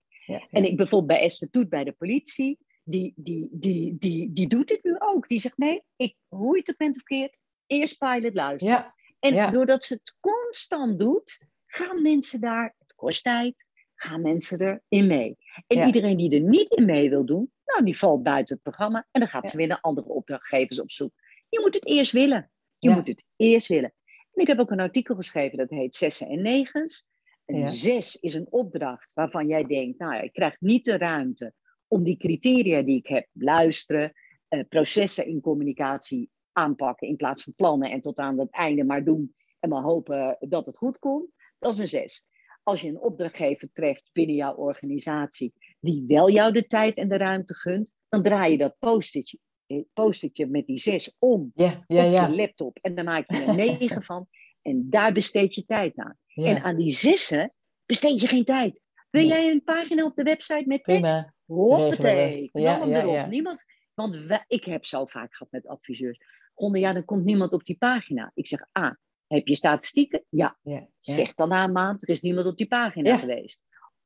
En 0.51 0.65
ik 0.65 0.77
bijvoorbeeld 0.77 1.07
bij 1.19 1.21
Esther 1.21 1.51
Toet 1.51 1.69
bij 1.69 1.85
de 1.85 1.93
politie, 1.93 2.59
die, 2.85 3.13
die, 3.17 3.49
die, 3.53 3.97
die, 3.99 4.33
die 4.33 4.47
doet 4.49 4.69
dit 4.69 4.85
nu 4.85 4.95
ook. 4.99 5.29
Die 5.29 5.41
zegt 5.41 5.59
nee, 5.59 5.83
ik, 5.97 6.17
hoe 6.29 6.57
je 6.57 6.63
het 6.65 6.77
bent 6.77 6.97
of 6.97 7.03
keert, 7.03 7.37
eerst 7.67 7.99
pilot 7.99 8.35
luisteren. 8.35 8.75
ja, 8.77 8.95
En 9.19 9.35
ja. 9.35 9.51
doordat 9.51 9.85
ze 9.85 9.95
het 9.95 10.17
constant 10.21 10.99
doet, 10.99 11.47
gaan 11.67 12.03
mensen 12.03 12.41
daar, 12.41 12.75
het 12.79 12.95
kost 12.95 13.23
tijd, 13.23 13.65
gaan 13.95 14.21
mensen 14.23 14.61
erin 14.61 15.07
mee. 15.07 15.37
En 15.67 15.77
Ja. 15.77 15.87
iedereen 15.87 16.17
die 16.17 16.31
er 16.31 16.41
niet 16.41 16.71
in 16.71 16.85
mee 16.85 17.11
wil 17.11 17.25
doen, 17.25 17.53
nou 17.65 17.85
die 17.85 17.99
valt 17.99 18.23
buiten 18.23 18.55
het 18.55 18.63
programma 18.63 19.07
en 19.11 19.21
dan 19.21 19.29
gaat 19.29 19.51
ze 19.51 19.57
weer 19.57 19.67
naar 19.67 19.81
andere 19.81 20.09
opdrachtgevers 20.09 20.81
op 20.81 20.91
zoek. 20.91 21.13
Je 21.49 21.61
moet 21.61 21.75
het 21.75 21.87
eerst 21.87 22.13
willen. 22.13 22.51
Je 22.79 22.91
moet 22.91 23.07
het 23.07 23.25
eerst 23.37 23.67
willen. 23.67 23.95
En 24.33 24.43
ik 24.43 24.47
heb 24.47 24.59
ook 24.59 24.71
een 24.71 24.81
artikel 24.81 25.15
geschreven 25.15 25.59
dat 25.59 25.71
heet 25.71 25.95
Zessen 25.95 26.29
en 26.29 26.43
Negens. 26.43 27.07
Een. 27.47 27.73
6 27.73 28.17
is 28.17 28.35
een 28.35 28.47
opdracht 28.51 29.13
waarvan 29.13 29.47
jij 29.47 29.65
denkt, 29.65 29.99
nou 29.99 30.15
ja, 30.15 30.21
ik 30.21 30.33
krijg 30.33 30.57
niet 30.61 30.85
de 30.85 30.97
ruimte 30.97 31.53
om 31.89 32.03
die 32.05 32.17
criteria 32.17 32.83
die 32.83 32.97
ik 32.99 33.07
heb, 33.07 33.27
luisteren, 33.33 34.13
eh, 34.49 34.61
processen 34.69 35.27
in 35.27 35.41
communicatie 35.41 36.31
aanpakken 36.55 37.09
in 37.09 37.17
plaats 37.17 37.43
van 37.43 37.55
plannen 37.55 37.91
en 37.91 38.01
tot 38.01 38.19
aan 38.19 38.39
het 38.39 38.51
einde 38.51 38.85
maar 38.85 39.05
doen 39.05 39.35
en 39.61 39.69
maar 39.69 39.83
hopen 39.83 40.37
dat 40.41 40.67
het 40.67 40.77
goed 40.77 40.99
komt. 40.99 41.31
Dat 41.59 41.73
is 41.73 41.79
een 41.79 41.87
6. 41.87 42.25
Als 42.63 42.81
je 42.81 42.89
een 42.89 43.01
opdrachtgever 43.01 43.69
treft 43.73 44.11
binnen 44.13 44.37
jouw 44.37 44.55
organisatie 44.55 45.53
die 45.81 46.05
wel 46.07 46.31
jou 46.31 46.53
de 46.53 46.67
tijd 46.67 46.97
en 46.97 47.09
de 47.09 47.17
ruimte 47.17 47.55
gunt, 47.55 47.93
dan 48.09 48.23
draai 48.23 48.51
je 48.53 48.59
dat 48.59 48.77
post-itje, 48.79 49.39
eh, 49.67 50.49
met 50.49 50.67
die 50.67 50.79
6 50.79 51.15
om 51.19 51.53
op 51.77 51.85
je 52.29 52.37
laptop. 52.37 52.79
En 52.79 52.95
dan 52.95 53.05
maak 53.05 53.31
je 53.31 53.37
er 53.43 53.49
een 53.49 53.57
9 53.57 54.03
van. 54.13 54.27
En 54.63 54.87
daar 54.91 55.13
besteed 55.13 55.55
je 55.55 55.65
tijd 55.65 55.99
aan. 55.99 56.19
En 56.35 56.63
aan 56.63 56.77
die 56.77 56.91
zessen 56.91 57.55
besteed 57.87 58.21
je 58.21 58.27
geen 58.27 58.45
tijd. 58.45 58.81
Wil 59.11 59.27
jij 59.27 59.51
een 59.51 59.63
pagina 59.65 60.05
op 60.05 60.15
de 60.15 60.23
website 60.23 60.65
met 60.67 60.85
tekst? 60.85 61.01
Prima. 61.01 61.33
Hoppatee, 61.47 62.51
Ja, 62.53 62.79
hem 62.81 62.89
erop. 62.93 63.27
Niemand, 63.27 63.65
want 63.95 64.17
wij- 64.17 64.45
ik 64.47 64.65
heb 64.65 64.85
zo 64.85 65.05
vaak 65.05 65.35
gehad 65.35 65.53
met 65.53 65.67
adviseurs. 65.67 66.19
Gonde, 66.55 66.79
ja, 66.79 66.93
dan 66.93 67.05
komt 67.05 67.25
niemand 67.25 67.53
op 67.53 67.65
die 67.65 67.77
pagina. 67.79 68.31
Ik 68.35 68.47
zeg, 68.47 68.67
ah, 68.73 68.93
heb 69.27 69.47
je 69.47 69.55
statistieken? 69.55 70.25
Ja. 70.29 70.59
Ja, 70.63 70.73
ja. 70.73 71.15
Zeg 71.15 71.35
dan 71.35 71.49
na 71.49 71.65
een 71.65 71.73
maand, 71.73 72.03
er 72.03 72.09
is 72.09 72.23
niemand 72.23 72.47
op 72.47 72.57
die 72.57 72.67
pagina 72.69 73.11
Ja. 73.11 73.19
geweest. 73.19 73.61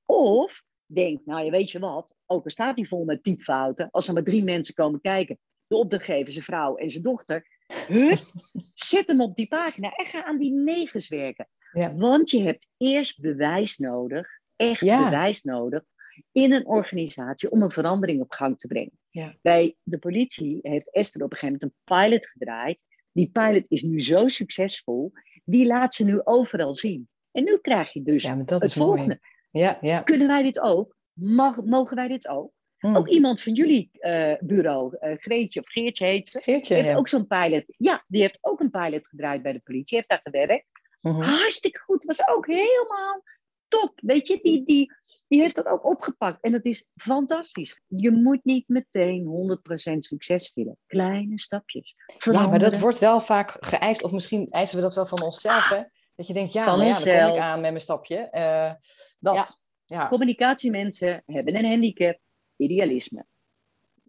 Of 0.05 0.63
denk, 0.87 1.21
nou 1.25 1.45
ja, 1.45 1.51
weet 1.51 1.71
je 1.71 1.79
wat, 1.79 2.15
ook 2.27 2.45
al 2.45 2.51
staat 2.51 2.77
die 2.77 2.89
vol 2.89 3.05
met 3.05 3.23
typfouten, 3.23 3.91
als 3.91 4.09
er 4.09 4.15
maar 4.15 4.23
drie 4.23 4.45
mensen 4.45 4.75
komen 4.75 5.01
kijken, 5.01 5.39
de 5.67 5.77
opdrachtgever, 5.77 6.33
zijn 6.33 6.45
vrouw 6.45 6.77
en 6.77 6.91
zijn 6.91 7.03
dochter, 7.03 7.47
zet 8.75 9.09
hem 9.09 9.21
op 9.21 9.37
die 9.37 9.49
pagina 9.49 9.93
en 9.93 10.07
ga 10.07 10.25
aan 10.25 10.39
die 10.39 10.53
negens 10.53 11.09
werken. 11.09 11.49
Ja. 11.73 11.95
Want 11.95 12.31
je 12.31 12.43
hebt 12.43 12.69
eerst 12.77 13.21
bewijs 13.21 13.79
nodig, 13.79 14.29
echt 14.57 14.81
bewijs 14.81 15.43
nodig, 15.43 15.85
in 16.33 16.53
een 16.53 16.67
organisatie 16.67 17.51
om 17.51 17.63
een 17.63 17.71
verandering 17.71 18.21
op 18.21 18.33
gang 18.33 18.59
te 18.59 18.67
brengen. 18.67 18.99
Ja. 19.11 19.37
Bij 19.43 19.77
de 19.83 19.99
politie 19.99 20.59
heeft 20.63 20.93
Esther 20.93 21.23
op 21.23 21.33
een 21.33 21.39
gegeven 21.39 21.59
moment 21.61 21.81
een 21.89 21.97
pilot 21.97 22.27
gedraaid. 22.27 22.79
Die 23.13 23.31
pilot 23.33 23.65
is 23.69 23.83
nu 23.83 24.01
zo 24.01 24.29
succesvol, 24.29 25.13
die 25.45 25.67
laat 25.67 25.95
ze 25.95 26.05
nu 26.05 26.21
overal 26.25 26.75
zien. 26.75 27.09
En 27.31 27.45
nu 27.45 27.59
krijg 27.59 27.93
je 27.93 28.03
dus 28.03 28.23
Ja, 28.23 28.35
maar 28.35 28.45
dat 28.45 28.61
het 28.61 28.71
is 28.71 28.77
mooi. 28.77 28.89
volgende. 28.89 29.21
Ja, 29.51 29.79
ja. 29.81 30.01
Kunnen 30.01 30.27
wij 30.27 30.43
dit 30.43 30.61
ook? 30.61 30.97
Mag, 31.13 31.63
mogen 31.65 31.97
wij 31.97 32.09
dit 32.09 32.29
ook? 32.29 32.53
Hm. 32.79 32.97
Ook 32.97 33.09
iemand 33.09 33.41
van 33.41 33.55
jullie 33.55 33.91
eh, 33.93 34.35
bureau, 34.41 34.97
eh, 34.99 35.17
Greetje 35.19 35.61
of 35.61 35.69
Geertje 35.69 36.07
heet 36.07 36.29
ze, 36.29 36.41
Geertje, 36.41 36.75
heeft 36.75 36.89
ja. 36.89 36.97
ook 36.97 37.09
zo'n 37.09 37.27
pilot. 37.27 37.75
Ja, 37.77 38.03
die 38.05 38.21
heeft 38.21 38.39
ook 38.41 38.61
een 38.61 38.71
pilot 38.71 39.09
gedraaid 39.09 39.43
bij 39.43 39.53
de 39.53 39.61
politie, 39.61 39.97
heeft 39.97 40.09
daar 40.09 40.21
gewerkt. 40.23 40.67
Mhm. 41.01 41.21
Hartstikke 41.21 41.79
goed, 41.79 42.05
was 42.05 42.29
ook 42.29 42.47
helemaal 42.47 43.23
top. 43.69 43.93
Weet 43.97 44.27
je, 44.27 44.39
die, 44.43 44.65
die, 44.65 44.93
die 45.29 45.41
heeft 45.41 45.55
dat 45.55 45.67
ook 45.67 45.85
opgepakt. 45.85 46.39
En 46.41 46.53
dat 46.53 46.65
is 46.65 46.87
fantastisch. 46.97 47.81
Je 47.87 48.11
moet 48.11 48.45
niet 48.45 48.69
meteen 48.69 49.59
100% 49.95 49.99
succes 49.99 50.53
willen. 50.55 50.77
Kleine 50.87 51.39
stapjes. 51.41 51.95
Ja, 52.19 52.47
maar 52.47 52.59
dat 52.59 52.79
wordt 52.79 52.99
wel 52.99 53.21
vaak 53.21 53.57
geëist, 53.61 54.03
of 54.03 54.13
misschien 54.13 54.47
eisen 54.51 54.77
we 54.77 54.83
dat 54.83 54.95
wel 54.95 55.07
van 55.07 55.23
onszelf, 55.23 55.69
hè? 55.69 55.83
Dat 56.15 56.27
je 56.27 56.33
denkt, 56.33 56.53
ja, 56.53 56.65
Van 56.65 56.79
maar 56.79 56.87
ja, 56.87 56.93
dan 56.93 57.27
kom 57.29 57.37
ik 57.37 57.43
aan 57.43 57.61
met 57.61 57.71
mijn 57.71 57.81
stapje. 57.83 58.17
Eh, 58.17 58.73
dat, 59.19 59.35
Ja. 59.35 59.47
ja. 59.85 60.09
Communicatiemensen 60.09 61.23
hebben 61.27 61.57
een 61.57 61.65
handicap, 61.71 62.19
idealisme. 62.57 63.27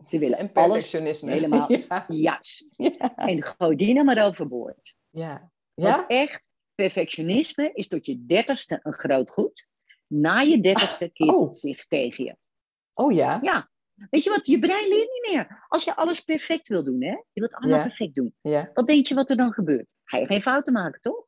Ze 0.06 0.20
willen 0.20 0.38
En 0.38 0.50
alles 0.54 0.72
perfectionisme. 0.72 1.32
helemaal 1.32 1.68
Ja, 1.90 2.06
juist. 2.08 2.66
ja, 2.78 3.16
En 3.16 3.44
gooi 3.44 3.76
die 3.76 3.94
nou 3.94 4.06
maar 4.06 4.26
overboord. 4.28 4.94
ja. 5.10 5.52
Want 5.74 5.96
Ja? 5.96 6.08
echt, 6.08 6.49
perfectionisme 6.84 7.72
is 7.74 7.88
tot 7.88 8.06
je 8.06 8.26
dertigste 8.26 8.80
een 8.84 8.94
groot 8.94 9.30
goed. 9.30 9.68
Na 10.08 10.40
je 10.40 10.60
dertigste 10.62 11.10
keert 11.10 11.36
oh. 11.36 11.44
het 11.44 11.54
zich 11.54 11.88
tegen 11.88 12.24
je. 12.24 12.36
Oh 12.94 13.14
ja? 13.14 13.40
Ja. 13.42 13.70
Weet 14.10 14.24
je 14.24 14.30
wat, 14.30 14.46
je 14.46 14.60
brein 14.60 14.88
leert 14.88 15.10
niet 15.10 15.34
meer. 15.34 15.66
Als 15.68 15.84
je 15.84 15.96
alles 15.96 16.22
perfect 16.22 16.68
wil 16.68 16.84
doen, 16.84 17.04
hè? 17.04 17.12
Je 17.12 17.40
wilt 17.40 17.54
allemaal 17.54 17.78
Ja. 17.78 17.84
perfect 17.84 18.16
doen. 18.16 18.36
Ja. 18.42 18.72
Wat 18.74 18.88
denk 18.88 19.06
je 19.06 19.16
wat 19.16 19.30
er 19.30 19.38
dan 19.38 19.54
gebeurt? 19.54 19.88
Ga 20.04 20.18
je 20.18 20.26
geen 20.26 20.42
fouten 20.42 20.74
maken, 20.74 21.02
toch? 21.02 21.26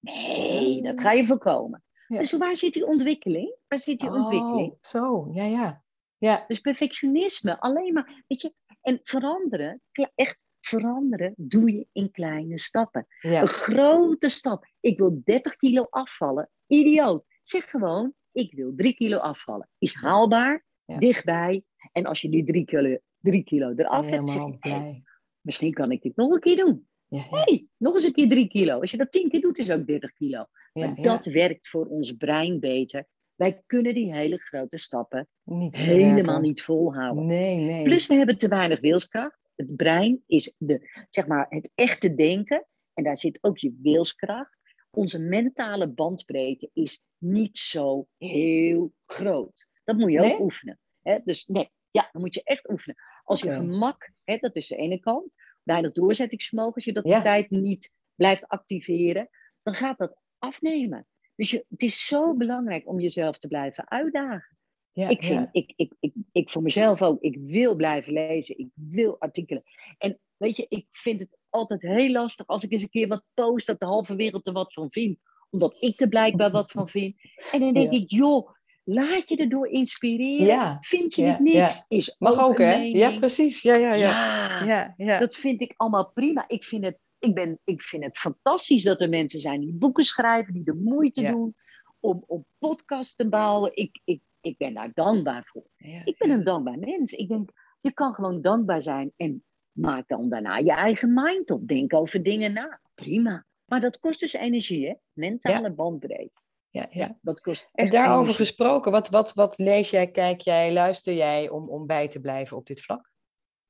Nee, 0.00 0.82
dat 0.82 1.00
ga 1.00 1.12
je 1.12 1.26
voorkomen. 1.26 1.82
Ja. 2.06 2.18
Dus 2.18 2.32
waar 2.32 2.56
zit 2.56 2.72
die 2.72 2.86
ontwikkeling? 2.86 3.56
Waar 3.68 3.78
zit 3.78 3.98
die 4.00 4.10
ontwikkeling? 4.10 4.70
Oh, 4.70 4.78
zo, 4.80 5.28
ja, 5.32 5.44
ja. 5.44 5.82
Ja, 6.18 6.44
Dus 6.48 6.60
perfectionisme, 6.60 7.60
alleen 7.60 7.92
maar, 7.92 8.24
weet 8.26 8.40
je, 8.40 8.54
en 8.80 9.00
veranderen, 9.04 9.80
echt 10.14 10.38
veranderen, 10.60 11.34
doe 11.36 11.72
je 11.72 11.86
in 11.92 12.10
kleine 12.10 12.58
stappen. 12.58 13.06
ja. 13.20 13.40
Een 13.40 13.46
grote 13.46 14.28
stap. 14.28 14.66
Ik 14.80 14.98
wil 14.98 15.20
30 15.24 15.56
kilo 15.56 15.86
afvallen. 15.90 16.50
Idioot. 16.66 17.24
Zeg 17.42 17.70
gewoon, 17.70 18.12
ik 18.32 18.52
wil 18.54 18.72
3 18.76 18.94
kilo 18.94 19.16
afvallen. 19.18 19.68
Is 19.78 19.94
haalbaar, 19.94 20.64
Ja. 20.84 20.98
dichtbij. 20.98 21.62
En 21.92 22.04
als 22.06 22.20
je 22.20 22.28
die 22.28 22.44
3 22.44 22.64
kilo, 22.64 22.98
3 23.20 23.44
kilo 23.44 23.72
eraf 23.76 24.08
hebt, 24.10 24.28
zeg 24.28 24.38
je, 24.38 24.56
hey, 24.60 25.02
misschien 25.40 25.72
kan 25.72 25.90
ik 25.90 26.02
dit 26.02 26.16
nog 26.16 26.30
een 26.32 26.40
keer 26.40 26.56
doen. 26.56 26.86
Ja, 27.06 27.22
hey, 27.30 27.66
nog 27.76 27.94
eens 27.94 28.04
een 28.04 28.12
keer 28.12 28.28
3 28.28 28.48
kilo. 28.48 28.80
Als 28.80 28.90
je 28.90 28.96
dat 28.96 29.12
10 29.12 29.28
keer 29.28 29.40
doet, 29.40 29.58
is 29.58 29.70
ook 29.70 29.86
30 29.86 30.12
kilo. 30.12 30.44
Maar 30.72 30.94
dat 30.94 31.24
werkt 31.26 31.68
voor 31.68 31.86
ons 31.86 32.12
brein 32.12 32.60
beter. 32.60 33.06
Wij 33.34 33.62
kunnen 33.66 33.94
die 33.94 34.12
hele 34.14 34.38
grote 34.38 34.76
stappen 34.76 35.28
Niet 35.44 35.76
helemaal 35.76 36.40
niet 36.40 36.62
volhouden. 36.62 37.26
Nee, 37.26 37.56
nee. 37.56 37.82
Plus 37.82 38.06
we 38.06 38.14
hebben 38.14 38.38
te 38.38 38.48
weinig 38.48 38.80
wilskracht. 38.80 39.47
Het 39.58 39.76
brein 39.76 40.22
is 40.26 40.54
de, 40.58 41.06
zeg 41.10 41.26
maar, 41.26 41.46
het 41.48 41.70
echte 41.74 42.14
denken. 42.14 42.66
En 42.94 43.04
daar 43.04 43.16
zit 43.16 43.38
ook 43.40 43.58
je 43.58 43.78
wilskracht. 43.82 44.56
Onze 44.90 45.18
mentale 45.20 45.92
bandbreedte 45.92 46.70
is 46.72 47.02
niet 47.18 47.58
zo 47.58 48.06
heel 48.18 48.92
groot. 49.04 49.68
Dat 49.84 49.96
moet 49.96 50.12
je 50.12 50.18
ook 50.18 50.24
Nee? 50.24 50.40
oefenen. 50.40 50.78
Hè? 51.02 51.18
Dus 51.24 51.46
nee, 51.46 51.70
ja, 51.90 52.08
dan 52.12 52.22
moet 52.22 52.34
je 52.34 52.42
echt 52.42 52.70
oefenen. 52.70 52.96
Als 53.24 53.40
je 53.40 53.54
gemak, 53.54 54.12
hè, 54.24 54.36
dat 54.36 54.56
is 54.56 54.66
de 54.66 54.76
ene 54.76 54.98
kant, 55.00 55.32
weinig 55.62 55.92
doorzettingsvermogen, 55.92 56.74
als 56.74 56.84
je 56.84 56.92
dat 56.92 57.06
Ja. 57.06 57.16
de 57.16 57.22
tijd 57.22 57.50
niet 57.50 57.92
blijft 58.14 58.46
activeren, 58.48 59.28
dan 59.62 59.74
gaat 59.74 59.98
dat 59.98 60.20
afnemen. 60.38 61.06
Dus 61.34 61.50
je, 61.50 61.64
het 61.68 61.82
is 61.82 62.06
zo 62.06 62.34
belangrijk 62.34 62.88
om 62.88 63.00
jezelf 63.00 63.38
te 63.38 63.48
blijven 63.48 63.90
uitdagen. 63.90 64.57
Ja, 64.92 65.08
Ik, 65.08 65.24
vind, 65.24 65.38
ja. 65.40 65.48
ik, 65.52 65.72
ik, 65.76 65.92
ik, 66.00 66.12
ik 66.32 66.50
voor 66.50 66.62
mezelf 66.62 67.02
ook, 67.02 67.20
ik 67.22 67.36
wil 67.40 67.74
blijven 67.74 68.12
lezen, 68.12 68.58
ik 68.58 68.68
wil 68.74 69.16
artikelen. 69.18 69.62
En 69.98 70.18
weet 70.36 70.56
je, 70.56 70.66
ik 70.68 70.86
vind 70.90 71.20
het 71.20 71.36
altijd 71.50 71.82
heel 71.82 72.10
lastig 72.10 72.46
als 72.46 72.64
ik 72.64 72.72
eens 72.72 72.82
een 72.82 72.88
keer 72.88 73.08
wat 73.08 73.24
post, 73.34 73.66
dat 73.66 73.80
de 73.80 73.86
halve 73.86 74.14
wereld 74.16 74.46
er 74.46 74.52
wat 74.52 74.72
van 74.72 74.90
vindt. 74.90 75.20
Omdat 75.50 75.76
ik 75.80 76.00
er 76.00 76.08
blijkbaar 76.08 76.50
wat 76.50 76.70
van 76.70 76.88
vind. 76.88 77.14
En 77.52 77.60
dan 77.60 77.72
denk 77.72 77.92
Ja. 77.92 77.98
ik, 78.00 78.10
joh, 78.10 78.50
laat 78.84 79.28
je 79.28 79.36
erdoor 79.36 79.68
inspireren. 79.68 80.46
Ja, 80.46 80.76
Vind 80.80 81.14
je 81.14 81.22
het 81.24 81.40
niks? 81.40 81.84
Is 81.88 82.16
Mag 82.18 82.40
ook, 82.40 82.58
hè? 82.58 82.76
mening. 82.76 82.96
Ja, 82.96 83.18
precies. 83.18 83.62
Ja, 83.62 83.74
ja, 83.74 83.94
ja. 83.94 84.94
Ja, 84.96 85.18
dat 85.18 85.34
vind 85.34 85.60
ik 85.60 85.74
allemaal 85.76 86.10
prima. 86.12 86.44
Ik 86.48 86.64
vind, 86.64 86.84
het, 86.84 86.98
ik, 87.18 87.34
ben, 87.34 87.60
ik 87.64 87.82
vind 87.82 88.04
het 88.04 88.18
fantastisch 88.18 88.82
dat 88.82 89.00
er 89.00 89.08
mensen 89.08 89.40
zijn 89.40 89.60
die 89.60 89.72
boeken 89.74 90.04
schrijven, 90.04 90.54
die 90.54 90.64
de 90.64 90.74
moeite 90.74 91.22
doen 91.22 91.54
om, 92.00 92.24
om 92.26 92.46
podcasts 92.58 93.14
te 93.14 93.28
bouwen. 93.28 93.70
Ik, 93.76 94.00
ik, 94.04 94.20
ik 94.40 94.56
ben 94.56 94.74
daar 94.74 94.90
dankbaar 94.94 95.44
voor. 95.44 95.66
Ja, 95.76 96.04
Ik 96.04 96.18
ben 96.18 96.28
ja. 96.28 96.34
een 96.34 96.44
dankbaar 96.44 96.78
mens. 96.78 97.12
Ik 97.12 97.28
denk, 97.28 97.50
je 97.80 97.92
kan 97.92 98.14
gewoon 98.14 98.42
dankbaar 98.42 98.82
zijn 98.82 99.12
en 99.16 99.44
maak 99.72 100.08
dan 100.08 100.28
daarna 100.28 100.56
je 100.56 100.72
eigen 100.72 101.12
mind 101.14 101.50
op. 101.50 101.68
Denk 101.68 101.94
over 101.94 102.22
dingen 102.22 102.52
na. 102.52 102.80
Prima. 102.94 103.46
Maar 103.64 103.80
dat 103.80 103.98
kost 103.98 104.20
dus 104.20 104.32
energie, 104.32 104.86
hè? 104.86 104.94
Mentale 105.12 105.72
bandbreedte. 105.74 106.40
Ja, 106.70 106.86
ja. 106.90 107.06
Ja, 107.06 107.18
dat 107.22 107.40
kost 107.40 107.68
En 107.72 107.88
daarover 107.88 108.22
energie. 108.22 108.44
gesproken, 108.44 108.92
wat, 108.92 109.08
wat, 109.08 109.34
wat 109.34 109.58
lees 109.58 109.90
jij, 109.90 110.10
kijk 110.10 110.40
jij, 110.40 110.72
luister 110.72 111.14
jij 111.14 111.48
om, 111.48 111.68
om 111.68 111.86
bij 111.86 112.08
te 112.08 112.20
blijven 112.20 112.56
op 112.56 112.66
dit 112.66 112.80
vlak? 112.80 113.10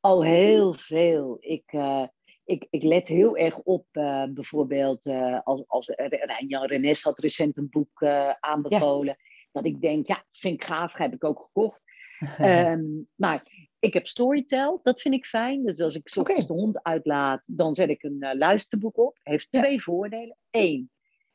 Al 0.00 0.24
heel 0.24 0.74
veel. 0.74 1.36
Ik, 1.40 1.64
eh, 1.66 2.06
ik, 2.44 2.66
ik 2.70 2.82
let 2.82 3.08
heel 3.08 3.36
erg 3.36 3.58
op, 3.58 3.86
eh, 3.90 4.24
bijvoorbeeld, 4.28 5.06
eh, 5.06 5.40
als, 5.42 5.64
als 5.66 5.92
Jan 6.46 6.66
Renes 6.66 7.02
had 7.02 7.18
recent 7.18 7.56
een 7.56 7.68
boek 7.70 8.04
aanbevolen. 8.40 9.16
Dat 9.62 9.72
ik 9.72 9.80
denk, 9.80 10.06
ja, 10.06 10.24
vind 10.32 10.54
ik 10.54 10.64
gaaf, 10.64 10.94
heb 10.94 11.12
ik 11.12 11.24
ook 11.24 11.40
gekocht. 11.40 11.82
Ehm, 12.38 12.84
maar 13.14 13.42
ik 13.78 13.94
heb 13.94 14.06
Storytel, 14.06 14.78
dat 14.82 15.00
vind 15.00 15.14
ik 15.14 15.26
fijn. 15.26 15.64
Dus 15.64 15.80
als 15.80 15.94
ik 15.94 16.16
ochtends 16.16 16.46
de 16.46 16.52
hond 16.52 16.82
uitlaat, 16.82 17.56
dan 17.56 17.74
zet 17.74 17.88
ik 17.88 18.02
een 18.02 18.20
eh, 18.20 18.34
luisterboek 18.38 18.96
op. 18.98 19.18
Heeft 19.22 19.46
Ja. 19.50 19.60
twee 19.60 19.82
voordelen. 19.82 20.36
Eén, 20.50 20.90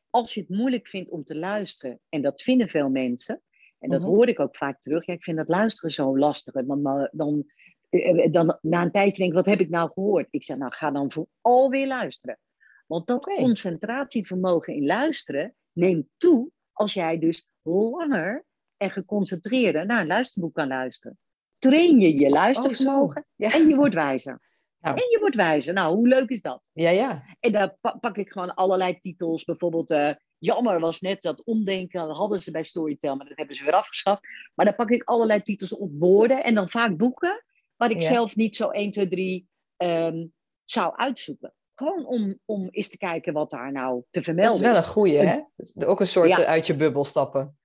als 0.09 0.33
je 0.33 0.39
het 0.39 0.49
moeilijk 0.49 0.87
vindt 0.87 1.09
om 1.09 1.23
te 1.23 1.35
luisteren, 1.37 1.99
en 2.09 2.21
dat 2.21 2.41
vinden 2.41 2.69
veel 2.69 2.89
mensen, 2.89 3.41
en 3.79 3.89
dat 3.89 4.01
Mhm. 4.01 4.09
hoor 4.09 4.27
ik 4.27 4.39
ook 4.39 4.55
vaak 4.55 4.81
terug, 4.81 5.05
ja, 5.05 5.13
ik 5.13 5.23
vind 5.23 5.37
dat 5.37 5.47
luisteren 5.47 5.91
zo 5.91 6.17
lastig. 6.17 6.53
En 6.53 6.67
Dan, 6.67 6.83
dan, 6.83 7.09
dan, 7.11 7.45
eh, 7.89 8.31
dan 8.31 8.57
na 8.61 8.81
een 8.81 8.91
tijdje 8.91 9.17
denk 9.17 9.29
ik, 9.29 9.35
wat 9.37 9.45
heb 9.45 9.59
ik 9.59 9.69
nou 9.69 9.91
gehoord? 9.93 10.27
Ik 10.29 10.43
zeg, 10.43 10.57
nou 10.57 10.73
ga 10.73 10.91
dan 10.91 11.11
vooral 11.11 11.69
weer 11.69 11.87
luisteren. 11.87 12.39
Want 12.87 13.07
dat 13.07 13.25
concentratievermogen 13.25 14.73
in 14.73 14.85
luisteren 14.85 15.55
neemt 15.71 16.07
toe 16.17 16.49
als 16.71 16.93
jij 16.93 17.19
dus 17.19 17.47
langer 17.63 18.45
en 18.77 18.91
geconcentreerder 18.91 19.85
naar 19.85 20.01
een 20.01 20.07
luisterboek 20.07 20.53
kan 20.53 20.67
luisteren. 20.67 21.17
Train 21.57 21.97
je 21.97 22.19
je 22.19 22.29
luistervermogen 22.29 23.21
Oh, 23.21 23.27
Ja. 23.35 23.53
en 23.53 23.67
je 23.67 23.75
wordt 23.75 23.93
wijzer. 23.93 24.41
Nou. 24.79 24.95
En 24.95 25.09
je 25.09 25.17
wordt 25.19 25.35
wijzer. 25.35 25.73
Nou, 25.73 25.95
hoe 25.95 26.07
leuk 26.07 26.29
is 26.29 26.41
dat? 26.41 26.69
Ja, 26.73 26.89
ja. 26.89 27.23
En 27.39 27.51
daar 27.51 27.75
pa- 27.81 27.97
pak 27.99 28.17
ik 28.17 28.29
gewoon 28.29 28.53
allerlei 28.53 28.99
titels. 28.99 29.43
Bijvoorbeeld 29.43 29.91
eh, 29.91 30.11
Jammer 30.37 30.79
was 30.79 31.01
net 31.01 31.21
dat 31.21 31.43
omdenken, 31.43 32.07
dat 32.07 32.17
hadden 32.17 32.41
ze 32.41 32.51
bij 32.51 32.63
Storytel, 32.63 33.15
maar 33.15 33.27
dat 33.27 33.37
hebben 33.37 33.55
ze 33.55 33.63
weer 33.63 33.73
afgeschaft. 33.73 34.21
Maar 34.55 34.65
dan 34.65 34.75
pak 34.75 34.89
ik 34.89 35.03
allerlei 35.03 35.41
titels 35.41 35.75
op 35.75 35.91
woorden 35.99 36.43
en 36.43 36.55
dan 36.55 36.69
vaak 36.69 36.97
boeken 36.97 37.43
waar 37.75 37.91
ik 37.91 38.01
zelf 38.01 38.35
niet 38.35 38.55
zo 38.55 38.69
1, 38.69 38.91
2, 38.91 39.07
3 39.07 39.47
um, 39.77 40.33
zou 40.63 40.95
uitzoeken. 40.95 41.53
Gewoon 41.75 42.05
om, 42.05 42.39
om 42.45 42.67
eens 42.71 42.89
te 42.89 42.97
kijken 42.97 43.33
wat 43.33 43.49
daar 43.49 43.71
nou 43.71 44.03
te 44.09 44.23
vermelden 44.23 44.53
is. 44.53 44.59
Dat 44.59 44.67
is 44.67 44.73
wel 44.73 44.83
een 44.83 44.93
goeie, 44.93 45.17
hè? 45.17 45.41
Ook 45.87 45.99
een 45.99 46.07
soort 46.07 46.29
ja. 46.29 46.45
uit 46.45 46.67
je 46.67 46.75
bubbel 46.75 47.03
stappen. 47.03 47.57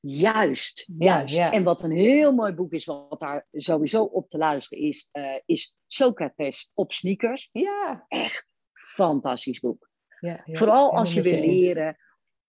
Juist, 0.00 0.88
juist. 0.98 1.36
Ja, 1.36 1.52
En 1.52 1.62
wat 1.62 1.82
een 1.82 1.96
heel 1.96 2.32
mooi 2.32 2.52
boek 2.52 2.72
is, 2.72 2.84
wat 2.84 3.20
daar 3.20 3.46
sowieso 3.52 4.02
op 4.02 4.28
te 4.28 4.38
luisteren 4.38 4.84
is, 4.84 5.08
uh, 5.12 5.38
is 5.44 5.76
Socrates 5.86 6.70
op 6.74 6.92
sneakers. 6.92 7.48
Ja. 7.52 8.04
Echt 8.08 8.46
fantastisch 8.72 9.60
boek. 9.60 9.90
Ja, 10.20 10.40
Vooral 10.44 10.92
als 10.96 11.12
je 11.12 11.22
wil 11.22 11.40
leren. 11.40 11.96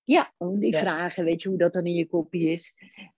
Ja, 0.03 0.33
om 0.37 0.59
die 0.59 0.77
vragen, 0.77 1.23
weet 1.23 1.41
je 1.41 1.49
hoe 1.49 1.57
dat 1.57 1.73
dan 1.73 1.85
in 1.85 1.93
je 1.93 2.07
kopie 2.07 2.49
is. 2.49 2.73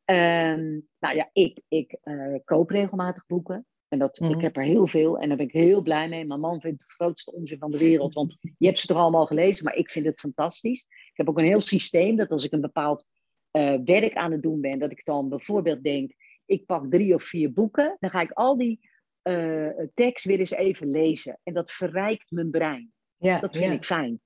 Um, 0.05 0.87
nou 0.99 1.15
ja, 1.15 1.29
ik, 1.33 1.61
ik 1.67 1.97
uh, 2.03 2.39
koop 2.43 2.69
regelmatig 2.69 3.25
boeken. 3.25 3.65
En 3.89 3.99
dat, 3.99 4.19
ik 4.19 4.29
mhm. 4.29 4.39
heb 4.39 4.57
er 4.57 4.63
heel 4.63 4.87
veel 4.87 5.17
en 5.19 5.27
daar 5.27 5.37
ben 5.37 5.45
ik 5.45 5.53
heel 5.53 5.81
blij 5.81 6.09
mee. 6.09 6.25
Mijn 6.25 6.39
man 6.39 6.61
vindt 6.61 6.79
het 6.79 6.87
de 6.87 6.93
grootste 6.93 7.33
onzin 7.33 7.57
van 7.57 7.71
de 7.71 7.77
wereld, 7.77 8.13
want 8.13 8.37
je 8.57 8.65
hebt 8.65 8.79
ze 8.79 8.87
toch 8.87 8.97
allemaal 8.97 9.25
gelezen, 9.25 9.63
maar 9.63 9.75
ik 9.75 9.89
vind 9.89 10.05
het 10.05 10.19
fantastisch. 10.19 10.85
Ik 10.89 11.17
heb 11.17 11.29
ook 11.29 11.39
een 11.39 11.45
heel 11.45 11.61
systeem 11.61 12.15
dat 12.15 12.31
als 12.31 12.45
ik 12.45 12.51
een 12.51 12.61
bepaald 12.61 13.05
uh, 13.51 13.75
werk 13.83 14.13
aan 14.13 14.31
het 14.31 14.41
doen 14.41 14.61
ben, 14.61 14.79
dat 14.79 14.91
ik 14.91 15.05
dan 15.05 15.29
bijvoorbeeld 15.29 15.83
denk, 15.83 16.13
ik 16.45 16.65
pak 16.65 16.91
drie 16.91 17.15
of 17.15 17.23
vier 17.23 17.53
boeken, 17.53 17.97
dan 17.99 18.09
ga 18.09 18.21
ik 18.21 18.31
al 18.31 18.57
die 18.57 18.89
uh, 19.23 19.69
tekst 19.93 20.25
weer 20.25 20.39
eens 20.39 20.51
even 20.51 20.91
lezen. 20.91 21.39
En 21.43 21.53
dat 21.53 21.71
verrijkt 21.71 22.31
mijn 22.31 22.49
brein. 22.49 22.91
Ja, 23.17 23.39
dat 23.39 23.57
vind 23.57 23.73
ik 23.73 23.85
fijn. 23.85 24.19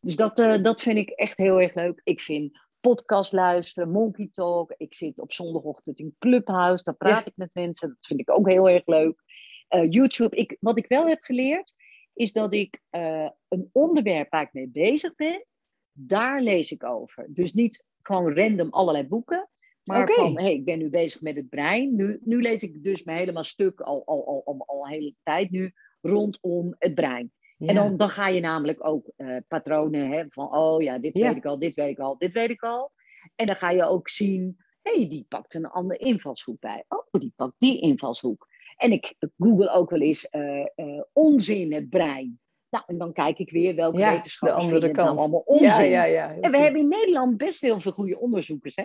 Dus 0.00 0.16
dat, 0.16 0.38
uh, 0.38 0.62
dat 0.62 0.82
vind 0.82 0.98
ik 0.98 1.08
echt 1.08 1.36
heel 1.36 1.60
erg 1.60 1.74
leuk. 1.74 2.00
Ik 2.04 2.20
vind 2.20 2.67
podcast 2.80 3.32
luisteren, 3.32 3.90
Monkey 3.90 4.28
Talk. 4.32 4.74
Ik 4.76 4.94
zit 4.94 5.18
op 5.18 5.32
zondagochtend 5.32 5.98
in 5.98 6.14
Clubhouse, 6.18 6.84
daar 6.84 6.96
praat 6.96 7.26
ik 7.26 7.32
met 7.36 7.50
mensen. 7.52 7.88
Dat 7.88 8.06
vind 8.06 8.20
ik 8.20 8.30
ook 8.30 8.48
heel 8.48 8.68
erg 8.68 8.86
leuk. 8.86 9.22
Uh, 9.70 9.90
YouTube, 9.90 10.36
ik, 10.36 10.56
wat 10.60 10.78
ik 10.78 10.86
wel 10.86 11.08
heb 11.08 11.22
geleerd, 11.22 11.74
is 12.12 12.32
dat 12.32 12.54
ik 12.54 12.80
uh, 12.90 13.28
een 13.48 13.68
onderwerp 13.72 14.30
waar 14.30 14.42
ik 14.42 14.52
mee 14.52 14.68
bezig 14.68 15.14
ben, 15.14 15.46
daar 15.92 16.42
lees 16.42 16.72
ik 16.72 16.84
over. 16.84 17.26
Dus 17.28 17.52
niet 17.52 17.84
gewoon 18.02 18.34
random 18.34 18.70
allerlei 18.70 19.06
boeken, 19.06 19.48
maar 19.84 20.02
okay. 20.02 20.16
van, 20.16 20.40
hey, 20.40 20.52
ik 20.52 20.64
ben 20.64 20.78
nu 20.78 20.88
bezig 20.88 21.20
met 21.20 21.36
het 21.36 21.48
brein. 21.48 21.96
Nu, 21.96 22.18
nu 22.24 22.40
lees 22.40 22.62
ik 22.62 22.84
dus 22.84 23.02
mijn 23.02 23.18
helemaal 23.18 23.44
stuk 23.44 23.80
al, 23.80 24.02
al, 24.06 24.26
al, 24.26 24.42
al, 24.44 24.62
al 24.66 24.84
een 24.84 24.90
hele 24.90 25.14
tijd 25.22 25.50
nu 25.50 25.72
rondom 26.00 26.74
het 26.78 26.94
brein. 26.94 27.32
En 27.58 27.74
dan, 27.74 27.96
dan 27.96 28.10
ga 28.10 28.28
je 28.28 28.40
namelijk 28.40 28.86
ook 28.86 29.10
uh, 29.16 29.36
patronen 29.48 30.10
hè, 30.10 30.24
van, 30.28 30.54
oh 30.56 30.82
ja, 30.82 30.98
dit 30.98 31.18
weet 31.18 31.36
ik 31.36 31.44
al, 31.44 31.58
dit 31.58 31.74
weet 31.74 31.90
ik 31.90 31.98
al, 31.98 32.18
dit 32.18 32.32
weet 32.32 32.50
ik 32.50 32.62
al. 32.62 32.92
En 33.34 33.46
dan 33.46 33.56
ga 33.56 33.70
je 33.70 33.84
ook 33.84 34.08
zien, 34.08 34.56
hé, 34.82 34.92
hey, 34.92 35.08
die 35.08 35.26
pakt 35.28 35.54
een 35.54 35.66
andere 35.66 35.98
invalshoek 35.98 36.60
bij. 36.60 36.84
Oh, 36.88 37.20
die 37.20 37.32
pakt 37.36 37.54
die 37.58 37.80
invalshoek. 37.80 38.48
En 38.76 38.92
ik 38.92 39.14
google 39.38 39.70
ook 39.70 39.90
wel 39.90 40.00
eens 40.00 40.28
uh, 40.30 40.66
uh, 40.76 41.02
onzin 41.12 41.72
het 41.72 41.88
brein. 41.88 42.40
Nou, 42.70 42.84
en 42.86 42.98
dan 42.98 43.12
kijk 43.12 43.38
ik 43.38 43.50
weer 43.50 43.74
welke 43.74 43.98
ja, 43.98 44.12
wetenschappers 44.12 44.60
de 44.60 44.72
andere 44.72 44.90
kant. 44.92 45.18
allemaal 45.18 45.42
onzin. 45.44 45.68
Ja, 45.68 45.80
ja, 45.80 46.04
ja, 46.04 46.36
en 46.40 46.50
we 46.50 46.58
hebben 46.58 46.80
in 46.80 46.88
Nederland 46.88 47.36
best 47.36 47.60
heel 47.60 47.80
veel 47.80 47.92
goede 47.92 48.18
onderzoekers. 48.18 48.76
Hè? 48.76 48.84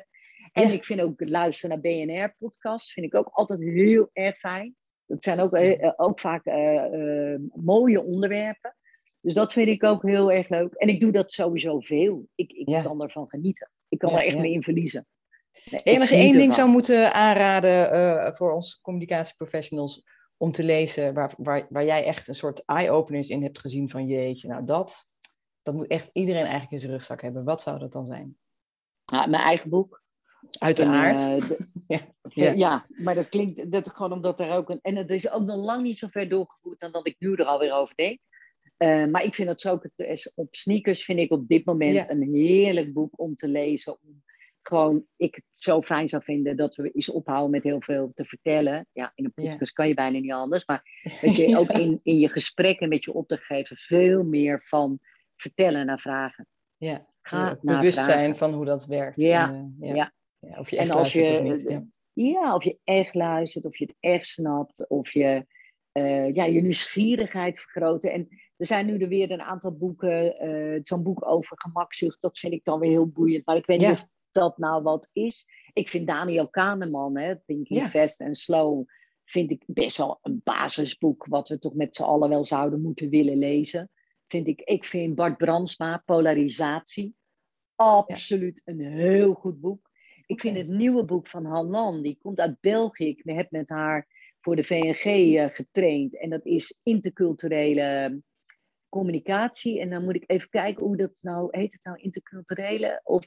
En 0.52 0.72
ik 0.72 0.86
vind 0.86 1.02
ook 1.02 1.30
luisteren 1.30 1.82
naar 1.82 1.94
BNR-podcasts, 1.94 2.94
vind 2.94 3.06
ik 3.06 3.16
ook 3.16 3.30
altijd 3.32 3.60
heel 3.60 4.10
erg 4.14 4.38
fijn. 4.38 4.76
Dat 5.06 5.24
zijn 5.24 5.40
ook, 5.40 5.54
eh, 5.54 5.92
ook 5.96 6.20
vaak 6.20 6.46
uh, 6.46 7.36
mooie 7.54 8.04
onderwerpen. 8.04 8.76
Dus 9.20 9.34
dat 9.34 9.54
vind 9.54 9.68
ik 9.68 9.84
ook 9.84 10.04
heel 10.04 10.32
erg 10.32 10.50
leuk. 10.50 10.74
En 10.74 10.88
ik 10.88 11.00
doe 11.00 11.12
dat 11.12 11.32
sowieso 11.32 11.80
veel. 11.80 12.28
Ik, 12.36 12.52
ik 12.52 12.70
ja. 12.70 12.82
kan 12.82 13.02
ervan 13.02 13.30
genieten. 13.30 13.72
Ik 13.90 14.00
kan 14.00 14.10
ja, 14.10 14.20
er 14.20 14.26
echt 14.26 14.38
mee 14.38 14.52
in 14.52 14.64
verliezen. 14.64 15.08
Nee, 15.66 15.82
en 15.84 16.00
als 16.00 16.10
je 16.10 16.16
één 16.16 16.38
ding 16.38 16.54
zou 16.54 16.70
moeten 16.70 17.14
aanraden 17.14 18.34
voor 18.34 18.54
ons 18.54 18.82
communicatieprofessionals 18.82 20.04
om 20.38 20.52
te 20.52 20.64
lezen, 20.64 21.14
waar, 21.14 21.34
waar, 21.38 21.68
waar 21.70 21.86
jij 21.86 22.06
echt 22.06 22.28
een 22.28 22.36
soort 22.36 22.66
eye-openers 22.66 23.30
in 23.30 23.44
hebt 23.44 23.60
gezien 23.60 23.90
van 23.90 24.08
jeetje, 24.08 24.48
nou 24.48 24.66
dat, 24.66 25.10
dat 25.62 25.74
moet 25.74 25.88
echt 25.88 26.10
iedereen 26.14 26.42
eigenlijk 26.42 26.72
in 26.72 26.80
zijn 26.80 26.92
rugzak 26.92 27.22
hebben. 27.22 27.44
Wat 27.44 27.62
zou 27.62 27.80
dat 27.80 27.92
dan 27.92 28.06
zijn? 28.06 28.38
Ja, 29.06 29.26
mijn 29.26 29.44
eigen 29.44 29.70
boek. 29.70 30.03
Uiteraard. 30.52 31.18
En, 31.18 31.38
uh, 31.38 31.60
ja. 31.88 32.02
Ja. 32.30 32.52
ja. 32.52 32.86
maar 32.88 33.16
dat 33.16 33.30
klinkt 33.30 33.72
dat 33.72 33.90
gewoon 33.90 34.12
omdat 34.12 34.40
er 34.40 34.52
ook 34.52 34.70
een. 34.70 34.80
En 34.82 34.96
het 34.96 35.10
is 35.10 35.30
ook 35.30 35.44
nog 35.44 35.66
lang 35.66 35.84
niet 35.84 35.98
zo 35.98 36.08
ver 36.08 36.30
doorgevoerd 36.30 36.80
dan 36.80 36.92
dat 36.92 37.08
ik 37.08 37.16
nu 37.20 37.34
er 37.34 37.46
alweer 37.46 37.74
over 37.74 37.96
denk. 37.96 38.20
Uh, 38.78 39.06
maar 39.06 39.24
ik 39.24 39.36
vind 39.36 39.48
dat 39.48 39.62
zo 39.62 39.80
op 40.36 40.56
sneakers 40.56 41.04
vind 41.04 41.20
ik 41.20 41.32
op 41.32 41.48
dit 41.48 41.66
moment 41.66 41.94
ja. 41.94 42.10
een 42.10 42.34
heerlijk 42.34 42.94
boek 42.94 43.20
om 43.20 43.36
te 43.36 43.48
lezen. 43.48 43.98
Om 44.02 44.24
gewoon, 44.62 45.06
ik 45.16 45.36
het 45.36 45.44
zo 45.50 45.82
fijn 45.82 46.08
zou 46.08 46.24
vinden 46.24 46.58
dat 46.58 46.76
we 46.76 46.92
eens 46.92 47.10
ophouden 47.10 47.52
met 47.52 47.64
heel 47.64 47.82
veel 47.82 48.12
te 48.14 48.26
vertellen. 48.26 48.88
Ja, 48.92 49.12
in 49.16 49.26
een 49.26 49.34
podcast 49.34 49.60
ja. 49.60 49.74
kan 49.74 49.88
je 49.88 49.94
bijna 49.94 50.20
niet 50.20 50.32
anders. 50.32 50.66
Maar 50.66 50.84
dat 51.22 51.36
je 51.36 51.58
ook 51.58 51.72
in, 51.72 52.00
in 52.04 52.20
je 52.20 52.30
gesprekken 52.30 52.90
met 52.90 53.04
je 53.04 53.14
opdrachtgever 53.14 53.78
veel 53.78 54.24
meer 54.24 54.62
van 54.64 55.00
vertellen 55.36 55.86
naar 55.86 56.00
vragen. 56.00 56.48
Ja, 56.78 57.08
Ga 57.22 57.58
bewust 57.62 58.04
zijn 58.04 58.36
van 58.36 58.54
hoe 58.54 58.66
dat 58.66 58.86
werkt. 58.86 59.20
Ja, 59.20 59.50
en, 59.50 59.76
uh, 59.80 59.88
ja. 59.88 59.96
ja. 59.96 60.12
Of 60.58 60.70
je 60.70 60.78
echt 60.78 60.90
en 60.90 60.96
als 60.96 61.14
je, 61.14 61.32
of 61.32 61.42
niet. 61.42 61.62
Ja. 61.62 61.86
Ja, 62.14 62.56
of 62.56 62.64
je 62.64 62.80
echt 62.84 63.16
luistert, 63.16 63.66
of 63.66 63.78
je 63.78 63.86
het 63.86 63.96
echt 64.00 64.28
snapt, 64.28 64.90
of 64.90 65.12
je 65.12 65.46
uh, 65.94 66.34
ja, 66.34 66.46
je 66.46 66.62
nieuwsgierigheid 66.62 67.60
vergroten. 67.60 68.12
En 68.12 68.28
er 68.58 68.66
zijn 68.66 68.86
nu 68.86 68.98
er 68.98 69.08
weer 69.08 69.32
een 69.32 69.42
aantal 69.42 69.72
boeken, 69.72 70.46
uh, 70.48 70.80
zo'n 70.82 71.04
boek 71.04 71.26
over 71.28 71.62
gemakzucht, 71.62 72.22
dat 72.22 72.40
vind 72.40 72.54
ik 72.54 72.64
dan 72.64 72.80
weer 72.80 72.90
heel 72.90 73.08
boeiend. 73.08 73.46
Maar 73.46 73.56
ik 73.56 73.66
weet 73.66 73.80
niet 73.80 73.90
of 73.90 74.06
dat 74.32 74.58
nou 74.58 74.84
wat 74.84 75.10
is. 75.14 75.46
Ik 75.74 75.90
vind 75.90 76.08
Daniel 76.08 76.50
Kahneman, 76.50 77.18
hè, 77.18 77.36
Thinking 77.46 77.80
ja. 77.80 77.90
Fast 77.90 78.22
and 78.22 78.38
Slow, 78.38 78.88
vind 79.26 79.52
ik 79.52 79.64
best 79.68 79.98
wel 79.98 80.20
een 80.22 80.42
basisboek, 80.44 81.26
wat 81.26 81.48
we 81.48 81.60
toch 81.60 81.74
met 81.74 81.96
z'n 81.96 82.04
allen 82.04 82.30
wel 82.30 82.46
zouden 82.46 82.82
moeten 82.82 83.10
willen 83.10 83.38
lezen. 83.38 83.92
Vind 84.28 84.48
ik, 84.48 84.62
ik 84.62 84.86
vind 84.86 85.16
Bart 85.16 85.38
Brandsma, 85.38 86.02
Polarisatie, 86.06 87.16
absoluut 87.76 88.62
ja. 88.66 88.74
een 88.74 88.80
heel 88.80 89.34
goed 89.34 89.60
boek. 89.60 89.92
Ik 90.34 90.40
vind 90.40 90.58
het 90.58 90.68
nieuwe 90.68 91.06
boek 91.06 91.28
van 91.28 91.46
Hanan, 91.46 92.02
die 92.02 92.18
komt 92.22 92.40
uit 92.40 92.60
België. 92.60 93.08
Ik 93.08 93.22
heb 93.24 93.52
met 93.52 93.70
haar 93.70 94.08
voor 94.42 94.56
de 94.56 94.64
VNG 94.64 95.36
eh, 95.36 95.46
getraind. 95.50 96.18
En 96.18 96.30
dat 96.30 96.46
is 96.46 96.80
interculturele 96.84 98.22
communicatie. 98.90 99.80
En 99.80 99.90
dan 99.90 100.04
moet 100.04 100.16
ik 100.16 100.24
even 100.28 100.50
kijken 100.50 100.84
hoe 100.84 100.98
dat 100.98 101.20
nou 101.22 101.48
heet. 101.58 101.74
Het 101.74 101.84
nou 101.84 101.98
interculturele? 102.02 103.02
Of 103.04 103.26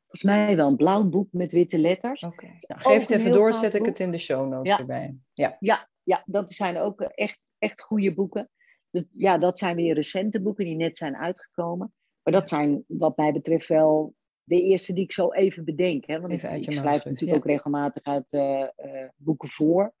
volgens 0.00 0.22
mij 0.22 0.56
wel 0.56 0.68
een 0.68 0.76
blauw 0.76 1.04
boek 1.04 1.32
met 1.32 1.52
witte 1.52 1.78
letters. 1.78 2.22
Okay. 2.22 2.56
Nou, 2.58 2.80
geef 2.80 3.00
het 3.00 3.10
even 3.10 3.32
door, 3.32 3.54
zet 3.54 3.74
ik 3.74 3.84
het 3.84 4.00
in 4.00 4.10
de 4.10 4.18
show 4.18 4.48
notes 4.48 4.78
erbij. 4.78 5.16
Ja. 5.32 5.56
Ja, 5.58 5.88
ja, 6.02 6.22
dat 6.26 6.52
zijn 6.52 6.78
ook 6.78 7.00
echt, 7.00 7.40
echt 7.58 7.82
goede 7.82 8.14
boeken. 8.14 8.50
Dat, 8.90 9.04
ja, 9.10 9.38
dat 9.38 9.58
zijn 9.58 9.76
weer 9.76 9.94
recente 9.94 10.42
boeken 10.42 10.64
die 10.64 10.76
net 10.76 10.98
zijn 10.98 11.16
uitgekomen. 11.16 11.94
Maar 12.22 12.32
dat 12.32 12.48
zijn 12.48 12.84
wat 12.86 13.16
mij 13.16 13.32
betreft 13.32 13.68
wel 13.68 14.14
de 14.50 14.62
eerste 14.62 14.92
die 14.92 15.04
ik 15.04 15.12
zo 15.12 15.32
even 15.32 15.64
bedenk. 15.64 16.06
Hè? 16.06 16.20
Want 16.20 16.32
ik, 16.32 16.42
ik 16.42 16.72
schrijf 16.72 17.04
natuurlijk 17.04 17.38
ook 17.38 17.46
regelmatig 17.46 18.02
uit 18.02 18.32
uh, 18.32 18.40
uh, 18.40 19.08
boeken 19.16 19.48
voor. 19.48 19.94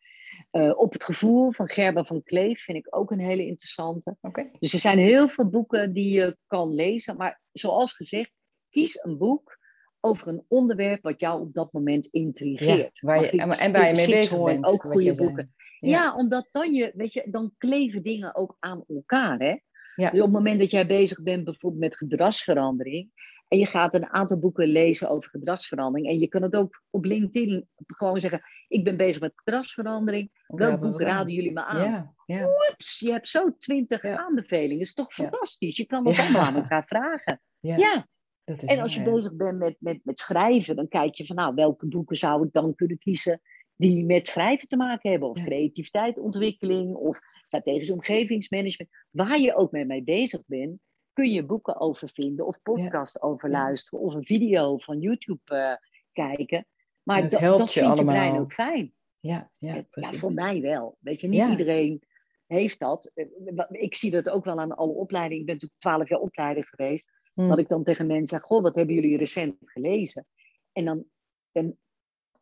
Uh, 0.52 0.78
op 0.78 0.92
het 0.92 1.04
gevoel 1.04 1.52
van 1.52 1.68
Gerber 1.68 2.06
van 2.06 2.22
Kleef 2.22 2.62
vind 2.62 2.78
ik 2.78 2.86
ook 2.90 3.10
een 3.10 3.20
hele 3.20 3.46
interessante. 3.46 4.16
Okay. 4.20 4.50
Dus 4.58 4.72
er 4.72 4.78
zijn 4.78 4.98
heel 4.98 5.28
veel 5.28 5.48
boeken 5.48 5.92
die 5.92 6.12
je 6.12 6.36
kan 6.46 6.74
lezen. 6.74 7.16
Maar 7.16 7.40
zoals 7.52 7.92
gezegd, 7.92 8.30
kies 8.68 9.04
een 9.04 9.18
boek 9.18 9.58
over 10.00 10.28
een 10.28 10.44
onderwerp 10.48 11.02
wat 11.02 11.20
jou 11.20 11.40
op 11.40 11.52
dat 11.52 11.72
moment 11.72 12.06
intrigeert. 12.06 12.98
Ja, 12.98 13.08
waar 13.08 13.20
je, 13.20 13.30
en 13.30 13.72
waar 13.72 13.88
je 13.88 13.94
mee 13.94 14.06
bezig 14.06 14.44
bent. 14.44 14.66
Ook 14.66 14.82
goede 14.82 15.14
boeken. 15.14 15.54
Ja. 15.78 15.88
ja. 15.88 16.14
omdat 16.14 16.48
dan 16.50 16.72
je, 16.72 16.92
weet 16.94 17.12
je, 17.12 17.26
dan 17.30 17.54
kleven 17.58 18.02
dingen 18.02 18.34
ook 18.34 18.56
aan 18.58 18.84
elkaar. 18.88 19.38
Hè? 19.38 19.58
Ja. 19.94 20.10
Dus 20.10 20.20
op 20.20 20.26
het 20.26 20.34
moment 20.34 20.58
dat 20.58 20.70
jij 20.70 20.86
bezig 20.86 21.22
bent 21.22 21.44
bijvoorbeeld 21.44 21.82
met 21.82 21.96
gedragsverandering, 21.96 23.10
en 23.50 23.58
je 23.58 23.66
gaat 23.66 23.94
een 23.94 24.08
aantal 24.08 24.38
boeken 24.38 24.66
lezen 24.66 25.10
over 25.10 25.30
gedragsverandering. 25.30 26.08
En 26.08 26.18
je 26.18 26.28
kan 26.28 26.42
het 26.42 26.56
ook 26.56 26.82
op 26.90 27.04
LinkedIn 27.04 27.68
gewoon 27.86 28.20
zeggen: 28.20 28.42
Ik 28.68 28.84
ben 28.84 28.96
bezig 28.96 29.20
met 29.20 29.38
gedragsverandering. 29.38 30.44
Welk 30.46 30.80
boek 30.80 31.00
raden 31.00 31.34
jullie 31.34 31.52
me 31.52 31.64
aan? 31.64 31.90
Ja, 31.90 32.14
ja. 32.26 32.48
Oeps, 32.70 32.98
je 32.98 33.10
hebt 33.12 33.28
zo 33.28 33.56
twintig 33.58 34.04
aanbevelingen. 34.04 34.78
Dat 34.78 34.86
is 34.86 34.94
toch 34.94 35.12
fantastisch? 35.12 35.76
Je 35.76 35.86
kan 35.86 36.04
dat 36.04 36.18
allemaal 36.18 36.42
aan 36.42 36.54
elkaar 36.54 36.84
vragen. 36.86 37.40
Ja. 37.60 38.06
en 38.44 38.80
als 38.80 38.94
je 38.94 39.02
bezig 39.02 39.36
bent 39.36 39.58
met, 39.58 39.76
met, 39.78 40.00
met 40.04 40.18
schrijven, 40.18 40.76
dan 40.76 40.88
kijk 40.88 41.14
je 41.14 41.26
van 41.26 41.36
nou, 41.36 41.54
welke 41.54 41.86
boeken 41.86 42.16
zou 42.16 42.46
ik 42.46 42.52
dan 42.52 42.74
kunnen 42.74 42.98
kiezen 42.98 43.40
die 43.76 44.04
met 44.04 44.28
schrijven 44.28 44.68
te 44.68 44.76
maken 44.76 45.10
hebben, 45.10 45.28
of 45.28 45.42
creativiteit, 45.44 46.18
ontwikkeling, 46.18 46.94
of 46.94 47.18
strategisch 47.46 47.90
omgevingsmanagement, 47.90 48.90
waar 49.10 49.40
je 49.40 49.54
ook 49.54 49.70
mee, 49.70 49.84
mee 49.84 50.02
bezig 50.02 50.42
bent 50.46 50.80
kun 51.20 51.30
je 51.30 51.44
boeken 51.44 51.80
over 51.80 52.08
vinden, 52.08 52.46
of 52.46 52.62
podcast 52.62 53.22
over 53.22 53.50
luisteren, 53.50 54.00
of 54.00 54.14
een 54.14 54.24
video 54.24 54.78
van 54.78 55.00
YouTube 55.00 55.40
uh, 55.46 55.72
kijken. 56.12 56.66
Maar 57.02 57.28
dat, 57.28 57.40
helpt 57.40 57.58
dat 57.58 57.72
je 57.72 57.80
vindt 57.80 57.94
allemaal. 57.94 58.14
je 58.14 58.20
brein 58.20 58.40
ook 58.40 58.52
fijn. 58.52 58.92
Ja, 59.18 59.50
ja, 59.56 59.82
precies. 59.90 60.12
ja, 60.12 60.18
voor 60.18 60.32
mij 60.32 60.60
wel. 60.60 60.96
Weet 61.00 61.20
je, 61.20 61.28
niet 61.28 61.48
iedereen 61.48 62.02
heeft 62.46 62.78
dat. 62.78 63.10
Eh, 63.14 63.26
ik 63.68 63.94
zie 63.94 64.10
dat 64.10 64.28
ook 64.28 64.44
wel 64.44 64.58
aan 64.58 64.76
alle 64.76 64.92
opleidingen. 64.92 65.40
Ik 65.40 65.46
ben 65.46 65.54
natuurlijk 65.54 65.80
twaalf 65.80 66.08
jaar 66.08 66.18
opleider 66.18 66.64
geweest. 66.64 67.10
Hmm. 67.34 67.48
Dat 67.48 67.58
ik 67.58 67.68
dan 67.68 67.84
tegen 67.84 68.06
mensen 68.06 68.26
zeg, 68.26 68.42
goh, 68.42 68.62
wat 68.62 68.74
hebben 68.74 68.94
jullie 68.94 69.16
recent 69.16 69.56
gelezen? 69.64 70.26
En 70.72 70.84
dan, 70.84 71.04
en 71.52 71.78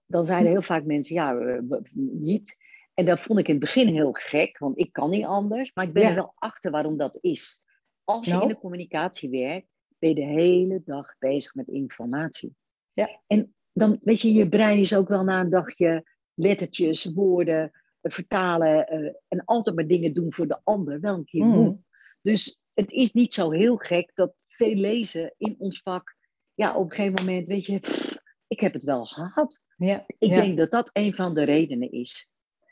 dan 0.07 0.27
zeiden 0.27 0.51
heel 0.51 0.63
vaak 0.63 0.85
mensen, 0.85 1.15
ja, 1.15 1.61
niet. 1.95 2.57
En 2.95 3.05
dat 3.05 3.21
vond 3.21 3.39
ik 3.39 3.47
in 3.49 3.55
het 3.55 3.65
begin 3.65 3.89
heel 3.89 4.13
gek, 4.13 4.59
want 4.59 4.79
ik 4.79 4.93
kan 4.93 5.11
niet 5.11 5.25
anders. 5.25 5.71
Maar 5.75 5.85
ik 5.85 5.93
ben 5.93 6.03
er 6.03 6.15
wel 6.15 6.33
achter 6.35 6.71
waarom 6.71 6.97
dat 6.97 7.19
is. 7.21 7.63
Als 8.09 8.27
je 8.27 8.33
nou? 8.33 8.43
in 8.43 8.49
de 8.49 8.59
communicatie 8.59 9.31
werkt, 9.31 9.77
ben 9.99 10.09
je 10.09 10.15
de 10.15 10.25
hele 10.25 10.83
dag 10.85 11.15
bezig 11.19 11.55
met 11.55 11.69
informatie. 11.69 12.55
Ja. 12.93 13.21
En 13.27 13.55
dan, 13.73 13.99
weet 14.03 14.21
je, 14.21 14.33
je 14.33 14.49
brein 14.49 14.79
is 14.79 14.95
ook 14.95 15.09
wel 15.09 15.25
na 15.25 15.41
een 15.41 15.51
dagje 15.51 16.09
lettertjes, 16.35 17.13
woorden, 17.13 17.73
eh, 18.01 18.13
vertalen 18.13 18.95
uh, 18.95 19.13
en 19.29 19.45
altijd 19.45 19.77
maar 19.77 19.87
dingen 19.87 20.15
doen 20.15 20.33
voor 20.35 20.47
de 20.47 20.61
ander 20.65 21.01
wel 21.01 21.15
een 21.15 21.25
keer 21.25 21.45
mm. 21.45 21.51
moe. 21.51 21.79
Dus 22.23 22.61
het 22.75 22.93
is 22.93 23.13
niet 23.13 23.35
zo 23.35 23.51
heel 23.51 23.77
gek 23.77 24.11
dat 24.15 24.35
veel 24.43 24.75
lezen 24.75 25.35
in 25.37 25.55
ons 25.59 25.81
vak, 25.83 26.17
ja, 26.55 26.77
op 26.77 26.85
een 26.85 26.97
gegeven 26.97 27.25
moment, 27.25 27.47
weet 27.47 27.67
je, 27.67 27.81
ik 28.47 28.61
heb 28.61 28.73
het 28.73 28.83
wel 28.83 29.05
gehad. 29.05 29.61
Ja, 29.77 30.05
ik 30.19 30.31
denk 30.31 30.57
dat 30.57 30.71
dat 30.71 30.91
een 30.93 31.15
van 31.15 31.35
de 31.35 31.43
redenen 31.43 31.91
is. 31.91 32.29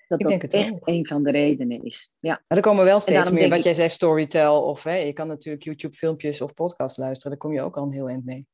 Dat 0.09 0.21
ik 0.21 0.29
dat 0.29 0.29
denk 0.29 0.43
het 0.43 0.55
echt 0.55 0.73
ook. 0.73 0.89
een 0.89 1.07
van 1.07 1.23
de 1.23 1.31
redenen 1.31 1.85
is. 1.85 2.11
Ja. 2.19 2.43
Maar 2.49 2.59
er 2.59 2.65
komen 2.65 2.85
wel 2.85 3.01
steeds 3.01 3.31
meer, 3.31 3.49
wat 3.49 3.63
jij 3.63 3.75
zegt, 3.75 3.95
storytell. 3.95 4.49
Of 4.49 4.83
hè, 4.83 4.95
je 4.95 5.13
kan 5.13 5.27
natuurlijk 5.27 5.65
YouTube-filmpjes 5.65 6.41
of 6.41 6.55
podcasts 6.55 6.99
luisteren. 6.99 7.31
Daar 7.31 7.41
kom 7.41 7.53
je 7.53 7.63
ook 7.63 7.77
al 7.77 7.83
een 7.83 7.93
heel 7.93 8.09
eind 8.09 8.25
mee. 8.25 8.47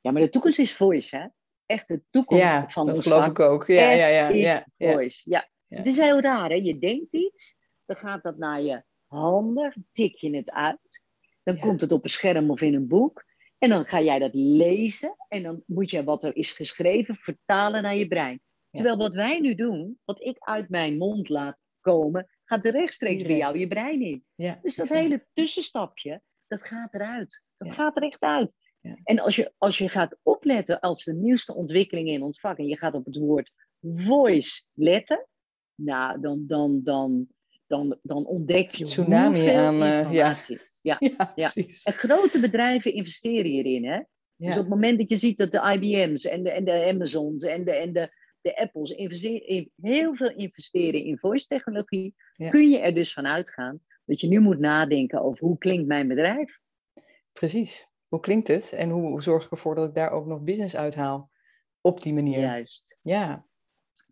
Ja, 0.00 0.10
maar 0.10 0.22
de 0.22 0.28
toekomst 0.28 0.58
is 0.58 0.76
voice, 0.76 1.16
hè? 1.16 1.26
Echt 1.66 1.88
de 1.88 2.02
toekomst 2.10 2.42
ja, 2.42 2.68
van 2.68 2.86
dat 2.86 3.02
geloof 3.02 3.26
ik 3.26 3.38
ook. 3.38 3.66
Ja, 3.66 3.90
ja, 3.90 4.06
ja, 4.06 4.28
is 4.28 4.42
ja, 4.42 4.66
voice. 4.92 5.22
Ja. 5.24 5.48
Het 5.68 5.86
is 5.86 5.96
heel 5.96 6.20
raar, 6.20 6.48
hè? 6.48 6.54
Je 6.54 6.78
denkt 6.78 7.12
iets, 7.12 7.56
dan 7.86 7.96
gaat 7.96 8.22
dat 8.22 8.36
naar 8.36 8.62
je 8.62 8.82
handen, 9.06 9.86
tik 9.92 10.16
je 10.16 10.36
het 10.36 10.50
uit. 10.50 11.02
Dan 11.42 11.58
komt 11.58 11.80
het 11.80 11.92
op 11.92 12.04
een 12.04 12.10
scherm 12.10 12.50
of 12.50 12.60
in 12.60 12.74
een 12.74 12.88
boek. 12.88 13.24
En 13.58 13.68
dan 13.68 13.84
ga 13.84 14.00
jij 14.00 14.18
dat 14.18 14.34
lezen 14.34 15.16
en 15.28 15.42
dan 15.42 15.62
moet 15.66 15.90
je 15.90 16.04
wat 16.04 16.24
er 16.24 16.36
is 16.36 16.52
geschreven 16.52 17.16
vertalen 17.16 17.82
naar 17.82 17.96
je 17.96 18.08
brein. 18.08 18.40
Terwijl 18.70 18.96
wat 18.96 19.14
wij 19.14 19.40
nu 19.40 19.54
doen, 19.54 19.98
wat 20.04 20.24
ik 20.24 20.36
uit 20.38 20.68
mijn 20.68 20.96
mond 20.96 21.28
laat 21.28 21.62
komen, 21.80 22.28
gaat 22.44 22.66
er 22.66 22.72
rechtstreeks 22.72 23.22
bij 23.22 23.36
jou 23.36 23.58
je 23.58 23.68
brein 23.68 24.00
in. 24.00 24.24
Ja, 24.34 24.58
dus 24.62 24.76
dat 24.76 24.88
hele 24.88 25.26
tussenstapje, 25.32 26.22
dat 26.46 26.62
gaat 26.62 26.94
eruit. 26.94 27.42
Dat 27.56 27.72
gaat 27.72 27.96
er 27.96 28.02
echt 28.02 28.20
uit. 28.20 28.50
Ja. 28.80 28.96
En 29.04 29.18
als 29.18 29.36
je, 29.36 29.52
als 29.58 29.78
je 29.78 29.88
gaat 29.88 30.16
opletten 30.22 30.80
als 30.80 31.04
de 31.04 31.14
nieuwste 31.14 31.54
ontwikkelingen 31.54 32.12
in 32.12 32.22
ons 32.22 32.40
vak 32.40 32.58
en 32.58 32.66
je 32.66 32.76
gaat 32.76 32.94
op 32.94 33.04
het 33.04 33.16
woord 33.16 33.52
voice 33.80 34.62
letten, 34.72 35.26
nou, 35.74 36.20
dan, 36.20 36.46
dan, 36.46 36.82
dan, 36.82 37.28
dan, 37.66 37.98
dan 38.02 38.26
ontdek 38.26 38.68
je 38.68 38.84
tsunami 38.84 39.48
aan 39.48 39.82
uh, 39.82 40.12
ja. 40.12 40.36
Ja, 40.82 40.96
ja, 40.98 41.32
precies. 41.34 41.82
En 41.82 41.92
grote 41.92 42.40
bedrijven 42.40 42.92
investeren 42.92 43.50
hierin. 43.50 43.84
Hè? 43.84 44.00
Dus 44.36 44.54
op 44.54 44.60
het 44.60 44.68
moment 44.68 44.98
dat 44.98 45.08
je 45.08 45.16
ziet 45.16 45.38
dat 45.38 45.50
de 45.50 45.78
IBM's 45.78 46.24
en 46.24 46.42
de, 46.42 46.50
en 46.50 46.64
de 46.64 46.84
Amazons 46.86 47.44
en 47.44 47.64
de, 47.64 47.72
en 47.72 47.92
de, 47.92 48.10
de 48.40 48.56
Apples 48.56 48.90
investeren, 48.90 49.70
heel 49.82 50.14
veel 50.14 50.30
investeren 50.30 51.04
in 51.04 51.18
voice 51.18 51.46
technologie, 51.46 52.14
kun 52.50 52.70
je 52.70 52.78
er 52.78 52.94
dus 52.94 53.12
van 53.12 53.26
uitgaan 53.26 53.80
dat 54.04 54.20
je 54.20 54.26
nu 54.26 54.40
moet 54.40 54.58
nadenken 54.58 55.22
over 55.22 55.46
hoe 55.46 55.58
klinkt 55.58 55.86
mijn 55.86 56.08
bedrijf. 56.08 56.58
Precies. 57.32 57.92
Hoe 58.08 58.20
klinkt 58.20 58.48
het 58.48 58.72
en 58.72 58.90
hoe 58.90 59.22
zorg 59.22 59.44
ik 59.44 59.50
ervoor 59.50 59.74
dat 59.74 59.88
ik 59.88 59.94
daar 59.94 60.10
ook 60.10 60.26
nog 60.26 60.40
business 60.40 60.76
uithaal 60.76 61.30
op 61.80 62.02
die 62.02 62.14
manier? 62.14 62.40
Juist. 62.40 62.98
Ja. 63.02 63.46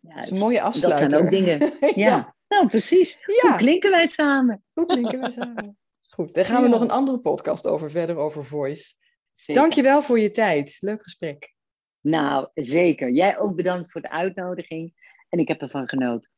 Dat 0.01 0.23
is 0.23 0.29
een 0.29 0.37
mooie 0.37 0.61
afsluiting. 0.61 1.11
Dat 1.11 1.19
zijn 1.19 1.25
ook 1.25 1.45
dingen. 1.45 1.73
ja. 2.05 2.35
Nou, 2.47 2.67
precies. 2.67 3.19
Hoe 3.25 3.55
klinken 3.57 3.91
wij 3.91 4.07
samen? 4.07 4.63
Hoe 4.73 4.85
klinken 4.85 5.19
wij 5.19 5.31
samen? 5.31 5.77
Goed, 6.15 6.33
daar 6.33 6.45
gaan 6.45 6.61
we 6.61 6.67
nog 6.67 6.81
een 6.81 6.91
andere 6.91 7.19
podcast 7.19 7.67
over 7.67 7.91
verder, 7.91 8.15
over 8.15 8.45
voice. 8.45 8.95
Zeker. 9.31 9.61
Dankjewel 9.61 10.01
voor 10.01 10.19
je 10.19 10.31
tijd. 10.31 10.77
Leuk 10.79 11.01
gesprek. 11.01 11.55
Nou, 12.01 12.47
zeker. 12.53 13.11
Jij 13.11 13.39
ook 13.39 13.55
bedankt 13.55 13.91
voor 13.91 14.01
de 14.01 14.09
uitnodiging. 14.09 14.93
En 15.29 15.39
ik 15.39 15.47
heb 15.47 15.61
ervan 15.61 15.87
genoten. 15.87 16.31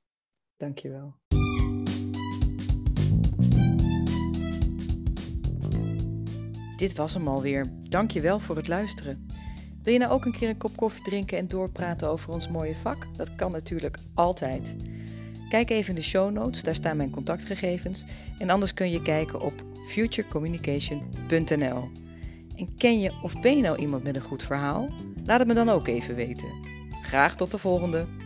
Dankjewel. 0.58 1.16
Dit 6.76 6.96
was 6.96 7.14
hem 7.14 7.28
alweer. 7.28 7.66
Dankjewel 7.90 8.40
voor 8.40 8.56
het 8.56 8.68
luisteren. 8.68 9.28
Wil 9.84 9.94
je 9.94 10.00
nou 10.00 10.12
ook 10.12 10.26
een 10.26 10.38
keer 10.38 10.50
een 10.50 10.58
kop 10.58 10.78
koffie 10.78 11.04
drinken 11.04 11.38
en 11.38 11.48
doorpraten 11.48 12.10
over 12.10 12.34
ons 12.34 12.50
mooie 12.50 12.76
vak? 12.76 13.08
Dat 13.18 13.36
kan 13.36 13.52
natuurlijk 13.52 13.98
altijd. 14.14 14.76
Kijk 15.50 15.70
even 15.70 15.90
in 15.90 15.96
de 15.96 16.02
show 16.02 16.32
notes, 16.32 16.64
daar 16.64 16.76
staan 16.76 16.98
mijn 16.98 17.12
contactgegevens. 17.12 18.06
En 18.40 18.50
anders 18.50 18.74
kun 18.74 18.92
je 18.92 19.02
kijken 19.02 19.42
op 19.42 19.54
futurecommunication.nl. 19.84 21.90
En 22.56 22.76
ken 22.78 23.00
je 23.00 23.20
of 23.22 23.42
ben 23.42 23.56
je 23.56 23.62
nou 23.62 23.78
iemand 23.78 24.04
met 24.04 24.16
een 24.16 24.22
goed 24.22 24.44
verhaal? 24.44 24.90
Laat 25.26 25.40
het 25.40 25.48
me 25.48 25.54
dan 25.54 25.70
ook 25.70 25.88
even 25.88 26.16
weten. 26.16 26.50
Graag 27.02 27.36
tot 27.36 27.52
de 27.52 27.58
volgende! 27.58 28.19